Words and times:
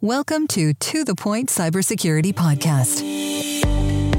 Welcome 0.00 0.46
to 0.50 0.74
To 0.74 1.02
The 1.02 1.16
Point 1.16 1.48
Cybersecurity 1.48 2.32
Podcast. 2.32 3.02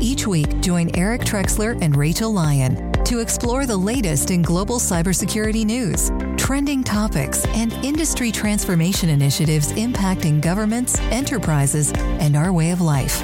Each 0.01 0.27
week, 0.27 0.59
join 0.59 0.93
Eric 0.93 1.21
Trexler 1.21 1.81
and 1.81 1.95
Rachel 1.95 2.33
Lyon 2.33 2.91
to 3.05 3.19
explore 3.19 3.65
the 3.65 3.77
latest 3.77 4.29
in 4.29 4.41
global 4.41 4.77
cybersecurity 4.77 5.63
news, 5.63 6.11
trending 6.35 6.83
topics, 6.83 7.45
and 7.55 7.71
industry 7.75 8.29
transformation 8.29 9.07
initiatives 9.07 9.71
impacting 9.71 10.41
governments, 10.41 10.99
enterprises, 11.11 11.93
and 11.93 12.35
our 12.35 12.51
way 12.51 12.71
of 12.71 12.81
life. 12.81 13.21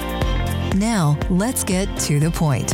Now, 0.76 1.18
let's 1.28 1.62
get 1.62 1.94
to 2.00 2.18
the 2.18 2.30
point. 2.30 2.72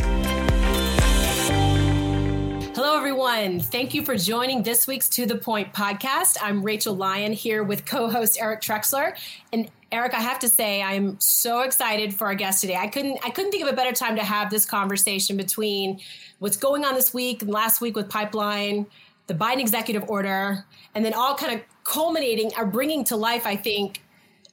Hello, 2.93 3.01
everyone. 3.01 3.59
Thank 3.59 3.95
you 3.95 4.03
for 4.03 4.15
joining 4.15 4.61
this 4.61 4.85
week's 4.85 5.09
To 5.09 5.25
The 5.25 5.35
Point 5.35 5.73
podcast. 5.73 6.37
I'm 6.39 6.61
Rachel 6.61 6.93
Lyon 6.93 7.33
here 7.33 7.63
with 7.63 7.87
co 7.87 8.07
host 8.07 8.37
Eric 8.39 8.61
Trexler. 8.61 9.17
And 9.51 9.67
Eric, 9.91 10.13
I 10.13 10.19
have 10.19 10.37
to 10.37 10.47
say, 10.47 10.83
I'm 10.83 11.19
so 11.19 11.61
excited 11.61 12.13
for 12.13 12.27
our 12.27 12.35
guest 12.35 12.61
today. 12.61 12.75
I 12.75 12.85
couldn't, 12.85 13.17
I 13.25 13.31
couldn't 13.31 13.49
think 13.49 13.63
of 13.63 13.73
a 13.73 13.75
better 13.75 13.93
time 13.93 14.15
to 14.17 14.23
have 14.23 14.51
this 14.51 14.63
conversation 14.63 15.37
between 15.37 16.01
what's 16.37 16.55
going 16.55 16.85
on 16.85 16.93
this 16.93 17.15
week 17.15 17.41
and 17.41 17.49
last 17.49 17.81
week 17.81 17.95
with 17.95 18.09
Pipeline, 18.09 18.85
the 19.25 19.33
Biden 19.33 19.59
executive 19.59 20.07
order, 20.07 20.63
and 20.93 21.03
then 21.03 21.15
all 21.15 21.33
kind 21.35 21.55
of 21.55 21.61
culminating 21.83 22.51
or 22.59 22.67
bringing 22.67 23.03
to 23.05 23.15
life, 23.15 23.47
I 23.47 23.55
think, 23.55 24.03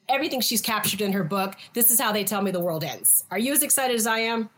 everything 0.09 0.41
she's 0.41 0.63
captured 0.63 1.03
in 1.03 1.13
her 1.13 1.25
book. 1.25 1.57
This 1.75 1.91
is 1.91 2.01
how 2.01 2.11
they 2.11 2.25
tell 2.25 2.41
me 2.41 2.53
the 2.53 2.61
world 2.61 2.85
ends. 2.85 3.27
Are 3.31 3.39
you 3.39 3.53
as 3.53 3.63
excited 3.63 3.97
as 3.97 4.07
I 4.07 4.21
am? 4.21 4.49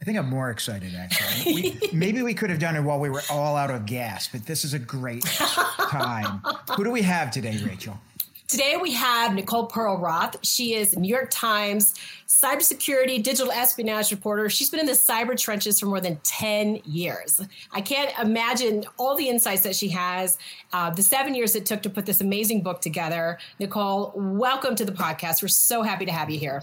I 0.00 0.04
think 0.04 0.18
I'm 0.18 0.28
more 0.28 0.50
excited 0.50 0.94
actually. 0.94 1.54
We, 1.54 1.80
maybe 1.92 2.22
we 2.22 2.34
could 2.34 2.50
have 2.50 2.58
done 2.58 2.76
it 2.76 2.82
while 2.82 3.00
we 3.00 3.10
were 3.10 3.22
all 3.30 3.56
out 3.56 3.70
of 3.70 3.86
gas, 3.86 4.28
but 4.28 4.46
this 4.46 4.64
is 4.64 4.74
a 4.74 4.78
great 4.78 5.24
time. 5.24 6.42
Who 6.76 6.84
do 6.84 6.90
we 6.90 7.02
have 7.02 7.30
today, 7.30 7.58
Rachel? 7.64 7.98
Today 8.48 8.76
we 8.80 8.92
have 8.92 9.34
Nicole 9.34 9.68
Perlroth. 9.68 10.36
She 10.42 10.74
is 10.74 10.96
New 10.96 11.08
York 11.08 11.30
Times 11.32 11.94
cybersecurity 12.28 13.22
digital 13.22 13.50
espionage 13.50 14.10
reporter. 14.10 14.48
She's 14.50 14.68
been 14.68 14.78
in 14.78 14.86
the 14.86 14.92
cyber 14.92 15.38
trenches 15.38 15.80
for 15.80 15.86
more 15.86 16.00
than 16.00 16.16
10 16.22 16.82
years. 16.84 17.40
I 17.72 17.80
can't 17.80 18.16
imagine 18.18 18.84
all 18.98 19.16
the 19.16 19.28
insights 19.28 19.62
that 19.62 19.74
she 19.74 19.88
has, 19.88 20.38
uh, 20.72 20.90
the 20.90 21.02
seven 21.02 21.34
years 21.34 21.56
it 21.56 21.66
took 21.66 21.82
to 21.82 21.90
put 21.90 22.04
this 22.04 22.20
amazing 22.20 22.62
book 22.62 22.80
together. 22.80 23.38
Nicole, 23.58 24.12
welcome 24.14 24.76
to 24.76 24.84
the 24.84 24.92
podcast. 24.92 25.40
We're 25.40 25.48
so 25.48 25.82
happy 25.82 26.04
to 26.04 26.12
have 26.12 26.28
you 26.28 26.38
here. 26.38 26.62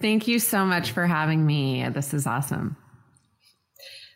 Thank 0.00 0.28
you 0.28 0.38
so 0.38 0.64
much 0.64 0.92
for 0.92 1.06
having 1.06 1.46
me. 1.46 1.88
This 1.88 2.14
is 2.14 2.26
awesome. 2.26 2.76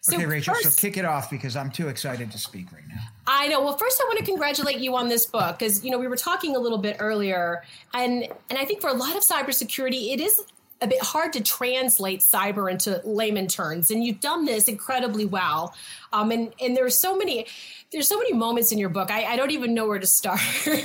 So 0.03 0.17
okay, 0.17 0.25
Rachel, 0.25 0.55
first, 0.55 0.79
so 0.79 0.81
kick 0.81 0.97
it 0.97 1.05
off 1.05 1.31
because 1.31 1.57
I'm 1.57 1.71
too 1.71 1.89
excited 1.89 2.33
to 2.33 2.39
speak 2.39 2.73
right 2.73 2.87
now. 2.89 3.03
I 3.27 3.49
know. 3.49 3.63
Well, 3.63 3.77
first 3.77 4.01
I 4.01 4.05
want 4.05 4.19
to 4.19 4.25
congratulate 4.25 4.79
you 4.79 4.97
on 4.97 5.09
this 5.09 5.27
book 5.27 5.59
because 5.59 5.85
you 5.85 5.91
know 5.91 5.99
we 5.99 6.09
were 6.09 6.17
talking 6.17 6.57
a 6.57 6.59
little 6.59 6.79
bit 6.79 6.97
earlier, 7.01 7.63
and 7.93 8.27
and 8.49 8.59
I 8.59 8.65
think 8.65 8.81
for 8.81 8.89
a 8.89 8.95
lot 8.95 9.15
of 9.15 9.23
cybersecurity, 9.23 10.15
it 10.15 10.21
is 10.21 10.47
a 10.83 10.87
bit 10.87 11.03
hard 11.03 11.33
to 11.35 11.43
translate 11.43 12.21
cyber 12.21 12.71
into 12.71 13.01
layman 13.05 13.47
terms, 13.47 13.91
and 13.91 14.03
you've 14.05 14.21
done 14.21 14.45
this 14.45 14.69
incredibly 14.69 15.25
well. 15.25 15.75
Um, 16.13 16.31
and 16.31 16.53
and 16.61 16.77
there's 16.77 16.97
so 16.97 17.17
many 17.17 17.47
there's 17.93 18.09
so 18.09 18.19
many 18.19 18.33
moments 18.33 18.73
in 18.73 18.79
your 18.79 18.89
book. 18.89 19.11
I, 19.11 19.25
I 19.25 19.37
don't 19.37 19.51
even 19.51 19.75
know 19.75 19.87
where 19.87 19.99
to 19.99 20.07
start 20.21 20.41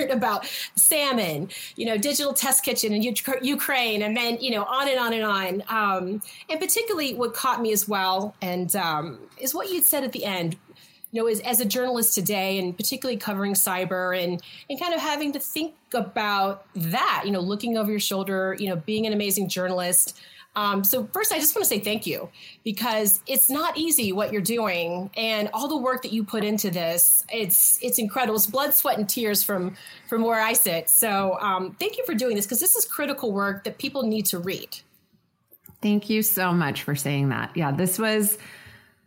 about 0.10 0.46
salmon, 0.76 1.50
you 1.76 1.86
know, 1.86 1.98
digital 1.98 2.34
test 2.34 2.64
kitchen 2.64 2.94
in 2.94 3.02
Ukraine, 3.42 4.02
and 4.02 4.16
then 4.16 4.38
you 4.40 4.52
know 4.52 4.64
on 4.64 4.90
and 4.90 5.00
on 5.00 5.14
and 5.14 5.24
on. 5.24 5.64
Um, 5.70 6.22
and 6.50 6.60
particularly, 6.60 7.14
what 7.14 7.34
caught 7.34 7.62
me 7.62 7.72
as 7.72 7.88
well, 7.88 8.36
and 8.42 8.76
um, 8.76 9.20
is 9.40 9.54
what 9.54 9.70
you 9.70 9.82
said 9.82 10.04
at 10.04 10.12
the 10.12 10.26
end. 10.26 10.58
You 11.16 11.22
know, 11.22 11.28
as, 11.28 11.40
as 11.42 11.62
a 11.62 11.66
journalist 11.66 12.14
today, 12.14 12.60
and 12.60 12.76
particularly 12.76 13.16
covering 13.18 13.54
cyber, 13.54 14.22
and 14.22 14.42
and 14.70 14.80
kind 14.80 14.94
of 14.94 15.00
having 15.00 15.32
to 15.32 15.40
think 15.40 15.74
about 15.94 16.66
that. 16.76 17.24
You 17.26 17.32
know, 17.32 17.40
looking 17.40 17.78
over 17.78 17.90
your 17.90 18.02
shoulder. 18.02 18.56
You 18.60 18.68
know, 18.68 18.76
being 18.76 19.06
an 19.06 19.14
amazing 19.14 19.48
journalist. 19.48 20.20
Um, 20.58 20.84
so 20.84 21.08
first, 21.12 21.32
I 21.32 21.40
just 21.40 21.54
want 21.56 21.64
to 21.64 21.70
say 21.70 21.80
thank 21.80 22.06
you 22.06 22.30
because 22.64 23.22
it's 23.28 23.50
not 23.50 23.78
easy 23.78 24.12
what 24.14 24.32
you're 24.32 24.42
doing 24.42 25.10
and 25.18 25.50
all 25.54 25.68
the 25.68 25.78
work 25.78 26.02
that 26.04 26.14
you 26.14 26.24
put 26.24 26.44
into 26.44 26.70
this. 26.70 27.26
It's 27.32 27.80
it's 27.82 27.98
incredible. 27.98 28.36
It's 28.36 28.46
blood, 28.46 28.74
sweat, 28.74 28.98
and 28.98 29.08
tears 29.08 29.44
from 29.44 29.76
from 30.08 30.24
where 30.24 30.42
I 30.42 30.54
sit. 30.54 30.90
So 30.90 31.38
um, 31.42 31.76
thank 31.80 31.98
you 31.98 32.06
for 32.06 32.14
doing 32.14 32.36
this 32.36 32.46
because 32.46 32.60
this 32.60 32.76
is 32.76 32.86
critical 32.86 33.32
work 33.32 33.64
that 33.66 33.78
people 33.78 34.04
need 34.04 34.26
to 34.28 34.40
read. 34.40 34.78
Thank 35.82 36.10
you 36.10 36.24
so 36.24 36.52
much 36.52 36.84
for 36.84 36.96
saying 36.96 37.30
that. 37.30 37.56
Yeah, 37.56 37.72
this 37.72 38.00
was 38.00 38.38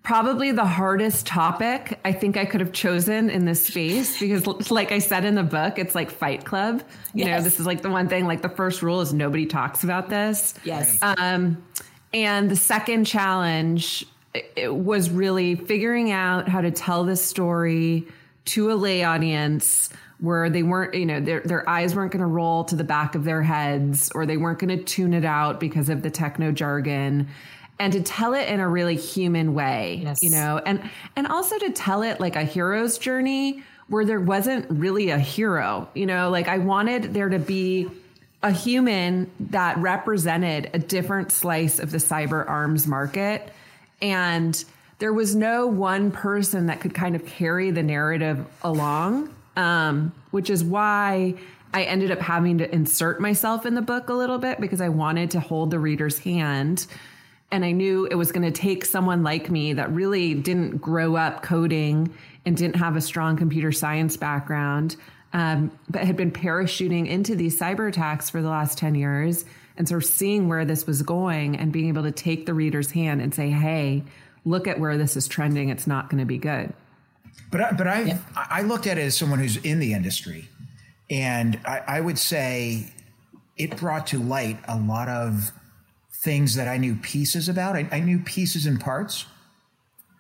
probably 0.08 0.52
the 0.52 0.64
hardest 0.64 1.26
topic 1.26 2.00
I 2.02 2.12
think 2.12 2.38
I 2.38 2.46
could 2.46 2.60
have 2.60 2.72
chosen 2.72 3.28
in 3.28 3.44
this 3.44 3.66
space 3.66 4.18
because, 4.18 4.70
like 4.70 4.90
I 4.90 5.00
said 5.00 5.26
in 5.26 5.34
the 5.34 5.42
book, 5.42 5.78
it's 5.78 5.94
like 5.94 6.10
Fight 6.10 6.46
Club. 6.46 6.82
You 7.12 7.26
yes. 7.26 7.38
know, 7.38 7.44
this 7.44 7.60
is 7.60 7.66
like 7.66 7.82
the 7.82 7.90
one 7.90 8.08
thing, 8.08 8.26
like 8.26 8.40
the 8.40 8.48
first 8.48 8.80
rule 8.80 9.02
is 9.02 9.12
nobody 9.12 9.44
talks 9.44 9.84
about 9.84 10.08
this. 10.08 10.54
Yes. 10.64 10.98
Um, 11.02 11.62
and 12.14 12.50
the 12.50 12.56
second 12.56 13.04
challenge 13.04 14.06
it 14.56 14.74
was 14.74 15.10
really 15.10 15.56
figuring 15.56 16.10
out 16.10 16.48
how 16.48 16.62
to 16.62 16.70
tell 16.70 17.04
this 17.04 17.22
story 17.22 18.06
to 18.46 18.72
a 18.72 18.76
lay 18.76 19.04
audience 19.04 19.90
where 20.20 20.48
they 20.48 20.62
weren't, 20.62 20.94
you 20.94 21.04
know, 21.04 21.20
their 21.20 21.40
their 21.40 21.68
eyes 21.68 21.94
weren't 21.94 22.12
going 22.12 22.20
to 22.20 22.26
roll 22.26 22.64
to 22.64 22.76
the 22.76 22.84
back 22.84 23.14
of 23.14 23.24
their 23.24 23.42
heads 23.42 24.10
or 24.14 24.24
they 24.24 24.38
weren't 24.38 24.58
going 24.58 24.74
to 24.74 24.82
tune 24.82 25.12
it 25.12 25.26
out 25.26 25.60
because 25.60 25.90
of 25.90 26.00
the 26.00 26.10
techno 26.10 26.50
jargon 26.50 27.28
and 27.78 27.92
to 27.92 28.02
tell 28.02 28.34
it 28.34 28.48
in 28.48 28.60
a 28.60 28.68
really 28.68 28.96
human 28.96 29.54
way, 29.54 30.00
yes. 30.02 30.22
you 30.22 30.30
know, 30.30 30.60
and 30.64 30.88
and 31.16 31.26
also 31.26 31.58
to 31.58 31.70
tell 31.70 32.02
it 32.02 32.20
like 32.20 32.36
a 32.36 32.42
hero's 32.42 32.98
journey 32.98 33.62
where 33.88 34.04
there 34.04 34.20
wasn't 34.20 34.66
really 34.68 35.10
a 35.10 35.18
hero, 35.18 35.88
you 35.94 36.06
know, 36.06 36.30
like 36.30 36.48
I 36.48 36.58
wanted 36.58 37.14
there 37.14 37.28
to 37.28 37.38
be 37.38 37.88
a 38.42 38.52
human 38.52 39.30
that 39.40 39.78
represented 39.78 40.70
a 40.74 40.78
different 40.78 41.32
slice 41.32 41.78
of 41.78 41.90
the 41.90 41.98
cyber 41.98 42.48
arms 42.48 42.86
market. 42.86 43.50
And 44.02 44.62
there 44.98 45.12
was 45.12 45.34
no 45.34 45.66
one 45.66 46.10
person 46.10 46.66
that 46.66 46.80
could 46.80 46.94
kind 46.94 47.16
of 47.16 47.24
carry 47.24 47.70
the 47.70 47.82
narrative 47.82 48.44
along 48.62 49.34
um, 49.58 50.12
which 50.30 50.48
is 50.48 50.62
why 50.62 51.34
I 51.74 51.82
ended 51.82 52.12
up 52.12 52.20
having 52.20 52.58
to 52.58 52.72
insert 52.72 53.20
myself 53.20 53.66
in 53.66 53.74
the 53.74 53.82
book 53.82 54.08
a 54.08 54.14
little 54.14 54.38
bit 54.38 54.60
because 54.60 54.80
I 54.80 54.88
wanted 54.88 55.32
to 55.32 55.40
hold 55.40 55.72
the 55.72 55.80
reader's 55.80 56.20
hand 56.20 56.86
and 57.50 57.64
I 57.64 57.72
knew 57.72 58.06
it 58.06 58.14
was 58.14 58.30
going 58.30 58.50
to 58.50 58.50
take 58.50 58.84
someone 58.84 59.22
like 59.22 59.50
me 59.50 59.72
that 59.72 59.90
really 59.90 60.34
didn't 60.34 60.78
grow 60.78 61.16
up 61.16 61.42
coding 61.42 62.12
and 62.44 62.56
didn't 62.56 62.76
have 62.76 62.96
a 62.96 63.00
strong 63.00 63.36
computer 63.36 63.72
science 63.72 64.16
background, 64.16 64.96
um, 65.32 65.70
but 65.88 66.04
had 66.04 66.16
been 66.16 66.30
parachuting 66.30 67.08
into 67.08 67.34
these 67.34 67.58
cyber 67.58 67.88
attacks 67.88 68.28
for 68.28 68.42
the 68.42 68.48
last 68.48 68.76
10 68.78 68.94
years 68.94 69.44
and 69.76 69.88
sort 69.88 70.02
of 70.02 70.08
seeing 70.08 70.48
where 70.48 70.64
this 70.64 70.86
was 70.86 71.02
going 71.02 71.56
and 71.56 71.72
being 71.72 71.88
able 71.88 72.02
to 72.02 72.10
take 72.10 72.46
the 72.46 72.52
reader's 72.52 72.90
hand 72.90 73.22
and 73.22 73.34
say, 73.34 73.48
hey, 73.48 74.02
look 74.44 74.66
at 74.66 74.78
where 74.78 74.98
this 74.98 75.16
is 75.16 75.26
trending. 75.28 75.68
It's 75.68 75.86
not 75.86 76.10
going 76.10 76.18
to 76.18 76.26
be 76.26 76.38
good. 76.38 76.72
But 77.50 77.60
I, 77.60 77.72
but 77.72 77.86
I 77.86 78.00
yeah. 78.02 78.18
I 78.34 78.62
looked 78.62 78.86
at 78.86 78.98
it 78.98 79.02
as 79.02 79.16
someone 79.16 79.38
who's 79.38 79.56
in 79.58 79.78
the 79.78 79.94
industry, 79.94 80.48
and 81.08 81.58
I, 81.64 81.82
I 81.86 82.00
would 82.00 82.18
say 82.18 82.92
it 83.56 83.76
brought 83.76 84.06
to 84.08 84.18
light 84.18 84.58
a 84.66 84.76
lot 84.76 85.08
of 85.08 85.50
things 86.20 86.56
that 86.56 86.66
I 86.68 86.76
knew 86.76 86.96
pieces 86.96 87.48
about. 87.48 87.76
I, 87.76 87.88
I 87.92 88.00
knew 88.00 88.18
pieces 88.18 88.66
and 88.66 88.80
parts, 88.80 89.26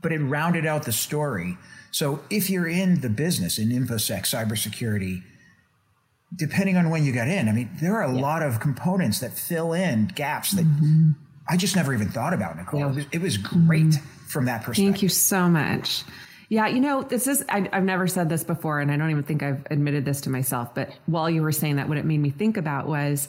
but 0.00 0.12
it 0.12 0.18
rounded 0.18 0.64
out 0.64 0.84
the 0.84 0.92
story. 0.92 1.58
So 1.90 2.20
if 2.30 2.48
you're 2.50 2.68
in 2.68 3.00
the 3.00 3.08
business 3.08 3.58
in 3.58 3.70
infosec 3.70 4.22
cybersecurity, 4.22 5.22
depending 6.34 6.76
on 6.76 6.90
when 6.90 7.04
you 7.04 7.12
got 7.12 7.28
in, 7.28 7.48
I 7.48 7.52
mean, 7.52 7.70
there 7.80 7.96
are 7.96 8.04
a 8.04 8.14
yeah. 8.14 8.20
lot 8.20 8.42
of 8.42 8.60
components 8.60 9.20
that 9.20 9.32
fill 9.32 9.72
in 9.72 10.06
gaps 10.14 10.52
that 10.52 10.64
mm-hmm. 10.64 11.10
I 11.48 11.56
just 11.56 11.74
never 11.74 11.94
even 11.94 12.08
thought 12.10 12.34
about, 12.34 12.56
Nicole. 12.56 12.80
Yeah. 12.80 12.86
It, 12.86 12.94
was, 12.94 13.06
it, 13.12 13.20
was, 13.22 13.36
great 13.38 13.86
mm-hmm. 13.86 14.28
from 14.28 14.44
that 14.44 14.58
perspective. 14.58 14.84
Thank 14.84 15.02
you 15.02 15.08
so 15.08 15.48
much. 15.48 16.04
Yeah, 16.50 16.66
you 16.66 16.80
know, 16.80 17.02
this 17.02 17.26
is, 17.26 17.44
I, 17.48 17.68
have 17.72 17.84
never 17.84 18.06
said 18.06 18.28
this 18.28 18.44
before, 18.44 18.80
and 18.80 18.90
I 18.90 18.96
don't 18.96 19.10
even 19.10 19.22
think 19.22 19.42
I've 19.42 19.66
admitted 19.70 20.04
this 20.04 20.20
to 20.22 20.30
myself, 20.30 20.74
but 20.74 20.90
while 21.06 21.28
you 21.28 21.42
were 21.42 21.52
saying 21.52 21.76
that, 21.76 21.88
what 21.88 21.98
it 21.98 22.04
made 22.04 22.20
me 22.20 22.30
think 22.30 22.56
about 22.56 22.86
was 22.86 23.28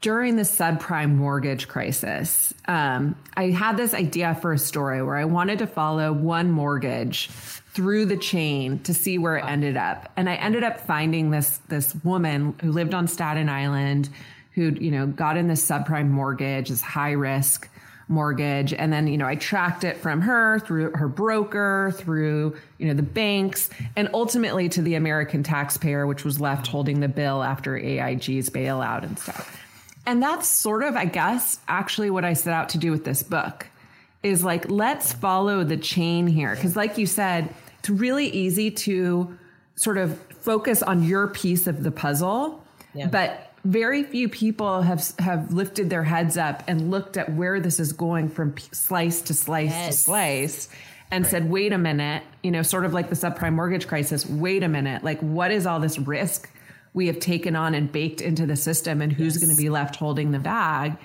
during 0.00 0.36
the 0.36 0.42
subprime 0.42 1.14
mortgage 1.14 1.68
crisis, 1.68 2.52
um, 2.68 3.16
I 3.36 3.50
had 3.50 3.76
this 3.76 3.94
idea 3.94 4.34
for 4.34 4.52
a 4.52 4.58
story 4.58 5.02
where 5.02 5.16
I 5.16 5.24
wanted 5.24 5.58
to 5.60 5.66
follow 5.66 6.12
one 6.12 6.50
mortgage 6.50 7.28
through 7.28 8.06
the 8.06 8.16
chain 8.16 8.78
to 8.80 8.94
see 8.94 9.18
where 9.18 9.36
it 9.36 9.44
ended 9.44 9.76
up. 9.76 10.10
And 10.16 10.28
I 10.28 10.34
ended 10.36 10.64
up 10.64 10.80
finding 10.80 11.30
this 11.30 11.58
this 11.68 11.94
woman 12.04 12.54
who 12.62 12.72
lived 12.72 12.94
on 12.94 13.08
Staten 13.08 13.48
Island, 13.48 14.08
who 14.52 14.74
you 14.80 14.90
know 14.90 15.06
got 15.06 15.36
in 15.36 15.48
this 15.48 15.66
subprime 15.66 16.08
mortgage, 16.08 16.68
this 16.68 16.82
high 16.82 17.12
risk 17.12 17.68
mortgage, 18.08 18.72
and 18.72 18.92
then 18.92 19.06
you 19.06 19.18
know 19.18 19.26
I 19.26 19.34
tracked 19.34 19.82
it 19.82 19.96
from 19.96 20.20
her 20.20 20.58
through 20.60 20.92
her 20.92 21.08
broker, 21.08 21.92
through 21.96 22.56
you 22.78 22.88
know 22.88 22.94
the 22.94 23.02
banks, 23.02 23.70
and 23.96 24.08
ultimately 24.14 24.68
to 24.70 24.82
the 24.82 24.94
American 24.94 25.42
taxpayer, 25.42 26.06
which 26.06 26.24
was 26.24 26.40
left 26.40 26.66
holding 26.66 27.00
the 27.00 27.08
bill 27.08 27.42
after 27.42 27.76
AIG's 27.76 28.50
bailout 28.50 29.02
and 29.02 29.18
stuff. 29.18 29.65
And 30.06 30.22
that's 30.22 30.46
sort 30.46 30.84
of, 30.84 30.96
I 30.96 31.04
guess, 31.04 31.58
actually 31.66 32.10
what 32.10 32.24
I 32.24 32.32
set 32.32 32.54
out 32.54 32.68
to 32.70 32.78
do 32.78 32.92
with 32.92 33.04
this 33.04 33.22
book 33.22 33.66
is 34.22 34.44
like, 34.44 34.70
let's 34.70 35.12
follow 35.12 35.64
the 35.64 35.76
chain 35.76 36.26
here. 36.26 36.54
Cause 36.56 36.76
like 36.76 36.96
you 36.96 37.06
said, 37.06 37.52
it's 37.80 37.90
really 37.90 38.28
easy 38.28 38.70
to 38.70 39.36
sort 39.74 39.98
of 39.98 40.18
focus 40.40 40.82
on 40.82 41.02
your 41.02 41.28
piece 41.28 41.66
of 41.66 41.82
the 41.82 41.90
puzzle. 41.90 42.64
Yeah. 42.94 43.08
But 43.08 43.52
very 43.64 44.04
few 44.04 44.28
people 44.28 44.82
have 44.82 45.12
have 45.18 45.52
lifted 45.52 45.90
their 45.90 46.04
heads 46.04 46.38
up 46.38 46.62
and 46.68 46.90
looked 46.90 47.16
at 47.16 47.32
where 47.32 47.60
this 47.60 47.80
is 47.80 47.92
going 47.92 48.28
from 48.28 48.54
slice 48.72 49.20
to 49.22 49.34
slice 49.34 49.70
yes. 49.70 49.88
to 49.88 50.00
slice 50.02 50.68
and 51.10 51.24
right. 51.24 51.30
said, 51.30 51.50
wait 51.50 51.72
a 51.72 51.78
minute, 51.78 52.22
you 52.42 52.50
know, 52.50 52.62
sort 52.62 52.84
of 52.84 52.92
like 52.92 53.10
the 53.10 53.16
subprime 53.16 53.54
mortgage 53.54 53.86
crisis, 53.86 54.24
wait 54.26 54.62
a 54.62 54.68
minute, 54.68 55.02
like 55.04 55.20
what 55.20 55.50
is 55.50 55.66
all 55.66 55.80
this 55.80 55.98
risk 55.98 56.48
we 56.96 57.06
have 57.08 57.20
taken 57.20 57.54
on 57.54 57.74
and 57.74 57.92
baked 57.92 58.22
into 58.22 58.46
the 58.46 58.56
system 58.56 59.02
and 59.02 59.12
who's 59.12 59.34
yes. 59.34 59.44
going 59.44 59.54
to 59.54 59.62
be 59.62 59.68
left 59.68 59.96
holding 59.96 60.32
the 60.32 60.38
bag? 60.38 60.96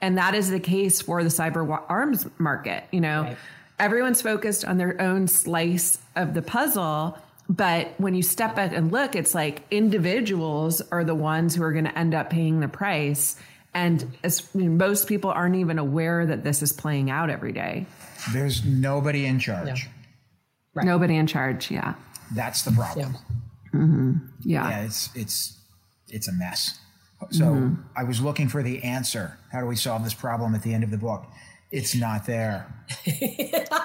And 0.00 0.16
that 0.16 0.34
is 0.34 0.50
the 0.50 0.58
case 0.58 1.02
for 1.02 1.22
the 1.22 1.28
cyber 1.28 1.84
arms 1.88 2.26
market. 2.38 2.84
You 2.90 3.02
know, 3.02 3.22
right. 3.24 3.36
everyone's 3.78 4.22
focused 4.22 4.64
on 4.64 4.78
their 4.78 5.00
own 5.00 5.28
slice 5.28 5.98
of 6.16 6.32
the 6.32 6.40
puzzle. 6.40 7.18
But 7.46 7.92
when 7.98 8.14
you 8.14 8.22
step 8.22 8.56
back 8.56 8.72
and 8.72 8.90
look, 8.90 9.14
it's 9.14 9.34
like 9.34 9.62
individuals 9.70 10.80
are 10.90 11.04
the 11.04 11.14
ones 11.14 11.54
who 11.54 11.62
are 11.62 11.72
going 11.72 11.84
to 11.84 11.98
end 11.98 12.14
up 12.14 12.30
paying 12.30 12.60
the 12.60 12.68
price. 12.68 13.36
And 13.74 14.16
as, 14.24 14.48
I 14.54 14.58
mean, 14.58 14.78
most 14.78 15.08
people 15.08 15.30
aren't 15.30 15.56
even 15.56 15.78
aware 15.78 16.24
that 16.24 16.42
this 16.42 16.62
is 16.62 16.72
playing 16.72 17.10
out 17.10 17.28
every 17.28 17.52
day. 17.52 17.84
There's 18.32 18.64
nobody 18.64 19.26
in 19.26 19.38
charge. 19.38 19.88
Right. 20.72 20.86
Nobody 20.86 21.16
in 21.16 21.26
charge. 21.26 21.70
Yeah. 21.70 21.94
That's 22.32 22.62
the 22.62 22.72
problem. 22.72 23.12
Yeah. 23.12 23.36
Mm-hmm. 23.74 24.12
yeah. 24.40 24.68
Yeah. 24.68 24.84
It's 24.84 25.10
it's 25.14 25.58
it's 26.08 26.28
a 26.28 26.32
mess. 26.32 26.78
So 27.30 27.44
mm-hmm. 27.44 27.82
I 27.96 28.04
was 28.04 28.20
looking 28.20 28.48
for 28.48 28.62
the 28.62 28.82
answer. 28.82 29.38
How 29.50 29.60
do 29.60 29.66
we 29.66 29.76
solve 29.76 30.04
this 30.04 30.14
problem 30.14 30.54
at 30.54 30.62
the 30.62 30.74
end 30.74 30.84
of 30.84 30.90
the 30.90 30.98
book? 30.98 31.24
It's 31.70 31.94
not 31.94 32.26
there. 32.26 32.72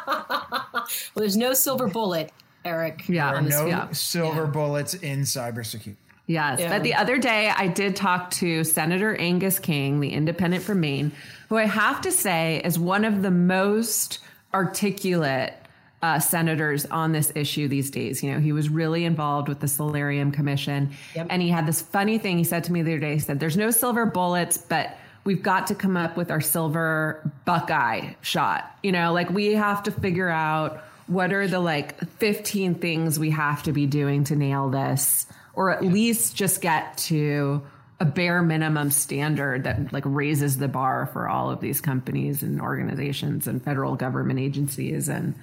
well, 0.05 0.85
there's 1.15 1.37
no 1.37 1.53
silver 1.53 1.87
bullet, 1.87 2.31
Eric. 2.65 3.07
Yeah. 3.07 3.31
There 3.31 3.39
are 3.39 3.41
no 3.41 3.65
yeah. 3.65 3.91
silver 3.91 4.43
yeah. 4.43 4.51
bullets 4.51 4.93
in 4.93 5.21
cybersecurity. 5.21 5.95
Yes. 6.27 6.59
Yeah. 6.59 6.69
But 6.69 6.83
the 6.83 6.93
other 6.93 7.17
day 7.17 7.49
I 7.49 7.67
did 7.67 7.95
talk 7.95 8.29
to 8.31 8.63
Senator 8.63 9.15
Angus 9.15 9.57
King, 9.57 9.99
the 9.99 10.11
independent 10.11 10.63
from 10.63 10.81
Maine, 10.81 11.11
who 11.47 11.57
I 11.57 11.65
have 11.65 12.01
to 12.01 12.11
say 12.11 12.61
is 12.63 12.77
one 12.77 13.03
of 13.03 13.23
the 13.23 13.31
most 13.31 14.19
articulate 14.53 15.55
uh, 16.01 16.19
senators 16.19 16.85
on 16.85 17.11
this 17.11 17.31
issue 17.35 17.67
these 17.67 17.91
days. 17.91 18.23
You 18.23 18.33
know, 18.33 18.39
he 18.39 18.51
was 18.51 18.69
really 18.69 19.05
involved 19.05 19.49
with 19.49 19.59
the 19.59 19.67
Solarium 19.67 20.31
Commission. 20.31 20.91
Yep. 21.15 21.27
And 21.29 21.41
he 21.41 21.49
had 21.49 21.67
this 21.67 21.81
funny 21.81 22.17
thing 22.17 22.37
he 22.37 22.43
said 22.43 22.63
to 22.65 22.71
me 22.71 22.81
the 22.81 22.93
other 22.93 22.99
day. 22.99 23.13
He 23.13 23.19
said, 23.19 23.39
There's 23.39 23.57
no 23.57 23.71
silver 23.71 24.05
bullets, 24.05 24.57
but 24.57 24.97
we've 25.23 25.43
got 25.43 25.67
to 25.67 25.75
come 25.75 25.97
up 25.97 26.15
with 26.15 26.31
our 26.31 26.41
silver 26.41 27.29
Buckeye 27.45 28.13
shot. 28.21 28.77
You 28.81 28.91
know, 28.91 29.13
like 29.13 29.29
we 29.29 29.53
have 29.53 29.83
to 29.83 29.91
figure 29.91 30.29
out 30.29 30.83
what 31.07 31.33
are 31.33 31.47
the 31.47 31.59
like 31.59 31.99
15 32.17 32.75
things 32.75 33.19
we 33.19 33.31
have 33.31 33.63
to 33.63 33.73
be 33.73 33.85
doing 33.85 34.23
to 34.25 34.35
nail 34.35 34.69
this, 34.69 35.25
or 35.53 35.71
at 35.71 35.83
least 35.83 36.35
just 36.35 36.61
get 36.61 36.97
to 36.97 37.61
a 37.99 38.05
bare 38.05 38.41
minimum 38.41 38.91
standard 38.91 39.65
that 39.65 39.91
like 39.91 40.03
raises 40.05 40.57
the 40.57 40.69
bar 40.69 41.09
for 41.11 41.27
all 41.27 41.49
of 41.49 41.59
these 41.59 41.81
companies 41.81 42.41
and 42.43 42.61
organizations 42.61 43.45
and 43.45 43.61
federal 43.61 43.95
government 43.95 44.39
agencies 44.39 45.09
and 45.09 45.35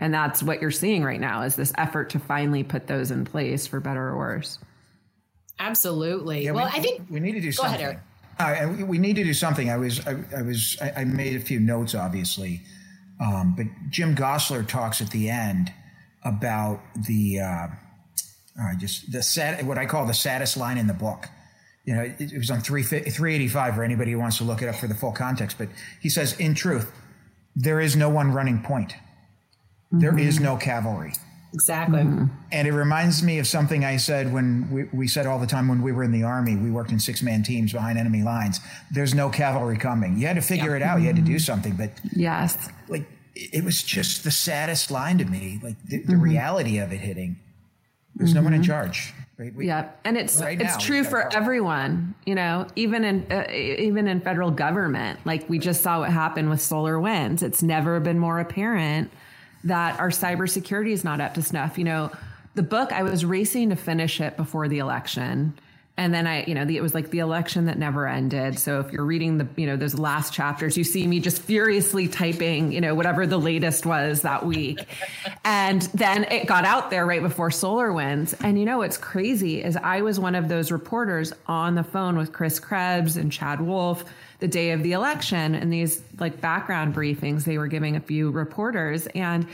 and 0.00 0.12
that's 0.12 0.42
what 0.42 0.60
you're 0.60 0.70
seeing 0.70 1.04
right 1.04 1.20
now 1.20 1.42
is 1.42 1.56
this 1.56 1.72
effort 1.78 2.10
to 2.10 2.18
finally 2.18 2.62
put 2.62 2.86
those 2.86 3.10
in 3.10 3.24
place 3.24 3.66
for 3.66 3.80
better 3.80 4.08
or 4.08 4.16
worse. 4.16 4.58
Absolutely. 5.58 6.44
Yeah, 6.44 6.50
well 6.52 6.66
we, 6.66 6.78
i 6.78 6.82
think 6.82 7.02
we 7.08 7.20
need 7.20 7.32
to 7.32 7.40
do 7.40 7.52
something. 7.52 7.98
Ahead, 8.38 8.80
uh, 8.80 8.84
we 8.84 8.98
need 8.98 9.16
to 9.16 9.24
do 9.24 9.34
something. 9.34 9.70
I 9.70 9.76
was 9.76 10.04
i, 10.06 10.16
I 10.36 10.42
was 10.42 10.76
I, 10.80 10.92
I, 10.98 11.04
made 11.04 11.36
a 11.36 11.40
few 11.40 11.60
notes 11.60 11.94
obviously. 11.94 12.62
Um, 13.20 13.54
but 13.56 13.66
jim 13.90 14.16
gosler 14.16 14.66
talks 14.66 15.00
at 15.00 15.10
the 15.10 15.30
end 15.30 15.72
about 16.24 16.80
the 17.06 17.40
uh, 17.40 17.66
uh, 18.60 18.74
just 18.78 19.12
the 19.12 19.22
sad 19.22 19.64
what 19.66 19.78
i 19.78 19.86
call 19.86 20.06
the 20.06 20.14
saddest 20.14 20.56
line 20.56 20.78
in 20.78 20.86
the 20.86 20.94
book. 20.94 21.28
You 21.84 21.94
know, 21.94 22.02
it, 22.02 22.32
it 22.32 22.38
was 22.38 22.50
on 22.50 22.62
3, 22.62 22.82
385 22.82 23.74
for 23.74 23.84
anybody 23.84 24.12
who 24.12 24.18
wants 24.18 24.38
to 24.38 24.44
look 24.44 24.62
it 24.62 24.68
up 24.68 24.74
for 24.76 24.86
the 24.86 24.94
full 24.94 25.12
context. 25.12 25.58
But 25.58 25.68
he 26.00 26.08
says, 26.08 26.32
in 26.40 26.54
truth, 26.54 26.90
there 27.54 27.78
is 27.78 27.94
no 27.94 28.08
one 28.08 28.32
running 28.32 28.62
point. 28.62 28.94
Mm-hmm. 29.94 30.00
There 30.00 30.18
is 30.18 30.40
no 30.40 30.56
cavalry. 30.56 31.12
Exactly. 31.52 32.00
Mm-hmm. 32.00 32.26
And 32.50 32.66
it 32.66 32.72
reminds 32.72 33.22
me 33.22 33.38
of 33.38 33.46
something 33.46 33.84
I 33.84 33.96
said 33.96 34.32
when 34.32 34.68
we, 34.72 34.84
we 34.92 35.06
said 35.06 35.26
all 35.26 35.38
the 35.38 35.46
time 35.46 35.68
when 35.68 35.82
we 35.82 35.92
were 35.92 36.02
in 36.02 36.10
the 36.10 36.24
army, 36.24 36.56
we 36.56 36.70
worked 36.70 36.90
in 36.90 36.98
six 36.98 37.22
man 37.22 37.44
teams 37.44 37.72
behind 37.72 37.96
enemy 37.96 38.22
lines. 38.22 38.58
There's 38.90 39.14
no 39.14 39.30
cavalry 39.30 39.78
coming. 39.78 40.18
You 40.18 40.26
had 40.26 40.34
to 40.34 40.42
figure 40.42 40.72
yep. 40.72 40.82
it 40.82 40.82
out. 40.82 41.00
You 41.00 41.06
had 41.06 41.16
to 41.16 41.22
do 41.22 41.38
something. 41.38 41.76
But 41.76 41.92
yes, 42.12 42.68
like 42.88 43.06
it 43.36 43.62
was 43.64 43.84
just 43.84 44.24
the 44.24 44.32
saddest 44.32 44.90
line 44.90 45.18
to 45.18 45.24
me, 45.24 45.60
like 45.62 45.80
the, 45.84 45.98
the 45.98 46.14
mm-hmm. 46.14 46.22
reality 46.22 46.78
of 46.78 46.92
it 46.92 46.98
hitting. 46.98 47.38
There's 48.16 48.34
no 48.34 48.42
one 48.42 48.52
in 48.52 48.60
mm-hmm. 48.60 48.70
charge. 48.70 49.12
Right? 49.38 49.54
We, 49.54 49.66
yeah, 49.66 49.90
and 50.04 50.16
it's 50.16 50.40
right 50.40 50.60
it's 50.60 50.74
now, 50.74 50.78
true 50.78 51.04
for 51.04 51.32
everyone. 51.34 52.14
You 52.26 52.34
know, 52.34 52.66
even 52.74 53.04
in 53.04 53.26
uh, 53.30 53.46
even 53.52 54.08
in 54.08 54.20
federal 54.20 54.50
government, 54.50 55.20
like 55.24 55.48
we 55.48 55.60
just 55.60 55.82
saw 55.82 56.00
what 56.00 56.10
happened 56.10 56.50
with 56.50 56.60
solar 56.60 56.98
winds. 56.98 57.44
It's 57.44 57.62
never 57.62 58.00
been 58.00 58.18
more 58.18 58.40
apparent 58.40 59.12
that 59.64 59.98
our 59.98 60.10
cybersecurity 60.10 60.90
is 60.90 61.04
not 61.04 61.20
up 61.20 61.34
to 61.34 61.42
snuff. 61.42 61.78
You 61.78 61.84
know, 61.84 62.10
the 62.54 62.62
book 62.62 62.92
I 62.92 63.02
was 63.02 63.24
racing 63.24 63.70
to 63.70 63.76
finish 63.76 64.20
it 64.20 64.36
before 64.36 64.68
the 64.68 64.78
election, 64.78 65.54
and 65.96 66.12
then 66.12 66.26
I, 66.26 66.44
you 66.44 66.54
know, 66.54 66.64
the, 66.64 66.76
it 66.76 66.82
was 66.82 66.92
like 66.92 67.10
the 67.10 67.20
election 67.20 67.66
that 67.66 67.78
never 67.78 68.08
ended. 68.08 68.58
So 68.58 68.80
if 68.80 68.90
you're 68.90 69.04
reading 69.04 69.38
the, 69.38 69.46
you 69.56 69.66
know, 69.66 69.76
those 69.76 69.96
last 69.96 70.32
chapters, 70.32 70.76
you 70.76 70.82
see 70.82 71.06
me 71.06 71.20
just 71.20 71.40
furiously 71.40 72.08
typing, 72.08 72.72
you 72.72 72.80
know, 72.80 72.96
whatever 72.96 73.28
the 73.28 73.38
latest 73.38 73.86
was 73.86 74.22
that 74.22 74.44
week. 74.44 74.88
and 75.44 75.82
then 75.94 76.24
it 76.24 76.48
got 76.48 76.64
out 76.64 76.90
there 76.90 77.06
right 77.06 77.22
before 77.22 77.52
Solar 77.52 77.92
Winds. 77.92 78.34
And 78.40 78.58
you 78.58 78.64
know, 78.64 78.78
what's 78.78 78.96
crazy 78.96 79.62
is 79.62 79.76
I 79.76 80.00
was 80.00 80.18
one 80.18 80.34
of 80.34 80.48
those 80.48 80.72
reporters 80.72 81.32
on 81.46 81.76
the 81.76 81.84
phone 81.84 82.18
with 82.18 82.32
Chris 82.32 82.58
Krebs 82.58 83.16
and 83.16 83.30
Chad 83.30 83.60
Wolf 83.60 84.04
the 84.44 84.48
day 84.48 84.72
of 84.72 84.82
the 84.82 84.92
election 84.92 85.54
and 85.54 85.72
these 85.72 86.02
like 86.20 86.38
background 86.38 86.94
briefings 86.94 87.44
they 87.44 87.56
were 87.56 87.66
giving 87.66 87.96
a 87.96 88.00
few 88.00 88.30
reporters 88.30 89.06
and 89.14 89.46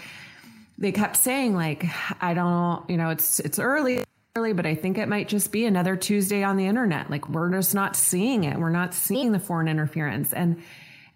they 0.78 0.90
kept 0.90 1.16
saying 1.16 1.54
like, 1.54 1.84
I 2.20 2.34
don't, 2.34 2.90
you 2.90 2.96
know, 2.96 3.10
it's, 3.10 3.38
it's 3.38 3.60
early 3.60 4.02
early, 4.34 4.52
but 4.52 4.66
I 4.66 4.74
think 4.74 4.98
it 4.98 5.08
might 5.08 5.28
just 5.28 5.52
be 5.52 5.64
another 5.64 5.94
Tuesday 5.94 6.42
on 6.42 6.56
the 6.56 6.66
internet. 6.66 7.08
Like 7.08 7.28
we're 7.28 7.52
just 7.52 7.72
not 7.72 7.94
seeing 7.94 8.42
it. 8.42 8.58
We're 8.58 8.70
not 8.70 8.92
seeing 8.92 9.30
the 9.30 9.38
foreign 9.38 9.68
interference. 9.68 10.32
And 10.32 10.60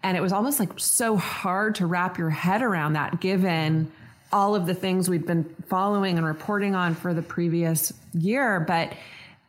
and 0.03 0.15
it 0.15 0.21
was 0.21 0.31
almost 0.31 0.57
like 0.61 0.79
so 0.79 1.17
hard 1.17 1.75
to 1.75 1.85
wrap 1.85 2.17
your 2.17 2.29
head 2.29 2.61
around 2.61 2.93
that 2.93 3.19
given 3.19 3.91
all 4.31 4.55
of 4.55 4.67
the 4.67 4.73
things 4.73 5.09
we've 5.09 5.27
been 5.27 5.43
following 5.67 6.17
and 6.17 6.25
reporting 6.25 6.75
on 6.75 6.95
for 6.95 7.13
the 7.13 7.21
previous 7.21 7.91
year. 8.13 8.61
But 8.61 8.93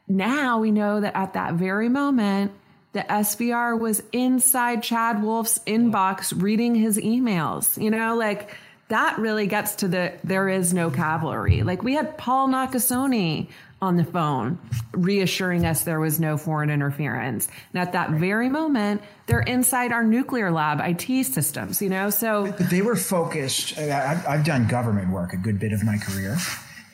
now 0.08 0.58
we 0.58 0.72
know 0.72 1.00
that 1.00 1.14
at 1.14 1.34
that 1.34 1.54
very 1.54 1.88
moment, 1.88 2.50
the 2.96 3.02
SVR 3.02 3.78
was 3.78 4.02
inside 4.12 4.82
Chad 4.82 5.22
Wolf's 5.22 5.58
inbox 5.66 6.32
reading 6.40 6.74
his 6.74 6.96
emails. 6.98 7.80
You 7.80 7.90
know, 7.90 8.16
like 8.16 8.50
that 8.88 9.18
really 9.18 9.46
gets 9.46 9.76
to 9.76 9.88
the 9.88 10.14
there 10.24 10.48
is 10.48 10.72
no 10.72 10.90
cavalry. 10.90 11.62
Like 11.62 11.82
we 11.82 11.94
had 11.94 12.16
Paul 12.16 12.48
Nakasone 12.48 13.48
on 13.82 13.96
the 13.96 14.04
phone 14.04 14.58
reassuring 14.92 15.66
us 15.66 15.84
there 15.84 16.00
was 16.00 16.18
no 16.18 16.38
foreign 16.38 16.70
interference. 16.70 17.48
And 17.74 17.82
at 17.82 17.92
that 17.92 18.12
very 18.12 18.48
moment, 18.48 19.02
they're 19.26 19.40
inside 19.40 19.92
our 19.92 20.02
nuclear 20.02 20.50
lab 20.50 20.80
IT 20.80 21.24
systems, 21.24 21.82
you 21.82 21.90
know? 21.90 22.08
So 22.08 22.54
but 22.56 22.70
they 22.70 22.80
were 22.80 22.96
focused. 22.96 23.76
I've 23.78 24.46
done 24.46 24.66
government 24.68 25.10
work 25.12 25.34
a 25.34 25.36
good 25.36 25.60
bit 25.60 25.72
of 25.72 25.84
my 25.84 25.98
career. 25.98 26.38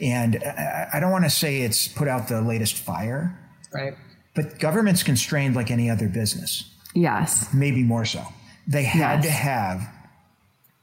And 0.00 0.42
uh, 0.42 0.87
I 0.92 0.99
don't 0.99 1.12
want 1.12 1.25
to 1.25 1.30
say 1.30 1.61
it's 1.61 1.87
put 1.87 2.09
out 2.09 2.26
the 2.26 2.40
latest 2.40 2.75
fire. 2.78 3.38
Right. 3.73 3.94
But 4.35 4.59
government's 4.59 5.03
constrained 5.03 5.55
like 5.55 5.71
any 5.71 5.91
other 5.91 6.09
business. 6.09 6.65
Yes. 6.95 7.53
Maybe 7.53 7.83
more 7.83 8.05
so. 8.05 8.25
They 8.67 8.85
had 8.85 9.23
yes. 9.23 9.25
to 9.25 9.31
have 9.31 9.89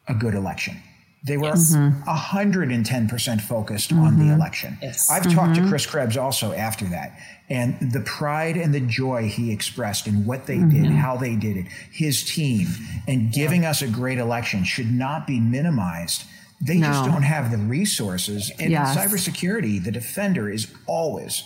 a 0.08 0.14
good 0.14 0.34
election. 0.36 0.82
They 1.24 1.36
were 1.36 1.48
yes. 1.48 1.76
110% 1.76 3.42
focused 3.42 3.90
mm-hmm. 3.90 4.00
on 4.00 4.18
the 4.18 4.26
mm-hmm. 4.26 4.34
election. 4.34 4.78
Yes. 4.82 5.10
I've 5.12 5.24
mm-hmm. 5.24 5.38
talked 5.38 5.56
to 5.56 5.62
mm-hmm. 5.62 5.70
Chris 5.70 5.86
Krebs 5.86 6.16
also 6.16 6.54
after 6.54 6.86
that. 6.86 7.20
And 7.50 7.92
the 7.92 8.00
pride 8.02 8.56
and 8.56 8.74
the 8.74 8.80
joy 8.80 9.28
he 9.28 9.52
expressed 9.52 10.08
in 10.08 10.26
what 10.26 10.46
they 10.46 10.58
mm-hmm. 10.58 10.84
did, 10.84 10.92
how 10.92 11.18
they 11.18 11.36
did 11.36 11.58
it, 11.58 11.66
his 11.92 12.24
team, 12.24 12.68
and 13.08 13.34
giving 13.34 13.64
yeah. 13.64 13.72
us 13.72 13.82
a 13.82 13.88
great 13.88 14.18
election 14.18 14.64
should 14.64 14.92
not 14.92 15.28
be 15.28 15.40
minimized. 15.40 16.24
They 16.62 16.78
no. 16.78 16.88
just 16.88 17.06
don't 17.06 17.24
have 17.24 17.52
the 17.52 17.58
resources. 17.58 18.52
And 18.60 18.72
yes. 18.72 18.96
in 18.96 19.02
cybersecurity, 19.02 19.84
the 19.84 19.92
defender 19.92 20.50
is 20.50 20.74
always, 20.88 21.44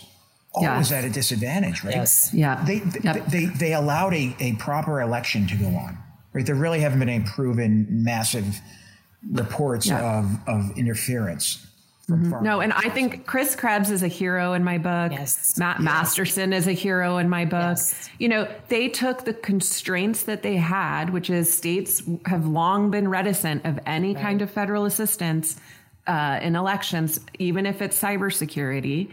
always 0.54 0.90
yes. 0.90 0.92
at 0.92 1.04
a 1.04 1.10
disadvantage, 1.10 1.84
right? 1.84 1.96
Yes. 1.96 2.30
Yeah. 2.32 2.64
They, 2.64 2.82
yep. 3.02 3.26
they, 3.26 3.46
they 3.46 3.74
allowed 3.74 4.14
a, 4.14 4.34
a 4.40 4.54
proper 4.54 5.00
election 5.00 5.46
to 5.48 5.56
go 5.56 5.66
on, 5.66 5.98
right? 6.32 6.46
There 6.46 6.54
really 6.54 6.80
haven't 6.80 7.00
been 7.00 7.08
any 7.08 7.24
proven 7.24 7.86
massive 7.90 8.60
reports 9.30 9.86
yeah. 9.86 10.20
of, 10.20 10.38
of 10.46 10.78
interference. 10.78 11.66
Mm-hmm. 12.08 12.44
No, 12.44 12.60
and 12.60 12.74
I 12.74 12.90
think 12.90 13.24
Chris 13.24 13.56
Krebs 13.56 13.90
is 13.90 14.02
a 14.02 14.08
hero 14.08 14.52
in 14.52 14.62
my 14.62 14.76
book. 14.76 15.10
Yes. 15.12 15.56
Matt 15.58 15.76
yes. 15.78 15.84
Masterson 15.84 16.52
is 16.52 16.66
a 16.66 16.72
hero 16.72 17.16
in 17.16 17.30
my 17.30 17.46
book. 17.46 17.78
Yes. 17.78 18.10
You 18.18 18.28
know, 18.28 18.48
they 18.68 18.88
took 18.88 19.24
the 19.24 19.32
constraints 19.32 20.24
that 20.24 20.42
they 20.42 20.56
had, 20.56 21.10
which 21.10 21.30
is 21.30 21.52
states 21.52 22.02
have 22.26 22.46
long 22.46 22.90
been 22.90 23.08
reticent 23.08 23.64
of 23.64 23.80
any 23.86 24.14
right. 24.14 24.22
kind 24.22 24.42
of 24.42 24.50
federal 24.50 24.84
assistance 24.84 25.58
uh, 26.06 26.40
in 26.42 26.56
elections, 26.56 27.20
even 27.38 27.64
if 27.64 27.80
it's 27.80 27.98
cybersecurity. 27.98 29.10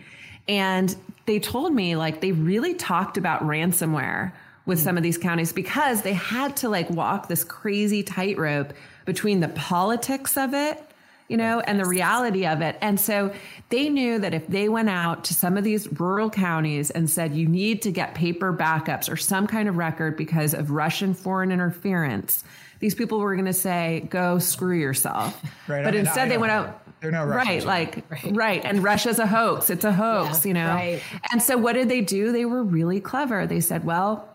And 0.51 0.93
they 1.27 1.39
told 1.39 1.73
me 1.73 1.95
like 1.95 2.19
they 2.19 2.33
really 2.33 2.73
talked 2.73 3.17
about 3.17 3.41
ransomware 3.41 4.33
with 4.65 4.79
some 4.79 4.97
of 4.97 5.03
these 5.03 5.17
counties 5.17 5.53
because 5.53 6.01
they 6.01 6.11
had 6.11 6.57
to 6.57 6.67
like 6.67 6.89
walk 6.89 7.29
this 7.29 7.45
crazy 7.45 8.03
tightrope 8.03 8.73
between 9.05 9.39
the 9.39 9.47
politics 9.47 10.35
of 10.35 10.53
it 10.53 10.83
you 11.31 11.37
know, 11.37 11.61
and 11.61 11.79
the 11.79 11.85
reality 11.85 12.45
of 12.45 12.61
it. 12.61 12.75
And 12.81 12.99
so 12.99 13.33
they 13.69 13.87
knew 13.87 14.19
that 14.19 14.33
if 14.33 14.45
they 14.47 14.67
went 14.67 14.89
out 14.89 15.23
to 15.23 15.33
some 15.33 15.55
of 15.55 15.63
these 15.63 15.87
rural 15.97 16.29
counties 16.29 16.91
and 16.91 17.09
said, 17.09 17.33
you 17.33 17.47
need 17.47 17.81
to 17.83 17.91
get 17.91 18.15
paper 18.15 18.51
backups 18.51 19.09
or 19.09 19.15
some 19.15 19.47
kind 19.47 19.69
of 19.69 19.77
record 19.77 20.17
because 20.17 20.53
of 20.53 20.71
Russian 20.71 21.13
foreign 21.13 21.53
interference, 21.53 22.43
these 22.81 22.93
people 22.95 23.19
were 23.19 23.33
going 23.35 23.45
to 23.45 23.53
say, 23.53 24.05
go 24.09 24.39
screw 24.39 24.77
yourself. 24.77 25.41
Right. 25.69 25.85
But 25.85 25.95
instead, 25.95 26.29
they 26.29 26.37
went 26.37 26.51
out. 26.51 26.81
They're 27.01 27.11
no 27.11 27.25
Russians. 27.25 27.65
Right, 27.65 27.93
like 27.95 28.09
right. 28.09 28.35
right, 28.35 28.61
and 28.63 28.83
Russia's 28.83 29.19
a 29.19 29.27
hoax. 29.27 29.69
It's 29.69 29.83
a 29.83 29.91
hoax, 29.91 30.45
yeah, 30.45 30.47
you 30.47 30.53
know. 30.53 30.67
Right. 30.67 31.01
And 31.31 31.41
so, 31.41 31.57
what 31.57 31.73
did 31.73 31.89
they 31.89 32.01
do? 32.01 32.31
They 32.31 32.45
were 32.45 32.63
really 32.63 32.99
clever. 32.99 33.47
They 33.47 33.59
said, 33.59 33.83
"Well, 33.83 34.29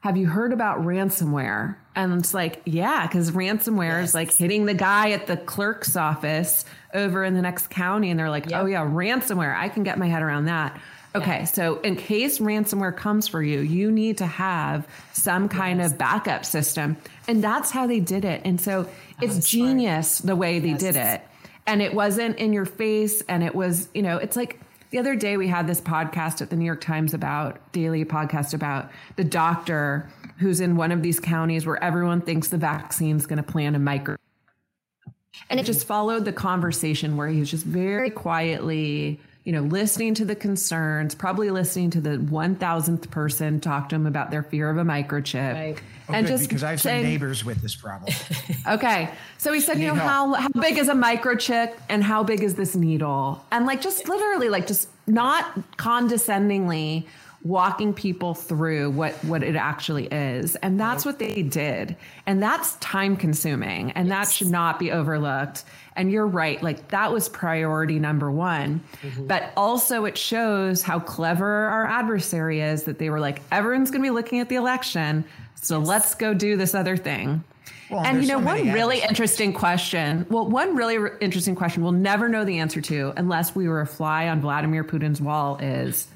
have 0.00 0.16
you 0.16 0.28
heard 0.28 0.52
about 0.52 0.82
ransomware?" 0.82 1.76
And 1.96 2.12
it's 2.14 2.34
like, 2.34 2.62
yeah, 2.64 3.06
because 3.06 3.30
ransomware 3.30 4.00
yes. 4.00 4.10
is 4.10 4.14
like 4.14 4.32
hitting 4.32 4.66
the 4.66 4.74
guy 4.74 5.12
at 5.12 5.26
the 5.26 5.36
clerk's 5.36 5.96
office 5.96 6.64
over 6.92 7.24
in 7.24 7.34
the 7.34 7.42
next 7.42 7.70
county. 7.70 8.10
And 8.10 8.18
they're 8.18 8.30
like, 8.30 8.50
yep. 8.50 8.62
oh, 8.62 8.66
yeah, 8.66 8.84
ransomware. 8.84 9.56
I 9.56 9.68
can 9.68 9.84
get 9.84 9.98
my 9.98 10.08
head 10.08 10.22
around 10.22 10.46
that. 10.46 10.80
Okay, 11.16 11.40
yeah. 11.40 11.44
so 11.44 11.78
in 11.80 11.94
case 11.94 12.40
ransomware 12.40 12.96
comes 12.96 13.28
for 13.28 13.40
you, 13.40 13.60
you 13.60 13.92
need 13.92 14.18
to 14.18 14.26
have 14.26 14.88
some 15.12 15.48
kind 15.48 15.78
yes. 15.78 15.92
of 15.92 15.98
backup 15.98 16.44
system. 16.44 16.96
And 17.28 17.42
that's 17.42 17.70
how 17.70 17.86
they 17.86 18.00
did 18.00 18.24
it. 18.24 18.42
And 18.44 18.60
so 18.60 18.88
it's 19.22 19.48
genius 19.48 20.10
smart. 20.10 20.26
the 20.26 20.36
way 20.36 20.58
they 20.58 20.70
yes. 20.70 20.80
did 20.80 20.96
it. 20.96 21.22
And 21.66 21.80
it 21.80 21.94
wasn't 21.94 22.38
in 22.38 22.52
your 22.52 22.66
face. 22.66 23.22
And 23.28 23.42
it 23.42 23.54
was, 23.54 23.88
you 23.94 24.02
know, 24.02 24.18
it's 24.18 24.36
like 24.36 24.60
the 24.90 24.98
other 24.98 25.16
day 25.16 25.36
we 25.36 25.48
had 25.48 25.66
this 25.66 25.80
podcast 25.80 26.40
at 26.40 26.50
the 26.50 26.56
New 26.56 26.64
York 26.64 26.80
Times 26.80 27.14
about 27.14 27.72
daily 27.72 28.04
podcast 28.04 28.54
about 28.54 28.90
the 29.16 29.24
doctor 29.24 30.08
who's 30.38 30.60
in 30.60 30.76
one 30.76 30.92
of 30.92 31.02
these 31.02 31.18
counties 31.18 31.66
where 31.66 31.82
everyone 31.82 32.20
thinks 32.20 32.48
the 32.48 32.58
vaccine's 32.58 33.26
going 33.26 33.38
to 33.38 33.42
plant 33.42 33.76
a 33.76 33.78
micro. 33.78 34.16
And 35.50 35.58
it 35.58 35.66
just 35.66 35.86
followed 35.86 36.24
the 36.24 36.32
conversation 36.32 37.16
where 37.16 37.28
he 37.28 37.40
was 37.40 37.50
just 37.50 37.64
very 37.64 38.10
quietly, 38.10 39.20
you 39.44 39.52
know, 39.52 39.60
listening 39.60 40.14
to 40.14 40.24
the 40.24 40.34
concerns, 40.34 41.14
probably 41.14 41.50
listening 41.50 41.90
to 41.90 42.00
the 42.00 42.16
1000th 42.16 43.10
person 43.10 43.60
talk 43.60 43.90
to 43.90 43.94
them 43.94 44.06
about 44.06 44.30
their 44.30 44.42
fear 44.42 44.70
of 44.70 44.78
a 44.78 44.84
microchip. 44.84 45.52
Right. 45.52 45.82
Oh, 46.08 46.14
and 46.14 46.26
good, 46.26 46.32
just 46.32 46.48
because 46.48 46.62
I 46.62 46.70
have 46.70 46.80
saying, 46.80 47.02
some 47.04 47.10
neighbors 47.10 47.44
with 47.44 47.60
this 47.60 47.74
problem. 47.74 48.12
okay. 48.66 49.10
So 49.36 49.52
he 49.52 49.60
said, 49.60 49.78
you 49.78 49.88
know, 49.88 49.94
how, 49.94 50.32
how 50.32 50.48
big 50.48 50.78
is 50.78 50.88
a 50.88 50.94
microchip 50.94 51.74
and 51.90 52.02
how 52.02 52.22
big 52.22 52.42
is 52.42 52.54
this 52.54 52.74
needle? 52.74 53.44
And 53.52 53.66
like, 53.66 53.82
just 53.82 54.08
literally, 54.08 54.48
like, 54.48 54.66
just 54.66 54.88
not 55.06 55.76
condescendingly 55.76 57.06
walking 57.44 57.92
people 57.92 58.32
through 58.32 58.90
what 58.90 59.12
what 59.22 59.42
it 59.42 59.54
actually 59.54 60.06
is 60.06 60.56
and 60.56 60.80
that's 60.80 61.04
what 61.04 61.18
they 61.18 61.42
did 61.42 61.94
and 62.24 62.42
that's 62.42 62.76
time 62.76 63.16
consuming 63.16 63.90
and 63.92 64.08
yes. 64.08 64.28
that 64.28 64.34
should 64.34 64.48
not 64.48 64.78
be 64.78 64.90
overlooked 64.90 65.62
and 65.94 66.10
you're 66.10 66.26
right 66.26 66.62
like 66.62 66.88
that 66.88 67.12
was 67.12 67.28
priority 67.28 67.98
number 67.98 68.30
1 68.30 68.80
mm-hmm. 69.02 69.26
but 69.26 69.52
also 69.58 70.06
it 70.06 70.16
shows 70.16 70.82
how 70.82 70.98
clever 70.98 71.66
our 71.66 71.86
adversary 71.86 72.62
is 72.62 72.84
that 72.84 72.98
they 72.98 73.10
were 73.10 73.20
like 73.20 73.42
everyone's 73.52 73.90
going 73.90 74.02
to 74.02 74.06
be 74.06 74.10
looking 74.10 74.40
at 74.40 74.48
the 74.48 74.56
election 74.56 75.22
so 75.54 75.80
yes. 75.80 75.88
let's 75.88 76.14
go 76.14 76.32
do 76.32 76.56
this 76.56 76.74
other 76.74 76.96
thing 76.96 77.44
well, 77.90 78.04
and 78.04 78.22
you 78.22 78.28
know, 78.28 78.38
so 78.38 78.44
one 78.44 78.72
really 78.72 79.02
interesting 79.02 79.52
question. 79.52 80.24
Well, 80.30 80.48
one 80.48 80.74
really 80.74 80.96
re- 80.96 81.10
interesting 81.20 81.54
question 81.54 81.82
we'll 81.82 81.92
never 81.92 82.30
know 82.30 82.42
the 82.44 82.58
answer 82.58 82.80
to 82.80 83.12
unless 83.18 83.54
we 83.54 83.68
were 83.68 83.82
a 83.82 83.86
fly 83.86 84.28
on 84.28 84.40
Vladimir 84.40 84.84
Putin's 84.84 85.20
wall 85.20 85.58
is 85.58 86.08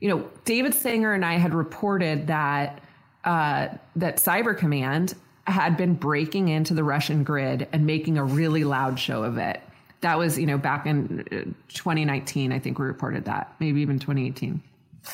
you 0.00 0.08
know, 0.08 0.28
David 0.44 0.74
Sanger 0.74 1.12
and 1.12 1.24
I 1.24 1.34
had 1.34 1.54
reported 1.54 2.26
that 2.26 2.80
uh, 3.24 3.68
that 3.96 4.16
Cyber 4.16 4.56
Command 4.56 5.14
had 5.44 5.76
been 5.76 5.94
breaking 5.94 6.48
into 6.48 6.72
the 6.74 6.84
Russian 6.84 7.22
grid 7.22 7.68
and 7.72 7.86
making 7.86 8.16
a 8.16 8.24
really 8.24 8.64
loud 8.64 8.98
show 8.98 9.22
of 9.22 9.36
it. 9.36 9.60
That 10.00 10.16
was, 10.16 10.38
you 10.38 10.46
know, 10.46 10.56
back 10.56 10.86
in 10.86 11.20
uh, 11.30 11.44
2019, 11.74 12.52
I 12.52 12.58
think 12.58 12.78
we 12.78 12.86
reported 12.86 13.26
that, 13.26 13.54
maybe 13.60 13.82
even 13.82 13.98
2018. 13.98 14.62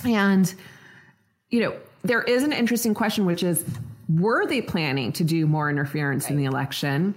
And, 0.04 0.54
you 1.50 1.60
know, 1.60 1.74
there 2.02 2.22
is 2.22 2.44
an 2.44 2.52
interesting 2.52 2.94
question, 2.94 3.26
which 3.26 3.42
is 3.42 3.64
were 4.08 4.46
they 4.46 4.62
planning 4.62 5.12
to 5.12 5.24
do 5.24 5.46
more 5.46 5.68
interference 5.68 6.24
right. 6.24 6.32
in 6.32 6.36
the 6.36 6.44
election? 6.44 7.14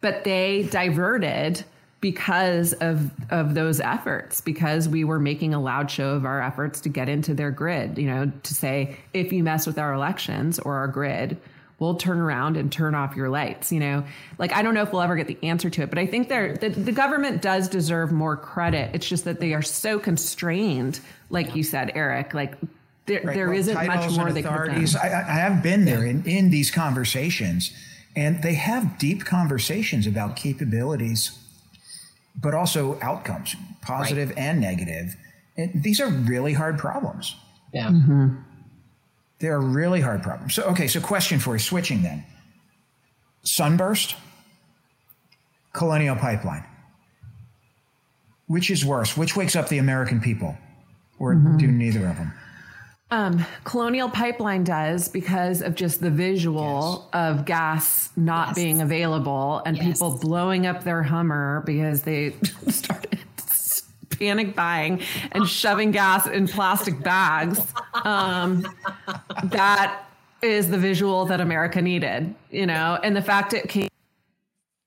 But 0.00 0.24
they 0.24 0.64
diverted 0.64 1.64
because 2.02 2.72
of 2.74 3.10
of 3.30 3.54
those 3.54 3.80
efforts 3.80 4.42
because 4.42 4.88
we 4.88 5.04
were 5.04 5.20
making 5.20 5.54
a 5.54 5.62
loud 5.62 5.90
show 5.90 6.10
of 6.10 6.26
our 6.26 6.42
efforts 6.42 6.80
to 6.80 6.88
get 6.90 7.08
into 7.08 7.32
their 7.32 7.50
grid 7.50 7.96
you 7.96 8.06
know 8.06 8.30
to 8.42 8.54
say 8.54 8.96
if 9.14 9.32
you 9.32 9.42
mess 9.42 9.66
with 9.66 9.78
our 9.78 9.94
elections 9.94 10.58
or 10.58 10.74
our 10.74 10.88
grid 10.88 11.38
we'll 11.78 11.94
turn 11.94 12.18
around 12.18 12.56
and 12.56 12.70
turn 12.70 12.94
off 12.94 13.16
your 13.16 13.28
lights 13.28 13.72
you 13.72 13.80
know? 13.80 14.04
Like 14.36 14.52
i 14.52 14.62
don't 14.62 14.74
know 14.74 14.82
if 14.82 14.92
we'll 14.92 15.00
ever 15.00 15.14
get 15.16 15.28
the 15.28 15.38
answer 15.44 15.70
to 15.70 15.82
it 15.82 15.90
but 15.90 15.98
i 15.98 16.04
think 16.04 16.28
they're 16.28 16.56
the, 16.56 16.68
the 16.68 16.92
government 16.92 17.40
does 17.40 17.68
deserve 17.68 18.12
more 18.12 18.36
credit. 18.36 18.90
It's 18.94 19.08
just 19.08 19.24
that 19.24 19.40
they 19.40 19.54
are 19.54 19.62
so 19.62 19.98
constrained 19.98 21.00
like 21.30 21.54
you 21.54 21.62
said 21.62 21.92
eric 21.94 22.34
like 22.34 22.54
there, 23.06 23.22
right. 23.22 23.34
there 23.34 23.48
well, 23.48 23.74
not 23.74 23.86
much 23.86 24.16
more 24.16 24.32
they 24.32 24.42
could 24.42 24.72
have 24.72 24.96
I, 24.96 25.06
I 25.06 25.34
have 25.34 25.62
been 25.62 25.84
there 25.84 26.04
in, 26.04 26.24
in 26.24 26.50
these 26.50 26.72
conversations 26.72 27.72
and 28.16 28.42
they 28.42 28.54
have 28.54 28.98
deep 28.98 29.24
conversations 29.24 30.06
about 30.06 30.34
capabilities 30.34 31.38
but 32.42 32.54
also 32.54 32.98
outcomes, 33.00 33.56
positive 33.80 34.30
right. 34.30 34.38
and 34.38 34.60
negative. 34.60 35.16
And 35.56 35.82
these 35.82 36.00
are 36.00 36.08
really 36.08 36.52
hard 36.52 36.78
problems. 36.78 37.36
Yeah. 37.72 37.88
Mm-hmm. 37.88 38.36
They're 39.38 39.60
really 39.60 40.00
hard 40.00 40.22
problems. 40.22 40.54
So, 40.54 40.62
okay, 40.64 40.86
so 40.86 41.00
question 41.00 41.38
for 41.38 41.54
you, 41.54 41.58
switching 41.58 42.02
then. 42.02 42.24
Sunburst, 43.42 44.16
Colonial 45.72 46.16
Pipeline. 46.16 46.64
Which 48.46 48.70
is 48.70 48.84
worse? 48.84 49.16
Which 49.16 49.36
wakes 49.36 49.56
up 49.56 49.68
the 49.68 49.78
American 49.78 50.20
people? 50.20 50.56
Or 51.18 51.34
mm-hmm. 51.34 51.56
do 51.56 51.66
neither 51.66 52.06
of 52.06 52.16
them? 52.16 52.32
Um, 53.12 53.44
Colonial 53.64 54.08
Pipeline 54.08 54.64
does 54.64 55.06
because 55.06 55.60
of 55.60 55.74
just 55.74 56.00
the 56.00 56.10
visual 56.10 57.10
yes. 57.12 57.30
of 57.38 57.44
gas 57.44 58.08
not 58.16 58.48
yes. 58.48 58.56
being 58.56 58.80
available 58.80 59.60
and 59.66 59.76
yes. 59.76 59.86
people 59.86 60.18
blowing 60.18 60.66
up 60.66 60.82
their 60.82 61.02
Hummer 61.02 61.62
because 61.66 62.02
they 62.04 62.30
started 62.68 63.18
panic 64.18 64.56
buying 64.56 65.02
and 65.32 65.46
shoving 65.46 65.90
gas 65.90 66.26
in 66.26 66.48
plastic 66.48 67.02
bags. 67.02 67.60
Um, 68.02 68.66
that 69.44 70.04
is 70.40 70.70
the 70.70 70.78
visual 70.78 71.26
that 71.26 71.40
America 71.42 71.82
needed, 71.82 72.34
you 72.50 72.66
know, 72.66 72.98
and 73.04 73.14
the 73.14 73.22
fact 73.22 73.52
it 73.52 73.68
came 73.68 73.88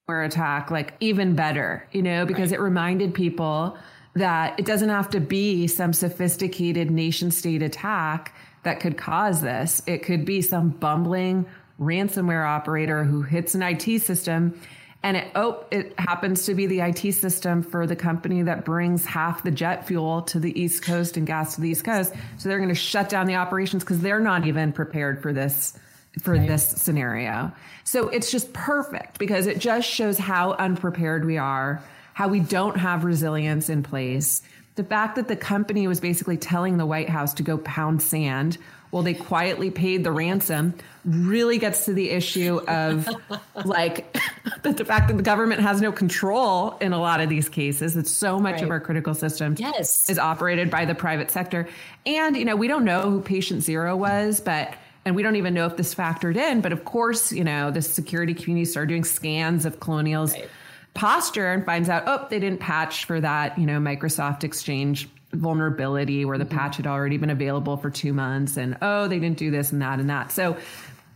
attack 0.07 0.71
like 0.71 0.93
even 0.99 1.35
better, 1.35 1.87
you 1.91 2.01
know, 2.01 2.25
because 2.25 2.49
right. 2.49 2.59
it 2.59 2.63
reminded 2.63 3.13
people 3.13 3.77
that 4.15 4.59
it 4.59 4.65
doesn't 4.65 4.89
have 4.89 5.09
to 5.11 5.19
be 5.19 5.67
some 5.67 5.93
sophisticated 5.93 6.89
nation 6.89 7.31
state 7.31 7.61
attack 7.61 8.33
that 8.63 8.79
could 8.79 8.97
cause 8.97 9.41
this. 9.41 9.81
It 9.85 10.03
could 10.03 10.25
be 10.25 10.41
some 10.41 10.69
bumbling 10.69 11.45
ransomware 11.79 12.47
operator 12.47 13.03
who 13.03 13.21
hits 13.21 13.53
an 13.53 13.61
IT 13.61 14.01
system 14.01 14.59
and 15.03 15.17
it 15.17 15.27
oh 15.35 15.63
it 15.69 15.93
happens 15.99 16.45
to 16.45 16.55
be 16.55 16.65
the 16.65 16.79
IT 16.79 17.13
system 17.13 17.61
for 17.61 17.85
the 17.85 17.95
company 17.95 18.41
that 18.41 18.65
brings 18.65 19.05
half 19.05 19.43
the 19.43 19.51
jet 19.51 19.85
fuel 19.85 20.23
to 20.23 20.39
the 20.39 20.59
East 20.59 20.81
Coast 20.81 21.15
and 21.15 21.27
gas 21.27 21.55
to 21.55 21.61
the 21.61 21.69
East 21.69 21.83
Coast. 21.83 22.13
So 22.37 22.49
they're 22.49 22.57
going 22.57 22.69
to 22.69 22.75
shut 22.75 23.07
down 23.09 23.27
the 23.27 23.35
operations 23.35 23.83
because 23.83 24.01
they're 24.01 24.19
not 24.19 24.47
even 24.47 24.73
prepared 24.73 25.21
for 25.21 25.31
this 25.31 25.77
for 26.21 26.33
right. 26.33 26.47
this 26.47 26.65
scenario. 26.65 27.51
So 27.83 28.09
it's 28.09 28.31
just 28.31 28.51
perfect 28.53 29.19
because 29.19 29.45
it 29.45 29.59
just 29.59 29.87
shows 29.87 30.17
how 30.17 30.53
unprepared 30.53 31.25
we 31.25 31.37
are 31.37 31.83
how 32.15 32.29
we 32.29 32.39
don't 32.39 32.77
have 32.77 33.03
resilience 33.03 33.69
in 33.69 33.83
place. 33.83 34.41
The 34.75 34.85
fact 34.85 35.17
that 35.17 35.27
the 35.27 35.35
company 35.35 35.85
was 35.85 35.99
basically 35.99 36.37
telling 36.37 36.77
the 36.77 36.85
White 36.85 37.09
House 37.09 37.33
to 37.33 37.43
go 37.43 37.57
pound 37.57 38.01
sand 38.01 38.57
while 38.89 39.03
they 39.03 39.13
quietly 39.13 39.69
paid 39.69 40.05
the 40.05 40.13
ransom 40.13 40.73
really 41.03 41.57
gets 41.57 41.83
to 41.85 41.93
the 41.93 42.09
issue 42.11 42.61
of 42.69 43.09
like 43.65 44.13
the 44.63 44.85
fact 44.85 45.09
that 45.09 45.17
the 45.17 45.23
government 45.23 45.59
has 45.59 45.81
no 45.81 45.91
control 45.91 46.77
in 46.79 46.93
a 46.93 46.99
lot 47.01 47.19
of 47.19 47.27
these 47.27 47.49
cases. 47.49 47.97
It's 47.97 48.11
so 48.11 48.39
much 48.39 48.53
right. 48.53 48.63
of 48.63 48.69
our 48.69 48.79
critical 48.79 49.13
system 49.13 49.55
yes. 49.57 50.09
is 50.09 50.17
operated 50.17 50.71
by 50.71 50.85
the 50.85 50.95
private 50.95 51.29
sector. 51.31 51.67
And, 52.05 52.37
you 52.37 52.45
know, 52.45 52.55
we 52.55 52.69
don't 52.69 52.85
know 52.85 53.11
who 53.11 53.19
patient 53.19 53.61
zero 53.61 53.93
was, 53.97 54.39
but 54.39 54.73
and 55.03 55.17
we 55.17 55.21
don't 55.21 55.35
even 55.35 55.53
know 55.53 55.65
if 55.65 55.75
this 55.75 55.93
factored 55.93 56.37
in. 56.37 56.61
But 56.61 56.71
of 56.71 56.85
course, 56.85 57.33
you 57.33 57.43
know, 57.43 57.71
the 57.71 57.81
security 57.81 58.33
community 58.33 58.63
started 58.63 58.87
doing 58.87 59.03
scans 59.03 59.65
of 59.65 59.81
colonials. 59.81 60.31
Right 60.31 60.49
posture 60.95 61.51
and 61.51 61.63
finds 61.63 61.89
out, 61.89 62.03
oh, 62.07 62.25
they 62.29 62.39
didn't 62.39 62.59
patch 62.59 63.05
for 63.05 63.21
that, 63.21 63.59
you 63.59 63.67
know, 63.67 63.79
Microsoft 63.79 64.43
Exchange 64.43 65.07
vulnerability 65.33 66.25
where 66.25 66.37
the 66.37 66.45
mm-hmm. 66.45 66.57
patch 66.57 66.77
had 66.77 66.87
already 66.87 67.17
been 67.17 67.29
available 67.29 67.77
for 67.77 67.89
two 67.89 68.13
months 68.13 68.57
and 68.57 68.77
oh, 68.81 69.07
they 69.07 69.19
didn't 69.19 69.37
do 69.37 69.51
this 69.51 69.71
and 69.71 69.81
that 69.81 69.99
and 69.99 70.09
that. 70.09 70.31
So 70.31 70.57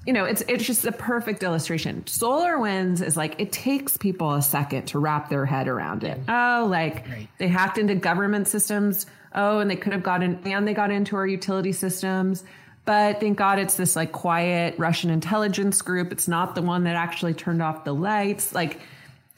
you 0.05 0.13
know, 0.13 0.25
it's 0.25 0.41
it's 0.47 0.65
just 0.65 0.85
a 0.85 0.91
perfect 0.91 1.43
illustration. 1.43 2.05
solar 2.07 2.57
winds 2.57 3.01
is 3.01 3.17
like 3.17 3.39
it 3.39 3.51
takes 3.51 3.97
people 3.97 4.33
a 4.33 4.41
second 4.41 4.85
to 4.87 4.99
wrap 4.99 5.29
their 5.29 5.45
head 5.45 5.67
around 5.67 6.03
it. 6.03 6.19
Oh, 6.27 6.67
like 6.69 7.07
right. 7.07 7.27
they 7.37 7.47
hacked 7.47 7.77
into 7.77 7.95
government 7.95 8.47
systems. 8.47 9.05
Oh, 9.35 9.59
and 9.59 9.69
they 9.69 9.75
could 9.75 9.93
have 9.93 10.01
gotten 10.01 10.39
and 10.45 10.67
they 10.67 10.73
got 10.73 10.89
into 10.89 11.15
our 11.15 11.27
utility 11.27 11.73
systems. 11.73 12.43
But 12.85 13.19
thank 13.19 13.37
God 13.37 13.59
it's 13.59 13.75
this 13.75 13.95
like 13.95 14.11
quiet 14.11 14.73
Russian 14.79 15.11
intelligence 15.11 15.81
group. 15.81 16.11
It's 16.11 16.27
not 16.27 16.55
the 16.55 16.61
one 16.61 16.85
that 16.85 16.95
actually 16.95 17.35
turned 17.35 17.61
off 17.61 17.83
the 17.83 17.93
lights. 17.93 18.51
Like, 18.51 18.79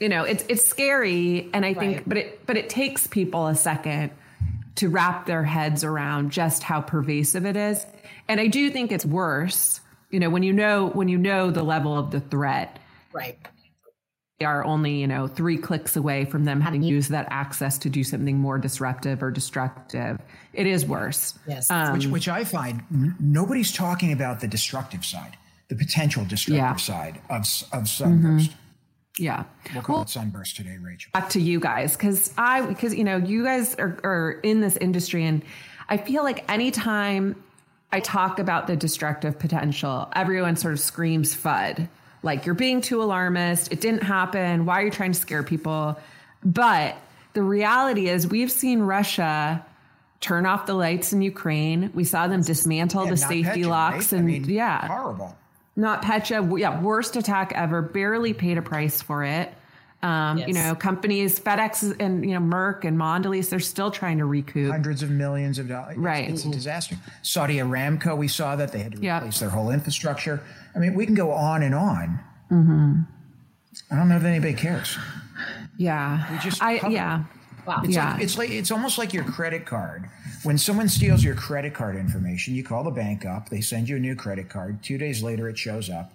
you 0.01 0.10
know, 0.10 0.24
it's 0.24 0.43
it's 0.50 0.65
scary. 0.65 1.50
And 1.53 1.65
I 1.65 1.74
think 1.74 1.98
right. 1.98 2.10
but 2.10 2.17
it 2.17 2.46
but 2.46 2.58
it 2.58 2.70
takes 2.70 3.08
people 3.08 3.48
a 3.48 3.55
second 3.55 4.12
to 4.75 4.89
wrap 4.89 5.25
their 5.25 5.43
heads 5.43 5.84
around 5.84 6.31
just 6.31 6.63
how 6.63 6.81
pervasive 6.81 7.46
it 7.46 7.55
is. 7.55 7.86
And 8.27 8.41
I 8.41 8.48
do 8.48 8.70
think 8.70 8.91
it's 8.91 9.05
worse 9.05 9.79
you 10.12 10.20
know 10.20 10.29
when 10.29 10.43
you 10.43 10.53
know 10.53 10.88
when 10.88 11.08
you 11.08 11.17
know 11.17 11.50
the 11.50 11.63
level 11.63 11.98
of 11.98 12.12
the 12.12 12.20
threat 12.20 12.79
right 13.13 13.38
they 14.39 14.46
are 14.46 14.63
only 14.65 15.00
you 15.00 15.08
know 15.08 15.27
three 15.27 15.58
clicks 15.58 15.96
away 15.96 16.25
from 16.25 16.46
them 16.46 16.62
having 16.62 16.84
used 16.84 17.10
that 17.10 17.27
access 17.29 17.77
to 17.79 17.89
do 17.89 18.03
something 18.03 18.38
more 18.38 18.58
disruptive 18.58 19.24
or 19.24 19.31
destructive 19.31 20.20
it 20.53 20.67
is 20.67 20.86
worse 20.86 21.34
yes 21.48 21.72
um, 21.72 21.93
which, 21.93 22.08
which 22.08 22.27
i 22.27 22.43
find 22.43 22.84
n- 22.93 23.15
nobody's 23.20 23.72
talking 23.72 24.12
about 24.12 24.41
the 24.41 24.48
destructive 24.48 25.03
side 25.03 25.38
the 25.70 25.75
potential 25.75 26.25
destructive 26.25 26.58
yeah. 26.58 26.75
side 26.75 27.22
of, 27.29 27.46
of 27.72 27.88
sunburst 27.88 28.51
mm-hmm. 28.51 28.60
Yeah. 29.21 29.43
We'll 29.73 29.83
call 29.83 29.95
well, 29.97 30.03
it 30.03 30.09
sunburst 30.09 30.55
today, 30.55 30.77
Rachel. 30.81 31.11
Back 31.13 31.29
to 31.29 31.41
you 31.41 31.59
guys. 31.59 31.95
Cause 31.95 32.33
I, 32.37 32.61
because, 32.61 32.95
you 32.95 33.03
know, 33.03 33.17
you 33.17 33.43
guys 33.43 33.75
are, 33.75 33.99
are 34.03 34.39
in 34.43 34.61
this 34.61 34.77
industry 34.77 35.25
and 35.25 35.43
I 35.89 35.97
feel 35.97 36.23
like 36.23 36.49
anytime 36.49 37.41
I 37.91 37.99
talk 37.99 38.39
about 38.39 38.67
the 38.67 38.77
destructive 38.77 39.37
potential, 39.37 40.09
everyone 40.15 40.55
sort 40.55 40.73
of 40.73 40.79
screams 40.79 41.35
FUD. 41.35 41.89
Like, 42.23 42.45
you're 42.45 42.55
being 42.55 42.81
too 42.81 43.03
alarmist. 43.03 43.71
It 43.71 43.81
didn't 43.81 44.03
happen. 44.03 44.65
Why 44.65 44.81
are 44.81 44.85
you 44.85 44.91
trying 44.91 45.11
to 45.11 45.19
scare 45.19 45.43
people? 45.43 45.99
But 46.43 46.95
the 47.33 47.43
reality 47.43 48.07
is, 48.07 48.27
we've 48.27 48.51
seen 48.51 48.81
Russia 48.81 49.65
turn 50.21 50.45
off 50.45 50.65
the 50.65 50.75
lights 50.75 51.11
in 51.11 51.21
Ukraine. 51.21 51.91
We 51.93 52.03
saw 52.03 52.27
them 52.27 52.41
dismantle 52.41 53.05
yeah, 53.05 53.09
the 53.09 53.17
safety 53.17 53.65
locks. 53.65 54.13
And 54.13 54.21
I 54.21 54.31
mean, 54.31 54.45
yeah, 54.45 54.87
horrible. 54.87 55.35
Not 55.75 56.01
Petya. 56.01 56.47
Yeah, 56.57 56.81
worst 56.81 57.15
attack 57.15 57.53
ever. 57.55 57.81
Barely 57.81 58.33
paid 58.33 58.57
a 58.57 58.61
price 58.61 59.01
for 59.01 59.23
it. 59.23 59.53
Um, 60.03 60.39
yes. 60.39 60.47
You 60.47 60.53
know, 60.55 60.73
companies, 60.73 61.39
FedEx 61.39 61.95
and 61.99 62.27
you 62.27 62.33
know 62.33 62.39
Merck 62.39 62.85
and 62.85 62.97
Mondelez, 62.97 63.49
they're 63.49 63.59
still 63.59 63.91
trying 63.91 64.17
to 64.17 64.25
recoup 64.25 64.71
hundreds 64.71 65.03
of 65.03 65.11
millions 65.11 65.59
of 65.59 65.67
dollars. 65.67 65.95
Right, 65.95 66.27
it's, 66.27 66.43
it's 66.43 66.45
a 66.45 66.51
disaster. 66.51 66.97
Saudi 67.21 67.57
Aramco, 67.57 68.17
we 68.17 68.27
saw 68.27 68.55
that 68.55 68.71
they 68.71 68.79
had 68.79 68.93
to 68.93 68.97
replace 68.97 69.23
yep. 69.23 69.33
their 69.35 69.49
whole 69.49 69.69
infrastructure. 69.69 70.41
I 70.75 70.79
mean, 70.79 70.95
we 70.95 71.05
can 71.05 71.13
go 71.13 71.31
on 71.31 71.61
and 71.61 71.75
on. 71.75 72.19
Mm-hmm. 72.51 73.01
I 73.91 73.95
don't 73.95 74.09
know 74.09 74.17
if 74.17 74.23
anybody 74.23 74.53
cares. 74.53 74.97
Yeah, 75.77 76.31
we 76.31 76.39
just 76.39 76.63
I 76.63 76.87
yeah. 76.89 77.23
Wow. 77.65 77.81
It's 77.83 77.95
yeah. 77.95 78.13
Like, 78.13 78.23
it's 78.23 78.37
like 78.37 78.49
it's 78.49 78.71
almost 78.71 78.97
like 78.97 79.13
your 79.13 79.23
credit 79.23 79.65
card. 79.65 80.09
When 80.43 80.57
someone 80.57 80.89
steals 80.89 81.23
your 81.23 81.35
credit 81.35 81.73
card 81.73 81.95
information, 81.95 82.55
you 82.55 82.63
call 82.63 82.83
the 82.83 82.91
bank 82.91 83.25
up, 83.25 83.49
they 83.49 83.61
send 83.61 83.89
you 83.89 83.97
a 83.97 83.99
new 83.99 84.15
credit 84.15 84.49
card. 84.49 84.83
Two 84.83 84.97
days 84.97 85.21
later, 85.21 85.47
it 85.49 85.57
shows 85.57 85.89
up 85.89 86.13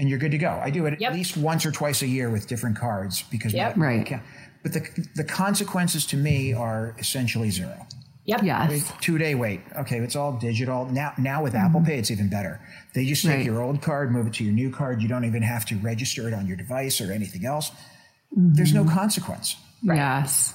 and 0.00 0.08
you're 0.08 0.18
good 0.18 0.30
to 0.30 0.38
go. 0.38 0.58
I 0.62 0.70
do 0.70 0.86
it 0.86 0.98
yep. 0.98 1.12
at 1.12 1.16
least 1.16 1.36
once 1.36 1.66
or 1.66 1.70
twice 1.70 2.00
a 2.00 2.06
year 2.06 2.30
with 2.30 2.46
different 2.46 2.78
cards 2.78 3.22
because 3.30 3.52
yep. 3.52 3.76
my, 3.76 3.86
right. 3.86 4.22
But 4.62 4.72
the 4.72 5.08
the 5.14 5.24
consequences 5.24 6.06
to 6.06 6.16
me 6.16 6.54
are 6.54 6.96
essentially 6.98 7.50
zero. 7.50 7.86
Yep. 8.24 8.42
Yes. 8.42 8.92
Two 9.00 9.18
day 9.18 9.34
wait. 9.34 9.60
Okay, 9.76 9.98
it's 9.98 10.16
all 10.16 10.32
digital 10.32 10.86
now. 10.86 11.12
Now 11.18 11.42
with 11.42 11.52
mm-hmm. 11.52 11.66
Apple 11.66 11.82
Pay, 11.82 11.98
it's 11.98 12.10
even 12.10 12.30
better. 12.30 12.60
They 12.94 13.04
just 13.04 13.24
take 13.24 13.36
right. 13.36 13.44
your 13.44 13.60
old 13.60 13.82
card, 13.82 14.10
move 14.10 14.26
it 14.26 14.34
to 14.34 14.44
your 14.44 14.54
new 14.54 14.70
card. 14.70 15.02
You 15.02 15.08
don't 15.08 15.26
even 15.26 15.42
have 15.42 15.66
to 15.66 15.76
register 15.76 16.26
it 16.28 16.34
on 16.34 16.46
your 16.46 16.56
device 16.56 17.00
or 17.00 17.12
anything 17.12 17.44
else. 17.44 17.70
Mm-hmm. 17.70 18.54
There's 18.54 18.72
no 18.72 18.84
consequence. 18.84 19.56
Right. 19.84 19.96
Yes. 19.96 20.54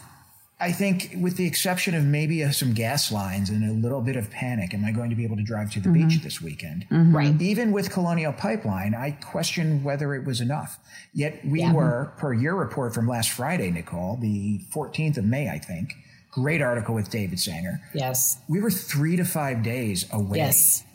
I 0.58 0.72
think, 0.72 1.14
with 1.20 1.36
the 1.36 1.46
exception 1.46 1.96
of 1.96 2.06
maybe 2.06 2.42
uh, 2.42 2.52
some 2.52 2.74
gas 2.74 3.12
lines 3.12 3.50
and 3.50 3.70
a 3.70 3.74
little 3.74 4.00
bit 4.00 4.16
of 4.16 4.32
panic, 4.32 4.74
am 4.74 4.86
I 4.86 4.92
going 4.92 5.10
to 5.10 5.16
be 5.16 5.26
able 5.26 5.36
to 5.36 5.44
drive 5.44 5.72
to 5.72 5.82
the 5.82 5.90
mm-hmm. 5.90 6.08
beach 6.08 6.22
this 6.24 6.42
weekend? 6.42 6.88
Mm-hmm. 6.90 7.16
Right. 7.16 7.42
Even 7.42 7.74
with 7.74 7.92
Colonial 7.92 8.32
Pipeline, 8.32 8.96
I 8.96 9.12
question 9.12 9.84
whether 9.84 10.16
it 10.16 10.26
was 10.26 10.40
enough. 10.40 10.80
Yet 11.14 11.46
we 11.46 11.60
yeah. 11.60 11.74
were, 11.74 12.14
per 12.18 12.34
your 12.34 12.56
report 12.56 12.94
from 12.94 13.06
last 13.06 13.32
Friday, 13.32 13.70
Nicole, 13.70 14.18
the 14.22 14.62
14th 14.74 15.18
of 15.18 15.26
May, 15.26 15.50
I 15.50 15.60
think. 15.60 15.94
Great 16.32 16.62
article 16.62 16.96
with 16.96 17.10
David 17.10 17.40
Sanger. 17.40 17.82
Yes. 17.94 18.38
We 18.48 18.62
were 18.62 18.72
three 18.72 19.18
to 19.18 19.26
five 19.26 19.62
days 19.62 20.06
away 20.12 20.38
yes. 20.38 20.86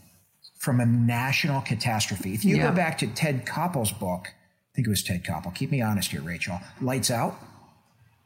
from 0.59 0.81
a 0.81 0.87
national 0.87 1.61
catastrophe. 1.61 2.33
If 2.33 2.47
you 2.47 2.57
yeah. 2.57 2.71
go 2.71 2.75
back 2.75 2.97
to 2.99 3.07
Ted 3.09 3.45
Koppel's 3.45 3.93
book, 3.93 4.29
I 4.29 4.71
think 4.75 4.87
it 4.87 4.91
was 4.91 5.03
Ted 5.03 5.23
Koppel. 5.23 5.55
Keep 5.55 5.71
me 5.71 5.83
honest 5.83 6.11
here, 6.13 6.23
Rachel. 6.23 6.59
Lights 6.81 7.11
Out. 7.11 7.39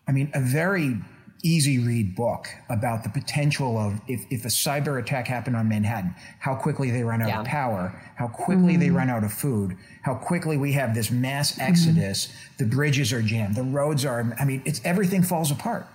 I 0.06 0.12
mean, 0.12 0.30
a 0.34 0.40
very 0.40 0.98
easy 1.44 1.78
read 1.78 2.16
book 2.16 2.48
about 2.70 3.02
the 3.04 3.10
potential 3.10 3.78
of 3.78 4.00
if, 4.08 4.24
if 4.30 4.44
a 4.46 4.48
cyber 4.48 4.98
attack 4.98 5.28
happened 5.28 5.54
on 5.54 5.68
Manhattan, 5.68 6.14
how 6.38 6.54
quickly 6.54 6.90
they 6.90 7.04
run 7.04 7.20
out 7.20 7.28
yeah. 7.28 7.40
of 7.40 7.46
power, 7.46 8.02
how 8.16 8.26
quickly 8.26 8.72
mm-hmm. 8.72 8.80
they 8.80 8.90
run 8.90 9.10
out 9.10 9.22
of 9.22 9.32
food, 9.32 9.76
how 10.02 10.14
quickly 10.14 10.56
we 10.56 10.72
have 10.72 10.94
this 10.94 11.10
mass 11.10 11.52
mm-hmm. 11.52 11.60
exodus, 11.60 12.26
mm-hmm. 12.26 12.64
the 12.64 12.64
bridges 12.64 13.12
are 13.12 13.20
jammed, 13.20 13.54
the 13.54 13.62
roads 13.62 14.04
are, 14.06 14.34
I 14.40 14.44
mean, 14.46 14.62
it's 14.64 14.80
everything 14.84 15.22
falls 15.22 15.50
apart. 15.50 15.86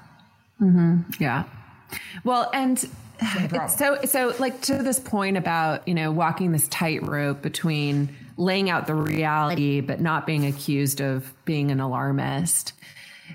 Mm-hmm. 0.61 1.21
Yeah. 1.21 1.45
Well, 2.23 2.51
and 2.53 2.79
so, 3.69 3.99
so 4.05 4.35
like 4.37 4.61
to 4.61 4.83
this 4.83 4.99
point 4.99 5.35
about, 5.35 5.87
you 5.87 5.95
know, 5.95 6.11
walking 6.11 6.51
this 6.51 6.67
tightrope 6.67 7.41
between 7.41 8.15
laying 8.37 8.69
out 8.69 8.85
the 8.85 8.95
reality, 8.95 9.81
but 9.81 9.99
not 9.99 10.27
being 10.27 10.45
accused 10.45 11.01
of 11.01 11.33
being 11.45 11.71
an 11.71 11.79
alarmist 11.79 12.73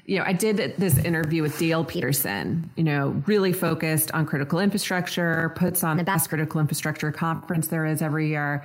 you 0.07 0.19
know, 0.19 0.25
I 0.25 0.33
did 0.33 0.75
this 0.77 0.99
interview 0.99 1.43
with 1.43 1.59
Dale 1.59 1.85
Peterson, 1.85 2.71
you 2.77 2.85
know, 2.85 3.23
really 3.27 3.53
focused 3.53 4.11
on 4.13 4.27
critical 4.27 4.61
infrastructure, 4.61 5.53
puts 5.57 5.83
on 5.83 5.97
the 5.97 6.05
best 6.05 6.29
critical 6.29 6.61
infrastructure 6.61 7.11
conference 7.13 7.69
there 7.69 7.87
is 7.87 8.03
every 8.03 8.29
year. 8.29 8.65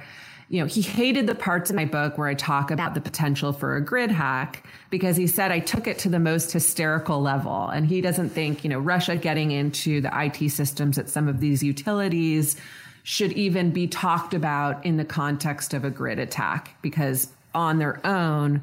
You 0.50 0.62
know, 0.62 0.66
he 0.66 0.82
hated 0.82 1.28
the 1.28 1.36
parts 1.36 1.70
of 1.70 1.76
my 1.76 1.86
book 1.86 2.18
where 2.18 2.28
I 2.28 2.34
talk 2.34 2.72
about 2.72 2.96
the 2.96 3.02
potential 3.02 3.54
for 3.54 3.76
a 3.76 3.82
grid 3.82 4.10
hack 4.10 4.66
because 4.90 5.16
he 5.16 5.28
said 5.28 5.52
I 5.52 5.60
took 5.60 5.86
it 5.86 6.00
to 6.00 6.10
the 6.10 6.20
most 6.20 6.52
hysterical 6.52 7.22
level. 7.22 7.70
And 7.70 7.86
he 7.86 8.02
doesn't 8.02 8.30
think, 8.30 8.64
you 8.64 8.70
know, 8.70 8.80
Russia 8.80 9.16
getting 9.16 9.52
into 9.52 10.02
the 10.02 10.12
IT 10.12 10.50
systems 10.50 10.98
at 10.98 11.08
some 11.08 11.28
of 11.28 11.40
these 11.40 11.62
utilities 11.62 12.56
should 13.04 13.32
even 13.34 13.70
be 13.72 13.88
talked 13.88 14.34
about 14.34 14.84
in 14.86 14.98
the 14.98 15.06
context 15.06 15.74
of 15.74 15.86
a 15.86 15.90
grid 15.90 16.20
attack 16.20 16.76
because 16.82 17.32
on 17.54 17.78
their 17.78 18.06
own, 18.06 18.62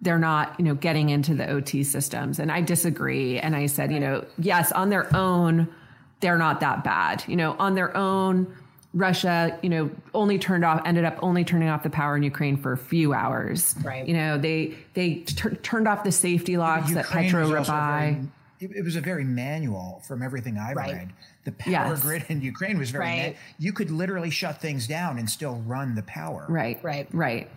they're 0.00 0.18
not, 0.18 0.54
you 0.58 0.64
know, 0.64 0.74
getting 0.74 1.10
into 1.10 1.34
the 1.34 1.48
OT 1.48 1.82
systems. 1.82 2.38
And 2.38 2.52
I 2.52 2.60
disagree. 2.60 3.38
And 3.38 3.56
I 3.56 3.66
said, 3.66 3.92
you 3.92 4.00
know, 4.00 4.24
yes, 4.38 4.70
on 4.72 4.90
their 4.90 5.14
own, 5.14 5.68
they're 6.20 6.38
not 6.38 6.60
that 6.60 6.84
bad. 6.84 7.24
You 7.26 7.36
know, 7.36 7.56
on 7.58 7.74
their 7.74 7.96
own, 7.96 8.54
Russia, 8.94 9.58
you 9.62 9.68
know, 9.68 9.90
only 10.14 10.38
turned 10.38 10.64
off, 10.64 10.80
ended 10.84 11.04
up 11.04 11.18
only 11.20 11.44
turning 11.44 11.68
off 11.68 11.82
the 11.82 11.90
power 11.90 12.16
in 12.16 12.22
Ukraine 12.22 12.56
for 12.56 12.72
a 12.72 12.76
few 12.76 13.12
hours. 13.12 13.74
Right. 13.84 14.06
You 14.06 14.14
know, 14.14 14.38
they 14.38 14.74
they 14.94 15.16
t- 15.16 15.56
turned 15.62 15.86
off 15.86 16.04
the 16.04 16.12
safety 16.12 16.56
locks 16.56 16.94
at 16.96 17.06
Petro 17.06 17.48
Rabigh. 17.48 18.28
It, 18.60 18.70
it, 18.74 18.84
was 18.84 18.96
a 18.96 19.00
very 19.00 19.22
manual 19.22 20.02
from 20.06 20.20
everything 20.20 20.58
I've 20.58 20.76
right. 20.76 20.94
read. 20.94 21.12
The 21.48 21.52
power 21.52 21.72
yes. 21.72 22.02
grid 22.02 22.26
in 22.28 22.42
Ukraine 22.42 22.78
was 22.78 22.90
very. 22.90 23.04
Right. 23.04 23.16
Man- 23.16 23.34
you 23.58 23.72
could 23.72 23.90
literally 23.90 24.28
shut 24.28 24.60
things 24.60 24.86
down 24.86 25.18
and 25.18 25.30
still 25.30 25.62
run 25.66 25.94
the 25.94 26.02
power. 26.02 26.44
Right. 26.46 26.78
Right. 26.84 27.08
Right. 27.10 27.48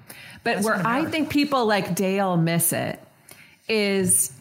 But 0.45 0.55
That's 0.55 0.65
where 0.65 0.87
I 0.87 1.03
think 1.03 1.29
people 1.29 1.65
like 1.65 1.93
Dale 1.93 2.37
miss 2.37 2.71
it 2.71 3.03
is 3.67 4.31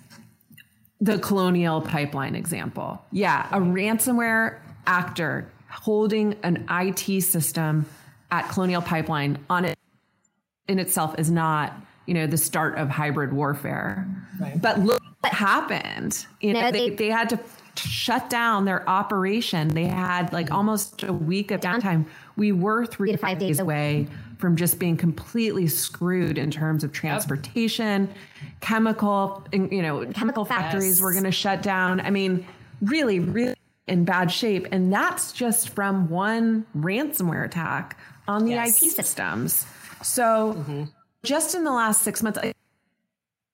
the 1.00 1.18
colonial 1.18 1.80
pipeline 1.80 2.36
example. 2.36 3.02
Yeah, 3.10 3.48
a 3.50 3.58
ransomware 3.58 4.60
actor 4.86 5.50
holding 5.68 6.36
an 6.44 6.64
IT 6.70 7.22
system 7.22 7.86
at 8.30 8.48
Colonial 8.50 8.82
Pipeline 8.82 9.44
on 9.50 9.64
it 9.64 9.76
in 10.68 10.78
itself 10.78 11.18
is 11.18 11.28
not, 11.28 11.74
you 12.06 12.14
know, 12.14 12.28
the 12.28 12.36
start 12.36 12.76
of 12.76 12.88
hybrid 12.88 13.32
warfare. 13.32 14.06
Right. 14.40 14.62
But 14.62 14.78
look 14.78 15.02
what 15.22 15.32
happened. 15.32 16.24
You 16.40 16.52
know, 16.52 16.70
they, 16.70 16.90
they 16.90 17.08
had 17.08 17.30
to 17.30 17.40
shut 17.76 18.30
down 18.30 18.64
their 18.64 18.88
operation. 18.88 19.68
They 19.68 19.86
had 19.86 20.32
like 20.32 20.50
almost 20.50 21.02
a 21.02 21.12
week 21.12 21.50
of 21.50 21.60
downtime. 21.60 22.06
We 22.36 22.52
were 22.52 22.86
three 22.86 23.12
to 23.12 23.18
five 23.18 23.38
days 23.38 23.58
away 23.58 24.08
from 24.38 24.56
just 24.56 24.78
being 24.78 24.96
completely 24.96 25.68
screwed 25.68 26.38
in 26.38 26.50
terms 26.50 26.82
of 26.82 26.92
transportation, 26.92 28.08
yep. 28.08 28.60
chemical, 28.60 29.44
you 29.52 29.82
know, 29.82 30.06
chemical 30.06 30.44
factories 30.44 30.96
yes. 30.96 31.00
were 31.00 31.12
going 31.12 31.24
to 31.24 31.32
shut 31.32 31.62
down. 31.62 32.00
I 32.00 32.10
mean, 32.10 32.46
really, 32.80 33.18
really 33.18 33.56
in 33.86 34.04
bad 34.04 34.30
shape. 34.30 34.66
And 34.72 34.92
that's 34.92 35.32
just 35.32 35.70
from 35.70 36.08
one 36.08 36.64
ransomware 36.76 37.44
attack 37.44 37.98
on 38.26 38.44
the 38.44 38.52
yes. 38.52 38.82
IT 38.82 38.90
systems. 38.90 39.66
So 40.02 40.54
mm-hmm. 40.54 40.84
just 41.22 41.54
in 41.54 41.64
the 41.64 41.72
last 41.72 42.02
six 42.02 42.22
months, 42.22 42.38
a 42.42 42.54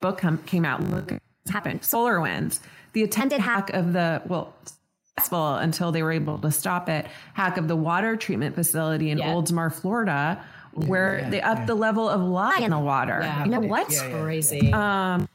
book 0.00 0.22
came 0.46 0.64
out. 0.64 0.82
Look, 0.84 1.10
what's 1.10 1.50
happened. 1.50 1.82
SolarWinds, 1.82 2.60
the 2.96 3.02
attempted 3.02 3.40
hack 3.40 3.68
of 3.74 3.92
the, 3.92 4.22
well, 4.24 4.54
successful 4.64 5.56
until 5.56 5.92
they 5.92 6.02
were 6.02 6.12
able 6.12 6.38
to 6.38 6.50
stop 6.50 6.88
it, 6.88 7.04
hack 7.34 7.58
of 7.58 7.68
the 7.68 7.76
water 7.76 8.16
treatment 8.16 8.54
facility 8.54 9.10
in 9.10 9.18
yes. 9.18 9.28
Oldsmar, 9.28 9.70
Florida, 9.70 10.42
where 10.72 11.18
yeah, 11.18 11.28
they 11.28 11.42
upped 11.42 11.60
yeah. 11.60 11.66
the 11.66 11.74
level 11.74 12.08
of 12.08 12.22
lye 12.22 12.60
in 12.62 12.70
the 12.70 12.78
water. 12.78 13.18
Yeah. 13.20 13.44
You 13.44 13.50
know 13.50 13.60
what? 13.60 13.92
Yeah, 13.92 14.08
yeah. 14.08 14.22
Crazy. 14.22 14.72
Um, 14.72 15.28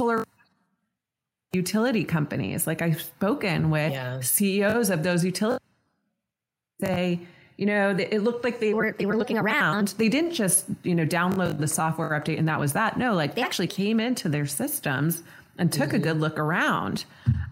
solar 0.00 0.24
utility 1.52 2.02
companies. 2.02 2.66
Like 2.66 2.82
I've 2.82 3.00
spoken 3.00 3.70
with 3.70 3.92
Yeah. 3.92 4.20
CEOs 4.20 4.90
of 4.90 5.04
those 5.04 5.24
utilities, 5.24 5.60
say, 6.80 7.20
you 7.56 7.66
know, 7.66 7.90
it 7.96 8.24
looked 8.24 8.42
like 8.42 8.58
they 8.58 8.74
were 8.74 8.96
they 8.98 9.06
were 9.06 9.16
looking 9.16 9.38
around. 9.38 9.94
They 9.98 10.08
didn't 10.08 10.32
just 10.32 10.66
you 10.82 10.96
know 10.96 11.06
download 11.06 11.60
the 11.60 11.68
software 11.68 12.20
update 12.20 12.40
and 12.40 12.48
that 12.48 12.58
was 12.58 12.72
that. 12.72 12.98
No, 12.98 13.14
like 13.14 13.36
they 13.36 13.42
actually 13.42 13.68
came 13.68 14.00
into 14.00 14.28
their 14.28 14.46
systems 14.46 15.22
and 15.58 15.72
took 15.72 15.92
a 15.92 15.98
good 15.98 16.20
look 16.20 16.38
around. 16.38 17.04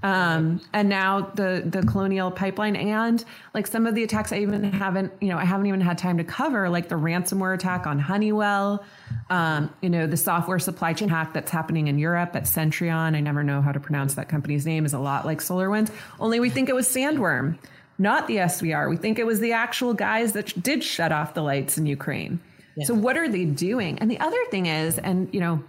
Um, 0.03 0.61
and 0.73 0.89
now 0.89 1.31
the 1.35 1.63
the 1.65 1.83
colonial 1.83 2.31
pipeline 2.31 2.75
and 2.75 3.25
like 3.55 3.69
some 3.69 3.87
of 3.87 3.95
the 3.95 4.03
attacks 4.03 4.33
I 4.33 4.39
even 4.39 4.65
haven't 4.65 5.13
you 5.21 5.29
know 5.29 5.39
I 5.39 5.45
haven't 5.45 5.67
even 5.67 5.81
had 5.81 5.97
time 5.97 6.19
to 6.19 6.25
cover 6.25 6.69
like 6.69 6.89
the 6.89 6.97
ransomware 6.97 7.55
attack 7.55 7.87
on 7.87 8.01
Honeywell. 8.01 8.85
Um, 9.31 9.73
you 9.81 9.89
know 9.89 10.07
the 10.07 10.17
software 10.17 10.59
supply 10.59 10.93
chain 10.93 11.09
hack 11.09 11.33
that's 11.33 11.51
happening 11.51 11.87
in 11.87 11.99
Europe 11.99 12.35
at 12.35 12.45
Centreon. 12.45 13.15
I 13.15 13.21
never 13.21 13.45
know 13.45 13.63
how 13.63 13.71
to 13.71 13.81
pronounce 13.81 14.15
that 14.15 14.29
company's 14.29 14.67
name. 14.67 14.85
Is 14.85 14.93
a 14.93 14.99
lot 14.99 15.25
like 15.25 15.39
SolarWinds. 15.39 15.93
Only 16.19 16.41
we 16.41 16.51
think 16.51 16.69
it 16.69 16.75
was 16.75 16.89
Sandworm 16.89 17.59
not 17.99 18.27
the 18.27 18.37
SVR. 18.37 18.91
We 18.91 18.97
think 18.97 19.19
it 19.19 19.27
was 19.27 19.39
the 19.39 19.53
actual 19.53 19.95
guys 19.95 20.33
that 20.33 20.61
did 20.61 20.83
shut 20.83 21.13
off 21.13 21.35
the 21.35 21.43
lights 21.43 21.79
in 21.79 21.87
Ukraine. 21.87 22.41
So 22.85 22.95
what 22.95 23.17
are 23.17 23.29
they 23.29 23.45
doing? 23.45 23.99
And 23.99 24.11
the 24.11 24.19
other 24.19 24.43
thing 24.51 24.67
is, 24.67 24.99
and 24.99 25.33
you 25.33 25.41
know, 25.41 25.63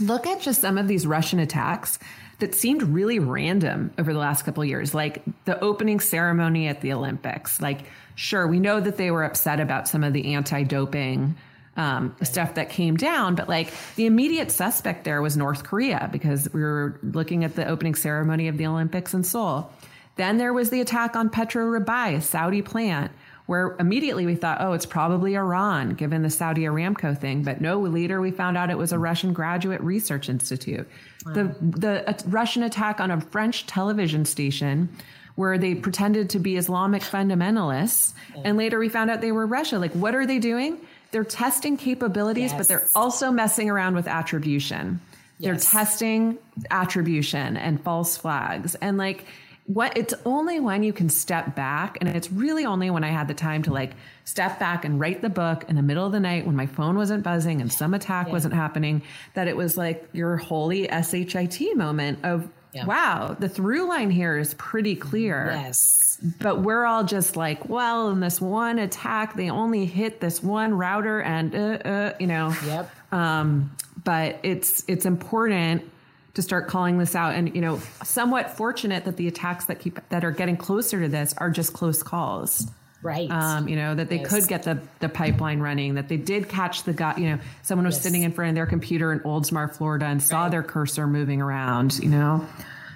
look 0.00 0.26
at 0.26 0.40
just 0.40 0.60
some 0.60 0.78
of 0.78 0.88
these 0.88 1.06
Russian 1.06 1.38
attacks 1.38 1.98
that 2.38 2.54
seemed 2.54 2.82
really 2.82 3.18
random 3.18 3.92
over 3.98 4.12
the 4.12 4.18
last 4.18 4.42
couple 4.44 4.64
years, 4.64 4.94
like 4.94 5.22
the 5.44 5.60
opening 5.60 6.00
ceremony 6.00 6.66
at 6.66 6.80
the 6.80 6.92
Olympics. 6.92 7.60
Like, 7.60 7.84
sure, 8.14 8.46
we 8.46 8.58
know 8.58 8.80
that 8.80 8.96
they 8.96 9.10
were 9.10 9.22
upset 9.22 9.60
about 9.60 9.86
some 9.86 10.02
of 10.02 10.12
the 10.12 10.34
anti-doping 10.34 11.36
um, 11.76 12.16
stuff 12.22 12.54
that 12.54 12.68
came 12.68 12.96
down, 12.96 13.34
but 13.34 13.48
like 13.48 13.72
the 13.96 14.06
immediate 14.06 14.50
suspect 14.50 15.04
there 15.04 15.22
was 15.22 15.36
North 15.36 15.64
Korea 15.64 16.08
because 16.12 16.52
we 16.52 16.62
were 16.62 16.98
looking 17.02 17.44
at 17.44 17.54
the 17.54 17.66
opening 17.66 17.94
ceremony 17.94 18.48
of 18.48 18.58
the 18.58 18.66
Olympics 18.66 19.14
in 19.14 19.22
Seoul. 19.22 19.70
Then 20.16 20.36
there 20.36 20.52
was 20.52 20.70
the 20.70 20.80
attack 20.80 21.16
on 21.16 21.30
Petro 21.30 21.64
Rabigh, 21.64 22.16
a 22.16 22.20
Saudi 22.20 22.60
plant, 22.60 23.12
where 23.52 23.76
immediately 23.78 24.24
we 24.24 24.34
thought, 24.34 24.62
oh, 24.62 24.72
it's 24.72 24.86
probably 24.86 25.36
Iran, 25.36 25.90
given 25.90 26.22
the 26.22 26.30
Saudi 26.30 26.62
Aramco 26.62 27.16
thing. 27.18 27.42
But 27.42 27.60
no, 27.60 27.78
later 27.80 28.18
we 28.18 28.30
found 28.30 28.56
out 28.56 28.70
it 28.70 28.78
was 28.78 28.92
a 28.92 28.98
Russian 28.98 29.34
graduate 29.34 29.82
research 29.82 30.30
institute. 30.30 30.88
The 31.26 31.54
the 31.60 32.08
uh, 32.08 32.14
Russian 32.28 32.62
attack 32.62 32.98
on 32.98 33.10
a 33.10 33.20
French 33.20 33.66
television 33.66 34.24
station. 34.24 34.88
Where 35.34 35.56
they 35.56 35.74
pretended 35.74 36.28
to 36.30 36.38
be 36.38 36.56
Islamic 36.56 37.02
fundamentalists, 37.02 38.12
and 38.44 38.58
later 38.58 38.78
we 38.78 38.90
found 38.90 39.10
out 39.10 39.22
they 39.22 39.32
were 39.32 39.46
Russia. 39.46 39.78
Like, 39.78 39.92
what 39.92 40.14
are 40.14 40.26
they 40.26 40.38
doing? 40.38 40.78
They're 41.10 41.24
testing 41.24 41.78
capabilities, 41.78 42.52
but 42.52 42.68
they're 42.68 42.88
also 42.94 43.30
messing 43.30 43.70
around 43.70 43.94
with 43.94 44.06
attribution. 44.06 45.00
They're 45.40 45.56
testing 45.56 46.38
attribution 46.70 47.56
and 47.56 47.82
false 47.82 48.16
flags. 48.16 48.74
And 48.76 48.98
like 48.98 49.26
what 49.66 49.96
it's 49.96 50.12
only 50.24 50.58
when 50.58 50.82
you 50.82 50.92
can 50.92 51.08
step 51.08 51.54
back 51.54 51.96
and 52.00 52.08
it's 52.10 52.30
really 52.32 52.64
only 52.64 52.90
when 52.90 53.04
I 53.04 53.08
had 53.08 53.28
the 53.28 53.34
time 53.34 53.62
to 53.62 53.72
like 53.72 53.92
step 54.24 54.58
back 54.58 54.84
and 54.84 54.98
write 54.98 55.22
the 55.22 55.30
book 55.30 55.64
in 55.68 55.76
the 55.76 55.82
middle 55.82 56.04
of 56.04 56.12
the 56.12 56.20
night 56.20 56.44
when 56.46 56.56
my 56.56 56.66
phone 56.66 56.96
wasn't 56.96 57.22
buzzing 57.22 57.60
and 57.60 57.72
some 57.72 57.94
attack 57.94 58.28
wasn't 58.28 58.54
happening 58.54 59.02
that 59.34 59.46
it 59.46 59.56
was 59.56 59.76
like 59.76 60.08
your 60.12 60.36
holy 60.36 60.88
SHIT 60.88 61.76
moment 61.76 62.18
of 62.24 62.48
Yeah. 62.72 62.86
wow, 62.86 63.36
the 63.38 63.48
through 63.48 63.88
line 63.88 64.10
here 64.10 64.38
is 64.38 64.54
pretty 64.54 64.96
clear 64.96 65.50
yes. 65.52 66.18
but 66.40 66.62
we're 66.62 66.84
all 66.84 67.04
just 67.04 67.36
like, 67.36 67.68
well, 67.68 68.08
in 68.10 68.20
this 68.20 68.40
one 68.40 68.78
attack, 68.78 69.36
they 69.36 69.50
only 69.50 69.84
hit 69.84 70.20
this 70.20 70.42
one 70.42 70.74
router, 70.74 71.20
and 71.20 71.54
uh, 71.54 71.58
uh, 71.58 72.14
you 72.18 72.26
know. 72.26 72.54
Yep. 72.66 72.90
Um, 73.12 73.76
but 74.04 74.40
it's 74.42 74.84
it's 74.88 75.04
important 75.04 75.91
to 76.34 76.42
start 76.42 76.66
calling 76.68 76.98
this 76.98 77.14
out, 77.14 77.34
and 77.34 77.54
you 77.54 77.60
know, 77.60 77.78
somewhat 78.04 78.50
fortunate 78.56 79.04
that 79.04 79.16
the 79.16 79.28
attacks 79.28 79.66
that 79.66 79.80
keep 79.80 79.98
that 80.08 80.24
are 80.24 80.30
getting 80.32 80.56
closer 80.56 81.00
to 81.00 81.08
this 81.08 81.34
are 81.38 81.50
just 81.50 81.72
close 81.72 82.02
calls. 82.02 82.70
Right. 83.02 83.28
Um, 83.30 83.66
you 83.68 83.74
know 83.76 83.94
that 83.96 84.08
they 84.08 84.18
Yes. 84.20 84.28
could 84.30 84.46
get 84.48 84.62
the 84.62 84.78
the 85.00 85.08
pipeline 85.08 85.58
running. 85.60 85.94
That 85.94 86.08
they 86.08 86.16
did 86.16 86.48
catch 86.48 86.84
the 86.84 86.92
guy. 86.92 87.16
You 87.16 87.30
know, 87.30 87.38
someone 87.62 87.84
was 87.84 87.96
Yes. 87.96 88.04
sitting 88.04 88.22
in 88.22 88.32
front 88.32 88.50
of 88.50 88.54
their 88.54 88.66
computer 88.66 89.12
in 89.12 89.20
Oldsmar, 89.20 89.74
Florida, 89.74 90.06
and 90.06 90.22
saw 90.22 90.42
Right. 90.42 90.50
their 90.52 90.62
cursor 90.62 91.06
moving 91.06 91.42
around. 91.42 91.98
You 91.98 92.08
know, 92.10 92.46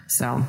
so 0.06 0.44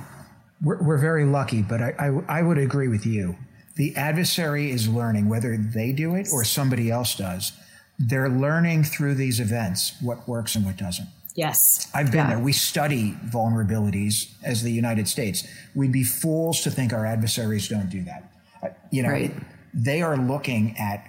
We're, 0.62 0.82
we're 0.82 0.98
very 0.98 1.26
lucky, 1.26 1.62
but 1.64 1.82
I, 1.82 1.94
I, 2.00 2.40
I 2.40 2.42
would 2.44 2.58
agree 2.60 2.88
with 2.88 3.06
you. 3.06 3.36
The 3.76 3.96
adversary 3.96 4.72
is 4.72 4.88
learning, 4.90 5.28
whether 5.30 5.56
they 5.58 5.92
do 5.92 6.16
it 6.16 6.30
or 6.32 6.44
somebody 6.44 6.90
else 6.90 7.16
does. 7.16 7.52
They're 8.00 8.30
learning 8.30 8.84
through 8.84 9.16
these 9.16 9.40
events 9.40 9.94
what 10.02 10.28
works 10.28 10.56
and 10.56 10.66
what 10.66 10.78
doesn't. 10.78 11.08
Yes. 11.38 11.88
I've 11.94 12.12
been 12.12 12.26
Yeah. 12.26 12.30
there. 12.32 12.40
We 12.40 12.52
study 12.52 13.16
vulnerabilities 13.26 14.28
as 14.44 14.64
the 14.64 14.72
United 14.72 15.08
States. 15.08 15.48
We'd 15.74 15.94
be 15.94 16.04
fools 16.04 16.62
to 16.64 16.72
think 16.72 16.92
our 16.92 17.06
adversaries 17.06 17.70
don't 17.70 17.90
do 17.90 18.04
that. 18.04 18.32
Uh, 18.62 18.68
You 18.92 19.04
know, 19.04 19.10
Right. 19.12 19.34
they 19.74 20.02
are 20.02 20.18
looking 20.18 20.76
at 20.78 21.00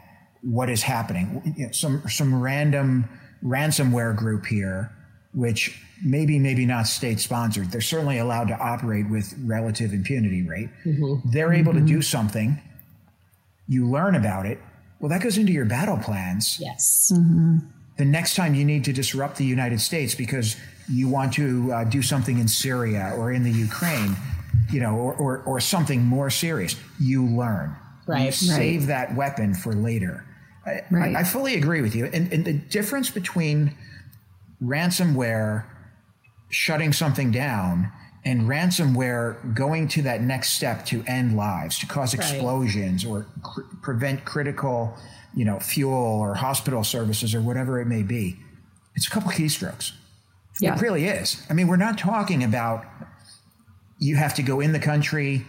what 0.42 0.70
is 0.70 0.82
happening. 0.82 1.42
You 1.56 1.66
know, 1.66 1.72
some 1.72 2.02
some 2.08 2.40
random 2.40 3.06
ransomware 3.44 4.14
group 4.14 4.46
here, 4.46 4.90
which 5.32 5.82
maybe 6.04 6.38
maybe 6.38 6.64
not 6.66 6.86
state 6.86 7.18
sponsored. 7.20 7.70
They're 7.72 7.80
certainly 7.80 8.18
allowed 8.18 8.48
to 8.48 8.58
operate 8.58 9.08
with 9.10 9.34
relative 9.44 9.92
impunity, 9.92 10.42
right? 10.46 10.68
Mm-hmm. 10.84 11.30
They're 11.30 11.52
able 11.52 11.72
to 11.72 11.78
mm-hmm. 11.78 11.96
do 11.96 12.02
something. 12.02 12.60
You 13.66 13.88
learn 13.88 14.14
about 14.14 14.46
it. 14.46 14.58
Well, 15.00 15.08
that 15.10 15.20
goes 15.22 15.38
into 15.38 15.52
your 15.52 15.64
battle 15.64 15.96
plans 15.98 16.58
Yes. 16.60 17.12
Mm-hmm. 17.14 17.58
The 17.98 18.04
next 18.04 18.34
time 18.36 18.54
you 18.54 18.64
need 18.64 18.84
to 18.84 18.92
disrupt 18.92 19.36
the 19.36 19.44
United 19.44 19.80
States 19.80 20.14
because 20.14 20.56
you 20.90 21.08
want 21.08 21.34
to 21.34 21.70
uh, 21.72 21.84
do 21.84 22.00
something 22.00 22.38
in 22.38 22.48
Syria 22.48 23.12
or 23.18 23.32
in 23.32 23.42
the 23.42 23.50
Ukraine, 23.50 24.16
you 24.72 24.80
know, 24.80 24.94
or, 24.94 25.14
or, 25.14 25.42
or 25.42 25.60
something 25.60 26.02
more 26.02 26.30
serious, 26.30 26.76
you 26.98 27.26
learn. 27.26 27.76
You 28.06 28.14
Right. 28.14 28.32
save 28.32 28.86
that 28.86 29.14
weapon 29.14 29.52
for 29.52 29.74
later. 29.74 30.24
I, 30.64 30.80
Right. 30.90 31.14
I, 31.14 31.20
I 31.20 31.24
fully 31.24 31.56
agree 31.56 31.82
with 31.82 31.94
you. 31.94 32.06
And, 32.06 32.32
and 32.32 32.44
the 32.44 32.54
difference 32.54 33.10
between 33.10 33.74
ransomware 34.62 35.64
shutting 36.50 36.92
something 36.92 37.30
down 37.30 37.92
and 38.24 38.42
ransomware 38.42 39.54
going 39.54 39.88
to 39.88 40.02
that 40.02 40.22
next 40.22 40.54
step 40.54 40.86
to 40.86 41.04
end 41.06 41.36
lives, 41.36 41.78
to 41.80 41.86
cause 41.86 42.14
explosions 42.14 43.04
or 43.04 43.26
cr- 43.42 43.60
prevent 43.82 44.24
critical, 44.24 44.96
you 45.34 45.44
know, 45.44 45.58
fuel 45.58 45.92
or 45.92 46.34
hospital 46.34 46.84
services 46.84 47.34
or 47.34 47.40
whatever 47.40 47.80
it 47.80 47.86
may 47.86 48.02
be. 48.02 48.38
It's 48.94 49.06
a 49.06 49.10
couple 49.10 49.30
keystrokes. 49.30 49.92
Yeah. 50.60 50.74
It 50.74 50.82
really 50.82 51.04
is. 51.04 51.46
I 51.48 51.52
mean, 51.52 51.68
we're 51.68 51.76
not 51.76 51.98
talking 51.98 52.42
about 52.42 52.84
you 53.98 54.16
have 54.16 54.34
to 54.34 54.42
go 54.42 54.60
in 54.60 54.72
the 54.72 54.78
country, 54.78 55.44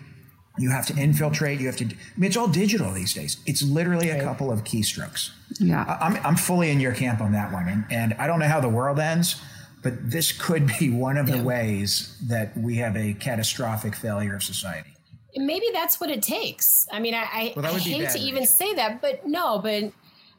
you 0.58 0.70
have 0.72 0.86
to 0.88 0.96
infiltrate, 0.96 1.60
you 1.60 1.68
have 1.68 1.78
to. 1.78 1.86
I 1.86 1.88
mean, 2.18 2.28
it's 2.28 2.38
all 2.38 2.48
digital 2.48 2.92
these 2.92 3.14
days. 3.14 3.38
It's 3.46 3.62
literally 3.64 4.10
a 4.10 4.22
couple 4.24 4.52
of 4.52 4.64
keystrokes. 4.64 5.32
yeah. 5.60 5.98
I'm, 6.02 6.18
I'm 6.26 6.36
fully 6.36 6.70
in 6.70 6.80
your 6.80 6.94
camp 6.94 7.22
on 7.22 7.32
that 7.32 7.52
one. 7.52 7.68
And, 7.68 7.86
and 7.90 8.14
I 8.16 8.28
don't 8.28 8.40
know 8.40 8.48
how 8.48 8.60
the 8.60 8.70
world 8.70 9.00
ends, 9.00 9.42
but 9.82 10.12
this 10.12 10.32
could 10.32 10.72
be 10.80 10.90
one 10.90 11.18
of 11.18 11.28
the 11.28 11.42
ways 11.42 12.18
that 12.28 12.56
we 12.58 12.76
have 12.78 12.96
a 12.98 13.14
catastrophic 13.14 13.96
failure 13.96 14.36
of 14.36 14.44
society. 14.44 14.90
Maybe 15.36 15.68
that's 15.74 16.00
what 16.00 16.10
it 16.10 16.22
takes. 16.24 16.88
I 16.92 17.00
mean, 17.00 17.14
I, 17.14 17.24
I, 17.32 17.54
Well, 17.56 17.66
I 17.66 17.78
hate 17.78 18.04
bad, 18.04 18.16
to 18.16 18.20
even 18.20 18.42
Rachel. 18.42 18.56
say 18.56 18.74
that, 18.76 19.02
but 19.02 19.28
no, 19.28 19.60
but 19.60 19.92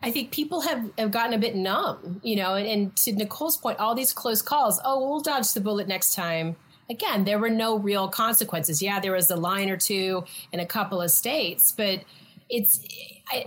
I 0.02 0.10
think 0.10 0.30
people 0.30 0.62
have, 0.62 0.90
have 0.98 1.10
gotten 1.10 1.34
a 1.34 1.38
bit 1.38 1.54
numb, 1.54 2.20
you 2.24 2.36
know, 2.36 2.54
and, 2.54 2.66
and 2.66 2.96
to 2.96 3.12
Nicole's 3.12 3.56
point, 3.56 3.78
all 3.78 3.94
these 3.94 4.12
close 4.12 4.42
calls, 4.42 4.80
oh, 4.84 5.08
we'll 5.08 5.20
dodge 5.20 5.52
the 5.52 5.60
bullet 5.60 5.86
next 5.86 6.14
time. 6.14 6.56
Again, 6.88 7.24
there 7.24 7.38
were 7.38 7.50
no 7.50 7.78
real 7.78 8.08
consequences. 8.08 8.82
Yeah, 8.82 8.98
there 8.98 9.12
was 9.12 9.30
a 9.30 9.36
line 9.36 9.70
or 9.70 9.76
two 9.76 10.24
in 10.52 10.58
a 10.60 10.66
couple 10.66 11.00
of 11.00 11.10
states, 11.10 11.72
but 11.76 12.02
it's, 12.48 12.80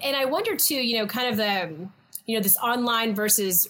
and 0.03 0.15
I 0.15 0.25
wonder 0.25 0.56
too, 0.56 0.75
you 0.75 0.99
know, 0.99 1.08
kind 1.08 1.27
of 1.29 1.38
the, 1.38 1.89
you 2.25 2.38
know, 2.38 2.41
this 2.41 2.56
online 2.58 3.13
versus 3.15 3.67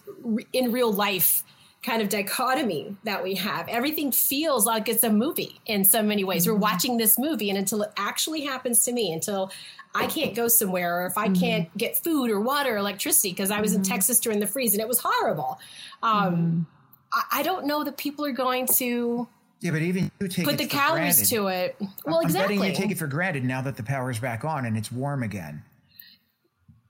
in 0.52 0.72
real 0.72 0.94
life 0.94 1.44
kind 1.84 2.02
of 2.02 2.10
dichotomy 2.10 2.96
that 3.04 3.22
we 3.22 3.36
have. 3.36 3.68
Everything 3.68 4.12
feels 4.12 4.66
like 4.66 4.88
it's 4.88 5.04
a 5.04 5.10
movie 5.10 5.60
in 5.66 5.84
so 5.84 6.02
many 6.02 6.24
ways. 6.24 6.48
We're 6.48 6.54
mm-hmm. 6.54 6.62
watching 6.62 6.98
this 6.98 7.20
movie, 7.20 7.50
and 7.50 7.60
until 7.60 7.84
it 7.84 7.92
actually 7.98 8.42
happens 8.42 8.84
to 8.86 8.94
me, 8.94 9.12
until 9.12 9.52
I 9.94 10.08
can't 10.08 10.34
go 10.34 10.48
somewhere, 10.48 11.02
or 11.02 11.06
if 11.06 11.18
I 11.18 11.28
mm-hmm. 11.28 11.36
can't 11.36 11.78
get 11.78 11.98
food 11.98 12.32
or 12.32 12.40
water 12.40 12.76
or 12.76 12.78
electricity 12.78 13.30
because 13.30 13.52
I 13.52 13.62
was 13.62 13.74
in 13.74 13.82
mm-hmm. 13.82 13.92
Texas 13.92 14.20
during 14.20 14.40
the 14.40 14.48
freeze 14.48 14.74
and 14.74 14.82
it 14.82 14.88
was 14.88 15.00
horrible, 15.00 15.60
um, 16.02 16.66
I, 17.12 17.40
I 17.40 17.44
don't 17.44 17.66
know 17.68 17.84
that 17.84 17.98
people 17.98 18.26
are 18.26 18.32
going 18.32 18.66
to 18.78 19.28
Yeah, 19.60 19.72
but 19.72 19.82
even 19.82 20.10
you 20.20 20.28
take 20.30 20.46
put 20.46 20.58
the 20.58 20.66
calories 20.66 21.18
granted. 21.18 21.36
to 21.36 21.48
it. 21.48 21.76
Well, 22.06 22.18
I'm 22.20 22.24
exactly. 22.24 22.58
betting 22.58 22.72
you 22.72 22.76
take 22.76 22.92
it 22.92 22.98
for 22.98 23.08
granted 23.08 23.44
now 23.44 23.62
that 23.62 23.76
the 23.76 23.84
power's 23.84 24.20
back 24.20 24.46
on 24.46 24.66
and 24.66 24.78
it's 24.78 24.92
warm 24.92 25.22
again. 25.22 25.64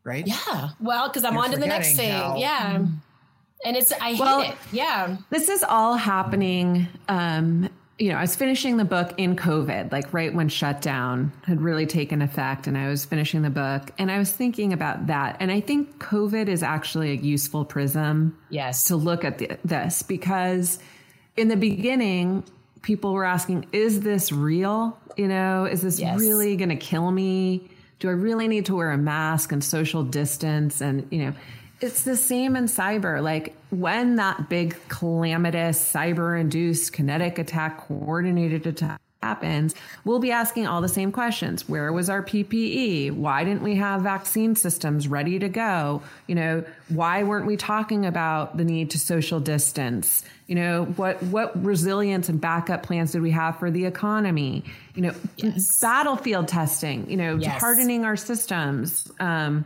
Right? 0.06 0.27
yeah. 0.27 0.71
Well, 0.79 1.08
because 1.08 1.23
I'm 1.23 1.34
You're 1.34 1.43
on 1.43 1.51
to 1.51 1.58
the 1.58 1.65
next 1.65 1.95
thing. 1.95 2.12
how- 2.12 2.36
Yeah. 2.38 2.86
And 3.65 3.78
it's 3.78 3.91
I 3.93 4.13
hate 4.13 4.49
it. 4.49 4.56
Yeah. 4.71 5.17
This 5.30 5.49
is 5.49 5.63
all 5.63 5.95
happening 5.95 6.88
um, 7.08 7.69
you 7.99 8.10
know, 8.10 8.17
I 8.17 8.21
was 8.21 8.36
finishing 8.36 8.78
the 8.78 8.86
book 8.86 9.13
in 9.17 9.36
COVID, 9.36 9.91
like 9.91 10.13
right 10.13 10.34
when 10.34 10.49
shutdown 10.49 11.32
had 11.45 11.62
really 11.62 11.86
taken 11.86 12.21
effect. 12.21 12.65
And 12.65 12.78
I 12.78 12.89
was 12.89 13.06
finishing 13.06 13.43
the 13.43 13.52
book 13.52 13.91
and 13.99 14.12
I 14.12 14.17
was 14.17 14.32
thinking 14.32 14.73
about 14.73 15.08
that. 15.08 15.38
And 15.39 15.52
I 15.52 15.60
think 15.60 15.99
COVID 15.99 16.47
is 16.47 16.63
actually 16.63 17.12
a 17.12 17.15
useful 17.15 17.65
prism 17.65 18.38
yes. 18.49 18.86
to 18.86 18.95
look 18.95 19.23
at 19.23 19.38
the, 19.38 19.58
this 19.63 20.02
because 20.02 20.80
in 21.38 21.49
the 21.49 21.56
beginning, 21.56 22.43
people 22.82 23.13
were 23.13 23.26
asking, 23.26 23.67
is 23.71 24.02
this 24.02 24.32
real? 24.32 24.97
You 25.15 25.28
know, 25.28 25.65
is 25.65 25.82
this 25.82 25.99
yes. 25.99 26.19
really 26.19 26.56
going 26.58 26.69
to 26.69 26.76
kill 26.76 27.12
me? 27.12 27.69
Do 27.99 28.10
I 28.10 28.13
really 28.13 28.47
need 28.47 28.65
to 28.65 28.76
wear 28.76 28.91
a 28.91 28.97
mask 28.97 29.52
and 29.52 29.63
social 29.63 30.04
distance? 30.04 30.82
And, 30.82 31.08
you 31.12 31.19
know, 31.19 31.34
it's 31.84 32.04
the 32.04 32.15
same 32.15 32.56
in 32.56 32.65
cyber. 32.65 33.22
Like 33.22 33.54
when 33.69 34.15
that 34.15 34.48
big 34.48 34.78
calamitous 34.88 35.93
cyber 35.93 36.39
induced 36.39 36.93
kinetic 36.93 37.38
attack, 37.38 37.88
coordinated 37.88 38.65
attack 38.65 39.02
happens, 39.22 39.76
we'll 40.06 40.19
be 40.19 40.32
asking 40.32 40.65
all 40.65 40.80
the 40.80 40.88
same 40.88 41.12
questions. 41.12 41.67
Where 41.67 41.91
was 41.91 42.10
our 42.10 42.24
PPE? 42.24 43.12
Why 43.12 43.43
didn't 43.43 43.63
we 43.63 43.76
have 43.76 44.02
vaccine 44.02 44.56
systems 44.56 45.10
ready 45.10 45.39
to 45.39 45.50
go? 45.50 46.02
You 46.28 46.36
know, 46.36 46.63
why 46.88 47.24
weren't 47.24 47.46
we 47.46 47.58
talking 47.58 48.06
about 48.06 48.56
the 48.56 48.63
need 48.63 48.89
to 48.91 49.00
social 49.00 49.41
distance? 49.41 50.24
You 50.48 50.56
know, 50.56 50.86
what 50.96 51.22
what 51.24 51.62
resilience 51.62 52.30
and 52.30 52.39
backup 52.39 52.84
plans 52.84 53.12
did 53.12 53.22
we 53.22 53.32
have 53.32 53.60
for 53.60 53.69
the 53.69 53.86
economy? 53.86 54.63
You 54.96 55.02
know, 55.02 55.15
yes. 55.36 55.82
battlefield 55.82 56.48
testing, 56.48 57.10
you 57.10 57.17
know, 57.17 57.36
yes. 57.36 57.60
hardening 57.60 58.06
our 58.06 58.15
systems. 58.15 59.12
Um, 59.19 59.65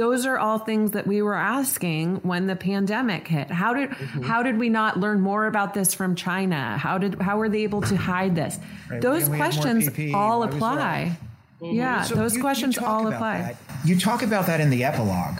those 0.00 0.24
are 0.24 0.38
all 0.38 0.58
things 0.58 0.92
that 0.92 1.06
we 1.06 1.20
were 1.20 1.34
asking 1.34 2.16
when 2.22 2.46
the 2.46 2.56
pandemic 2.56 3.28
hit 3.28 3.50
how 3.50 3.74
did 3.74 3.90
mm-hmm. 3.90 4.22
how 4.22 4.42
did 4.42 4.58
we 4.58 4.70
not 4.70 4.98
learn 4.98 5.20
more 5.20 5.46
about 5.46 5.74
this 5.74 5.92
from 5.92 6.14
china 6.14 6.78
how 6.78 6.96
did 6.96 7.20
how 7.20 7.36
were 7.36 7.50
they 7.50 7.64
able 7.64 7.82
to 7.82 7.96
hide 7.96 8.34
this 8.34 8.58
right. 8.90 9.02
those 9.02 9.28
questions 9.28 9.90
all 10.14 10.42
apply 10.42 11.14
mm-hmm. 11.60 11.76
yeah 11.76 12.02
so 12.02 12.14
those 12.14 12.34
you, 12.34 12.40
questions 12.40 12.76
you 12.76 12.86
all 12.86 13.08
apply 13.08 13.42
that. 13.42 13.56
you 13.84 14.00
talk 14.00 14.22
about 14.22 14.46
that 14.46 14.58
in 14.58 14.70
the 14.70 14.82
epilogue 14.82 15.38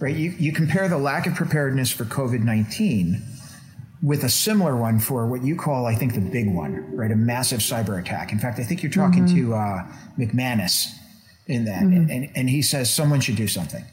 right 0.00 0.16
you, 0.16 0.32
you 0.32 0.52
compare 0.52 0.86
the 0.86 0.98
lack 0.98 1.26
of 1.26 1.34
preparedness 1.34 1.90
for 1.90 2.04
covid-19 2.04 3.22
with 4.02 4.22
a 4.22 4.28
similar 4.28 4.76
one 4.76 5.00
for 5.00 5.26
what 5.26 5.42
you 5.42 5.56
call, 5.56 5.84
I 5.84 5.96
think, 5.96 6.14
the 6.14 6.20
big 6.20 6.48
one, 6.54 6.94
right? 6.94 7.10
A 7.10 7.16
massive 7.16 7.58
cyber 7.58 8.00
attack. 8.00 8.30
In 8.30 8.38
fact, 8.38 8.60
I 8.60 8.62
think 8.62 8.80
you're 8.80 8.92
talking 8.92 9.26
mm-hmm. 9.26 9.50
to 9.50 9.54
uh, 9.56 9.86
McManus 10.16 10.94
in 11.48 11.64
that, 11.64 11.82
mm-hmm. 11.82 12.10
and, 12.10 12.30
and 12.34 12.50
he 12.50 12.62
says 12.62 12.92
someone 12.92 13.20
should 13.20 13.36
do 13.36 13.48
something. 13.48 13.84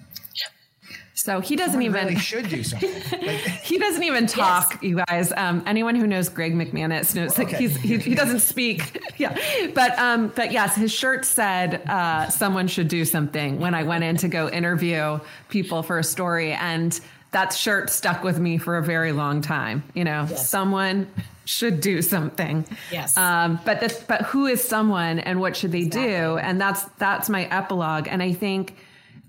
So 1.25 1.39
he 1.39 1.55
doesn't 1.55 1.71
Someone 1.71 1.85
even 1.85 2.07
really 2.07 2.19
should 2.19 2.49
do 2.49 2.61
something. 2.61 2.93
Like, 2.93 3.39
he 3.63 3.79
doesn't 3.79 4.03
even 4.03 4.27
talk, 4.27 4.73
yes. 4.73 4.83
you 4.83 5.01
guys. 5.07 5.33
Um, 5.35 5.63
anyone 5.65 5.95
who 5.95 6.05
knows 6.05 6.29
Greg 6.29 6.53
McManus 6.53 7.15
knows 7.15 7.33
that 7.35 7.47
he's 7.47 7.75
he, 7.77 7.97
he, 7.97 8.13
doesn't 8.13 8.41
speak. 8.41 9.01
yeah, 9.17 9.35
but 9.73 9.97
um, 9.97 10.31
but 10.35 10.51
yes, 10.51 10.75
his 10.75 10.91
shirt 10.91 11.25
said 11.25 11.81
uh, 11.87 12.29
someone 12.29 12.67
should 12.67 12.89
do 12.89 13.05
something 13.05 13.59
when 13.59 13.73
I 13.73 13.81
went 13.83 14.03
in 14.03 14.17
to 14.17 14.27
go 14.27 14.49
interview 14.49 15.19
people 15.49 15.81
for 15.81 15.97
a 15.97 16.03
story, 16.03 16.51
and 16.51 16.99
that 17.31 17.53
shirt 17.53 17.89
stuck 17.89 18.23
with 18.23 18.37
me 18.37 18.57
for 18.57 18.77
a 18.77 18.83
very 18.83 19.11
long 19.11 19.41
time. 19.41 19.83
You 19.95 20.03
know, 20.03 20.27
yes. 20.29 20.47
someone 20.47 21.07
should 21.45 21.79
do 21.79 22.01
something. 22.01 22.65
Yes. 22.91 23.15
Um, 23.15 23.59
but 23.63 23.79
this, 23.79 24.03
but 24.03 24.23
who 24.23 24.47
is 24.47 24.63
someone 24.63 25.19
and 25.19 25.39
what 25.39 25.55
should 25.55 25.71
they 25.71 25.83
exactly. 25.83 26.11
do? 26.11 26.37
And 26.37 26.59
that's 26.59 26.83
that's 26.97 27.29
my 27.29 27.45
epilogue. 27.45 28.07
And 28.09 28.21
I 28.21 28.33
think, 28.33 28.75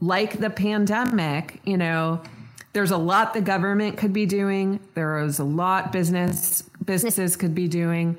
like 0.01 0.39
the 0.39 0.51
pandemic, 0.51 1.61
you 1.65 1.77
know, 1.77 2.21
there's 2.73 2.91
a 2.91 2.99
lot 2.99 3.35
the 3.35 3.41
government 3.41 3.97
could 3.97 4.13
be 4.13 4.27
doing. 4.27 4.81
There 4.95 5.19
is 5.21 5.39
a 5.39 5.45
lot 5.45 5.93
business 5.93 6.63
businesses 6.85 7.37
could 7.37 7.55
be 7.55 7.69
doing, 7.69 8.19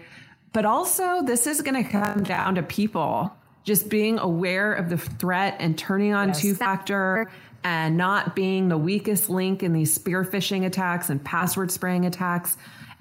but 0.53 0.65
also 0.65 1.21
this 1.21 1.45
is 1.45 1.61
going 1.61 1.83
to 1.83 1.89
come 1.89 2.23
down 2.23 2.55
to 2.55 2.63
people 2.63 3.35
just 3.63 3.89
being 3.89 4.17
aware 4.17 4.73
of 4.73 4.89
the 4.89 4.97
threat 4.97 5.57
and 5.59 5.77
turning 5.77 6.13
on 6.13 6.29
yes. 6.29 6.41
two 6.41 6.55
factor 6.55 7.29
and 7.63 7.97
not 7.97 8.35
being 8.35 8.69
the 8.69 8.77
weakest 8.77 9.29
link 9.29 9.61
in 9.61 9.73
these 9.73 9.93
spear 9.93 10.23
phishing 10.23 10.65
attacks 10.65 11.09
and 11.09 11.23
password 11.23 11.69
spraying 11.69 12.05
attacks. 12.05 12.57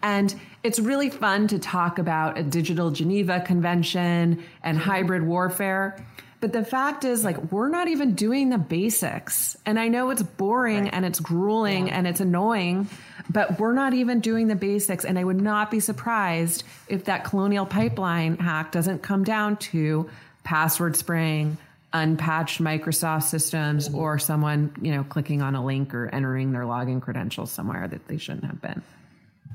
And 0.07 0.33
it's 0.63 0.79
really 0.79 1.11
fun 1.11 1.49
to 1.49 1.59
talk 1.59 1.99
about 1.99 2.39
a 2.39 2.43
digital 2.45 2.93
Geneva 2.93 3.41
convention 3.41 4.41
and 4.63 4.79
hybrid 4.79 5.25
warfare. 5.25 5.97
But 6.39 6.53
the 6.53 6.65
fact 6.65 7.05
is, 7.05 7.25
like, 7.25 7.51
we're 7.51 7.69
not 7.69 7.89
even 7.89 8.15
doing 8.15 8.51
the 8.51 8.59
basics. 8.59 9.57
And 9.67 9.81
I 9.81 9.89
know 9.89 10.11
it's 10.11 10.23
boring 10.23 10.85
right. 10.85 10.95
and 10.95 11.05
it's 11.05 11.19
grueling 11.19 11.89
yeah. 11.89 11.99
and 11.99 12.07
it's 12.07 12.21
annoying, 12.21 12.89
but 13.29 13.59
we're 13.59 13.73
not 13.73 13.95
even 13.95 14.21
doing 14.21 14.47
the 14.47 14.55
basics. 14.55 15.05
And 15.05 15.19
I 15.19 15.25
would 15.25 15.41
not 15.41 15.73
be 15.73 15.81
surprised 15.81 16.63
if 16.87 17.07
that 17.07 17.25
colonial 17.25 17.67
pipeline 17.67 18.37
hack 18.37 18.71
doesn't 18.71 19.03
come 19.03 19.25
down 19.25 19.57
to 19.57 20.09
password 20.45 20.95
spraying, 20.95 21.59
unpatched 21.93 22.63
Microsoft 22.63 23.25
systems, 23.25 23.89
mm-hmm. 23.89 23.99
or 23.99 24.21
someone, 24.21 24.73
you 24.81 24.95
know, 24.95 25.03
clicking 25.03 25.43
on 25.43 25.57
a 25.57 25.65
link 25.65 25.93
or 25.93 26.09
entering 26.15 26.53
their 26.53 26.63
login 26.63 27.03
credentials 27.03 27.51
somewhere 27.51 27.89
that 27.89 28.07
they 28.07 28.19
shouldn't 28.19 28.45
have 28.45 28.63
been. 28.63 28.85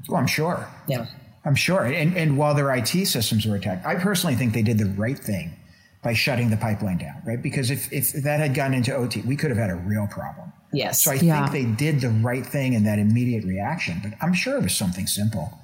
Well, 0.08 0.20
I'm 0.20 0.28
sure. 0.28 0.68
Yeah. 0.88 1.06
I'm 1.44 1.56
sure. 1.56 1.86
And, 1.86 2.16
and 2.16 2.38
while 2.38 2.54
their 2.54 2.74
IT 2.76 2.88
systems 2.88 3.46
were 3.46 3.56
attacked, 3.56 3.86
I 3.86 3.96
personally 3.96 4.36
think 4.36 4.54
they 4.54 4.62
did 4.62 4.78
the 4.78 4.86
right 4.86 5.18
thing 5.18 5.54
by 6.04 6.14
shutting 6.14 6.50
the 6.50 6.58
pipeline 6.58 6.98
down, 6.98 7.22
right? 7.26 7.42
Because 7.42 7.70
if, 7.70 7.92
if 7.92 8.12
that 8.14 8.40
had 8.40 8.54
gone 8.54 8.74
into 8.74 8.94
OT, 8.94 9.22
we 9.22 9.36
could 9.36 9.50
have 9.50 9.58
had 9.58 9.70
a 9.70 9.76
real 9.76 10.08
problem. 10.08 10.52
Yes. 10.74 11.04
So 11.04 11.12
I 11.12 11.16
yeah. 11.16 11.48
think 11.48 11.52
they 11.52 11.72
did 11.86 12.02
the 12.02 12.10
right 12.10 12.46
thing 12.46 12.74
in 12.74 12.84
that 12.86 12.98
immediate 13.00 13.44
reaction, 13.44 14.00
but 14.04 14.14
I'm 14.22 14.34
sure 14.34 14.58
it 14.58 14.64
was 14.64 14.76
something 14.76 15.06
simple. 15.08 15.60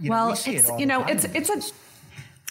You 0.00 0.10
well, 0.10 0.28
know, 0.28 0.36
we 0.46 0.56
it's, 0.56 0.68
it 0.68 0.80
you 0.80 0.86
know, 0.86 1.04
it's, 1.04 1.24
it's 1.26 1.50
a, 1.50 1.74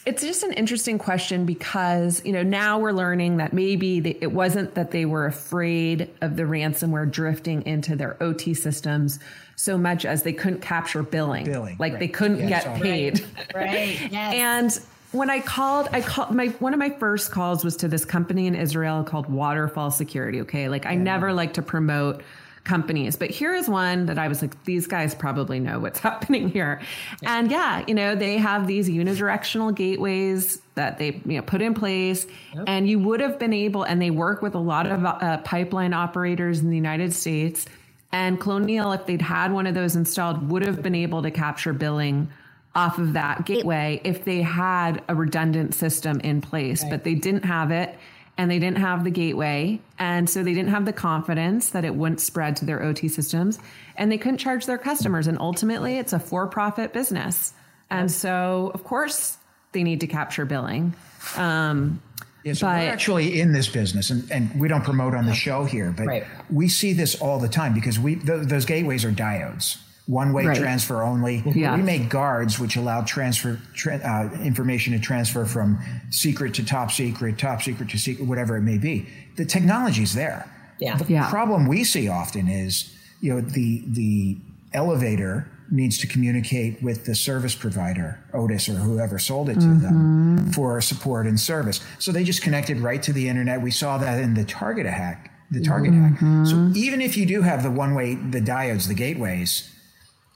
it's 0.06 0.22
just 0.22 0.42
an 0.42 0.52
interesting 0.54 0.98
question 0.98 1.44
because 1.44 2.24
you 2.24 2.32
know 2.32 2.42
now 2.42 2.78
we're 2.78 2.92
learning 2.92 3.36
that 3.36 3.52
maybe 3.52 4.00
they, 4.00 4.16
it 4.20 4.32
wasn't 4.32 4.74
that 4.74 4.90
they 4.90 5.04
were 5.04 5.26
afraid 5.26 6.08
of 6.20 6.36
the 6.36 6.44
ransomware 6.44 7.10
drifting 7.10 7.64
into 7.66 7.96
their 7.96 8.20
OT 8.22 8.54
systems 8.54 9.18
so 9.56 9.76
much 9.76 10.06
as 10.06 10.22
they 10.22 10.32
couldn't 10.32 10.60
capture 10.60 11.02
billing, 11.02 11.44
billing 11.44 11.76
like 11.78 11.92
right. 11.92 12.00
they 12.00 12.08
couldn't 12.08 12.48
yes, 12.48 12.64
get 12.64 12.82
paid. 12.82 13.20
Right. 13.54 13.54
right. 13.54 14.00
Yes. 14.10 14.34
and 14.34 14.86
when 15.12 15.28
I 15.28 15.40
called, 15.40 15.88
I 15.92 16.00
called 16.02 16.34
my 16.34 16.48
one 16.60 16.72
of 16.72 16.78
my 16.78 16.90
first 16.90 17.32
calls 17.32 17.64
was 17.64 17.76
to 17.78 17.88
this 17.88 18.04
company 18.04 18.46
in 18.46 18.54
Israel 18.54 19.02
called 19.02 19.26
Waterfall 19.28 19.90
Security. 19.90 20.40
Okay, 20.42 20.68
like 20.68 20.86
I 20.86 20.94
never 20.94 21.32
like 21.32 21.54
to 21.54 21.62
promote 21.62 22.22
companies. 22.64 23.16
But 23.16 23.30
here 23.30 23.54
is 23.54 23.68
one 23.68 24.06
that 24.06 24.18
I 24.18 24.28
was 24.28 24.42
like, 24.42 24.64
these 24.64 24.86
guys 24.86 25.14
probably 25.14 25.60
know 25.60 25.78
what's 25.78 25.98
happening 26.10 26.48
here. 26.48 26.80
Yeah. 27.22 27.38
And 27.38 27.50
yeah, 27.50 27.84
you 27.86 27.94
know, 27.94 28.14
they 28.14 28.38
have 28.38 28.66
these 28.66 28.88
unidirectional 28.88 29.74
gateways 29.74 30.60
that 30.74 30.98
they 30.98 31.20
you 31.24 31.36
know 31.36 31.42
put 31.42 31.62
in 31.62 31.74
place, 31.74 32.26
yep. 32.54 32.64
and 32.66 32.88
you 32.88 32.98
would 32.98 33.20
have 33.20 33.38
been 33.38 33.52
able, 33.52 33.82
and 33.82 34.00
they 34.00 34.10
work 34.10 34.42
with 34.42 34.54
a 34.54 34.60
lot 34.60 34.86
of 34.86 35.04
uh, 35.04 35.38
pipeline 35.38 35.92
operators 35.92 36.60
in 36.60 36.70
the 36.70 36.76
United 36.76 37.12
States. 37.12 37.66
And 38.12 38.40
Colonial, 38.40 38.92
if 38.92 39.06
they'd 39.06 39.22
had 39.22 39.52
one 39.52 39.66
of 39.66 39.74
those 39.74 39.94
installed, 39.94 40.50
would 40.50 40.66
have 40.66 40.82
been 40.82 40.96
able 40.96 41.22
to 41.22 41.30
capture 41.30 41.72
billing 41.72 42.28
off 42.74 42.98
of 42.98 43.12
that 43.14 43.44
gateway 43.46 44.00
if 44.04 44.24
they 44.24 44.42
had 44.42 45.02
a 45.08 45.14
redundant 45.14 45.74
system 45.74 46.20
in 46.20 46.40
place, 46.40 46.82
right. 46.82 46.90
but 46.90 47.04
they 47.04 47.14
didn't 47.14 47.44
have 47.44 47.70
it 47.70 47.96
and 48.40 48.50
they 48.50 48.58
didn't 48.58 48.78
have 48.78 49.04
the 49.04 49.10
gateway. 49.10 49.78
And 49.98 50.28
so 50.28 50.42
they 50.42 50.54
didn't 50.54 50.70
have 50.70 50.86
the 50.86 50.94
confidence 50.94 51.68
that 51.70 51.84
it 51.84 51.94
wouldn't 51.94 52.22
spread 52.22 52.56
to 52.56 52.64
their 52.64 52.82
OT 52.82 53.06
systems 53.06 53.58
and 53.96 54.10
they 54.10 54.16
couldn't 54.16 54.38
charge 54.38 54.64
their 54.64 54.78
customers. 54.78 55.26
And 55.26 55.38
ultimately, 55.38 55.98
it's 55.98 56.14
a 56.14 56.18
for 56.18 56.46
profit 56.46 56.94
business. 56.94 57.52
And 57.90 58.10
so, 58.10 58.70
of 58.72 58.82
course, 58.82 59.36
they 59.72 59.82
need 59.82 60.00
to 60.00 60.06
capture 60.06 60.46
billing. 60.46 60.94
Um, 61.36 62.00
yeah, 62.42 62.54
so 62.54 62.66
but, 62.66 62.78
we're 62.78 62.88
actually 62.88 63.38
in 63.42 63.52
this 63.52 63.68
business, 63.68 64.08
and, 64.08 64.30
and 64.32 64.58
we 64.58 64.68
don't 64.68 64.84
promote 64.84 65.12
on 65.14 65.26
the 65.26 65.34
show 65.34 65.64
here, 65.64 65.92
but 65.94 66.06
right. 66.06 66.24
we 66.48 66.66
see 66.66 66.94
this 66.94 67.20
all 67.20 67.38
the 67.38 67.48
time 67.48 67.74
because 67.74 67.98
we 67.98 68.16
th- 68.16 68.46
those 68.46 68.64
gateways 68.64 69.04
are 69.04 69.12
diodes 69.12 69.76
one 70.10 70.32
way 70.32 70.44
right. 70.44 70.56
transfer 70.56 71.02
only. 71.02 71.42
Yeah. 71.54 71.76
We 71.76 71.82
make 71.82 72.08
guards 72.08 72.58
which 72.58 72.74
allow 72.74 73.02
transfer 73.02 73.60
tra- 73.74 73.98
uh, 73.98 74.42
information 74.42 74.92
to 74.92 74.98
transfer 74.98 75.44
from 75.44 75.78
secret 76.10 76.52
to 76.54 76.64
top 76.64 76.90
secret, 76.90 77.38
top 77.38 77.62
secret 77.62 77.88
to 77.90 77.98
secret, 77.98 78.26
whatever 78.26 78.56
it 78.56 78.62
may 78.62 78.76
be. 78.76 79.08
The 79.36 79.44
technology's 79.44 80.12
there. 80.14 80.50
Yeah. 80.80 80.96
The 80.96 81.12
yeah. 81.12 81.30
problem 81.30 81.68
we 81.68 81.84
see 81.84 82.08
often 82.08 82.48
is, 82.48 82.92
you 83.20 83.32
know, 83.32 83.40
the 83.40 83.84
the 83.86 84.38
elevator 84.72 85.48
needs 85.70 85.98
to 85.98 86.08
communicate 86.08 86.82
with 86.82 87.04
the 87.04 87.14
service 87.14 87.54
provider, 87.54 88.18
Otis 88.34 88.68
or 88.68 88.74
whoever 88.74 89.20
sold 89.20 89.48
it 89.48 89.54
to 89.54 89.60
mm-hmm. 89.60 90.36
them 90.36 90.52
for 90.52 90.80
support 90.80 91.26
and 91.26 91.38
service. 91.38 91.80
So 92.00 92.10
they 92.10 92.24
just 92.24 92.42
connected 92.42 92.80
right 92.80 93.00
to 93.04 93.12
the 93.12 93.28
internet. 93.28 93.62
We 93.62 93.70
saw 93.70 93.96
that 93.98 94.20
in 94.20 94.34
the 94.34 94.44
Target 94.44 94.86
hack, 94.86 95.30
the 95.52 95.62
Target 95.62 95.92
mm-hmm. 95.92 96.42
hack. 96.42 96.48
So 96.48 96.72
even 96.74 97.00
if 97.00 97.16
you 97.16 97.26
do 97.26 97.42
have 97.42 97.62
the 97.62 97.70
one 97.70 97.94
way, 97.94 98.16
the 98.16 98.40
diodes, 98.40 98.88
the 98.88 98.94
gateways, 98.94 99.72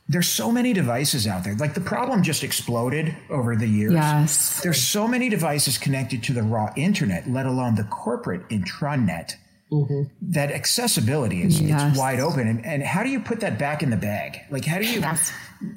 there's 0.08 0.28
so 0.28 0.52
many 0.52 0.72
devices 0.72 1.26
out 1.26 1.44
there. 1.44 1.54
Like 1.54 1.74
the 1.74 1.80
problem 1.80 2.22
just 2.22 2.44
exploded 2.44 3.16
over 3.30 3.56
the 3.56 3.66
years. 3.66 3.94
Yes. 3.94 4.60
There's 4.62 4.82
so 4.82 5.08
many 5.08 5.30
devices 5.30 5.78
connected 5.78 6.22
to 6.24 6.32
the 6.34 6.42
raw 6.42 6.72
internet, 6.76 7.28
let 7.28 7.46
alone 7.46 7.74
the 7.74 7.84
corporate 7.84 8.46
intranet 8.50 9.36
mm-hmm. 9.72 10.02
that 10.20 10.50
accessibility 10.50 11.42
is 11.42 11.58
yes. 11.58 11.90
it's 11.90 11.98
wide 11.98 12.20
open. 12.20 12.46
And, 12.46 12.64
and 12.66 12.82
how 12.82 13.02
do 13.02 13.08
you 13.08 13.20
put 13.20 13.40
that 13.40 13.58
back 13.58 13.82
in 13.82 13.88
the 13.88 13.96
bag? 13.96 14.40
Like, 14.50 14.66
how 14.66 14.78
do 14.78 14.86
you, 14.86 15.00
yes. 15.00 15.32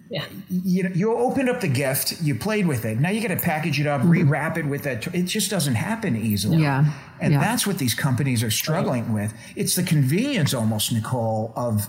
yeah. 0.09 0.25
you 0.49 0.83
know, 0.83 0.89
you 0.93 1.15
opened 1.15 1.49
up 1.49 1.61
the 1.61 1.69
gift, 1.69 2.21
you 2.21 2.35
played 2.35 2.67
with 2.67 2.83
it. 2.83 2.99
Now 2.99 3.11
you 3.11 3.21
got 3.25 3.33
to 3.33 3.41
package 3.41 3.79
it 3.79 3.87
up, 3.87 4.01
mm-hmm. 4.01 4.29
rewrap 4.29 4.57
it 4.57 4.65
with 4.65 4.83
that. 4.83 5.07
It 5.15 5.23
just 5.23 5.49
doesn't 5.49 5.75
happen 5.75 6.17
easily. 6.17 6.63
Yeah. 6.63 6.83
And 7.21 7.31
yeah. 7.31 7.39
that's 7.39 7.65
what 7.65 7.77
these 7.77 7.93
companies 7.93 8.43
are 8.43 8.51
struggling 8.51 9.13
right. 9.13 9.23
with. 9.23 9.33
It's 9.55 9.75
the 9.75 9.83
convenience 9.83 10.53
almost, 10.53 10.91
Nicole, 10.91 11.53
of, 11.55 11.87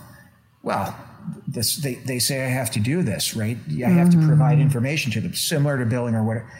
well, 0.63 0.97
this, 1.47 1.77
they, 1.77 1.95
they 1.95 2.19
say 2.19 2.45
I 2.45 2.49
have 2.49 2.71
to 2.71 2.79
do 2.79 3.03
this, 3.03 3.35
right? 3.35 3.57
I 3.67 3.89
have 3.89 4.09
mm-hmm. 4.09 4.21
to 4.21 4.27
provide 4.27 4.59
information 4.59 5.11
to 5.13 5.21
them, 5.21 5.33
similar 5.33 5.77
to 5.77 5.85
billing 5.85 6.15
or 6.15 6.23
whatever 6.23 6.51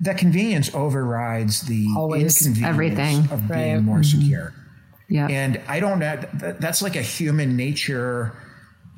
that 0.00 0.16
convenience 0.16 0.74
overrides 0.74 1.62
the 1.62 1.86
Always. 1.96 2.46
inconvenience 2.46 2.68
Everything. 2.68 3.30
of 3.30 3.48
being 3.48 3.84
more 3.84 3.98
mm-hmm. 3.98 4.20
secure. 4.20 4.54
Yeah. 5.08 5.26
And 5.28 5.60
I 5.68 5.80
don't 5.80 5.98
know. 5.98 6.20
That's 6.58 6.82
like 6.82 6.96
a 6.96 7.02
human 7.02 7.56
nature. 7.56 8.32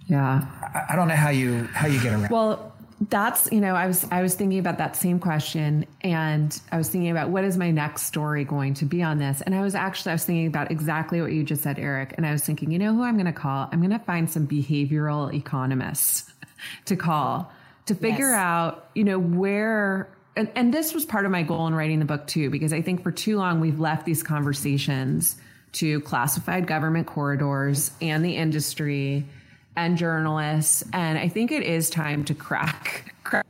Yeah. 0.07 0.47
I, 0.89 0.95
don't 0.95 1.09
know 1.09 1.17
how 1.17 1.31
you 1.31 1.65
how 1.73 1.87
you 1.87 2.01
get 2.01 2.13
around. 2.13 2.31
Well, 2.31 2.72
that's 3.09 3.51
you 3.51 3.61
know 3.61 3.75
I 3.75 3.87
was 3.87 4.07
I 4.11 4.23
was 4.23 4.35
thinking 4.35 4.59
about 4.59 4.79
that 4.79 4.97
same 4.97 5.19
question, 5.19 5.87
and 6.03 6.59
I 6.71 6.77
was 6.77 6.89
thinking 6.89 7.11
about 7.11 7.31
what 7.31 7.45
is 7.45 7.57
my 7.57 7.71
next 7.71 8.03
story 8.03 8.45
going 8.45 8.75
to 8.75 8.85
be 8.85 9.03
on 9.03 9.19
this, 9.19 9.41
and 9.41 9.55
I 9.55 9.63
was 9.63 9.75
actually 9.75 10.11
I 10.11 10.15
was 10.15 10.25
thinking 10.25 10.47
about 10.47 10.71
exactly 10.71 11.21
what 11.21 11.33
you 11.33 11.43
just 11.43 11.63
said, 11.63 11.79
Eric, 11.79 12.15
and 12.17 12.27
I 12.27 12.33
was 12.33 12.45
thinking, 12.45 12.71
you 12.71 12.79
know 12.79 12.95
who 12.95 13.03
I'm 13.03 13.15
going 13.15 13.27
to 13.27 13.33
call? 13.33 13.69
I'm 13.73 13.81
going 13.81 13.91
to 13.91 14.05
find 14.05 14.31
some 14.31 14.47
behavioral 14.47 15.33
economists 15.33 16.33
to 16.87 16.97
call 16.97 17.53
to 17.87 17.95
figure 17.95 18.31
yes. 18.31 18.39
out 18.39 18.91
you 18.95 19.03
know 19.03 19.19
where 19.19 20.09
and, 20.37 20.51
and 20.55 20.73
this 20.73 20.95
was 20.95 21.05
part 21.05 21.25
of 21.25 21.31
my 21.31 21.43
goal 21.43 21.67
in 21.67 21.75
writing 21.75 21.99
the 21.99 22.05
book 22.05 22.27
too, 22.27 22.51
because 22.51 22.73
I 22.73 22.81
think 22.81 23.03
for 23.03 23.13
too 23.13 23.37
long 23.37 23.61
we've 23.61 23.79
left 23.79 24.07
these 24.07 24.23
conversations 24.23 25.37
to 25.73 26.01
classified 26.01 26.67
government 26.67 27.07
corridors 27.07 27.91
and 28.01 28.25
the 28.25 28.37
industry 28.37 29.27
and 29.77 29.97
journalists. 29.97 30.85
And 30.93 31.19
I 31.19 31.29
think 31.29 31.51
it 31.53 31.63
is 31.63 31.91
time 31.91 32.25
to 32.25 32.35
crack, 32.35 33.15
crack 33.25 33.47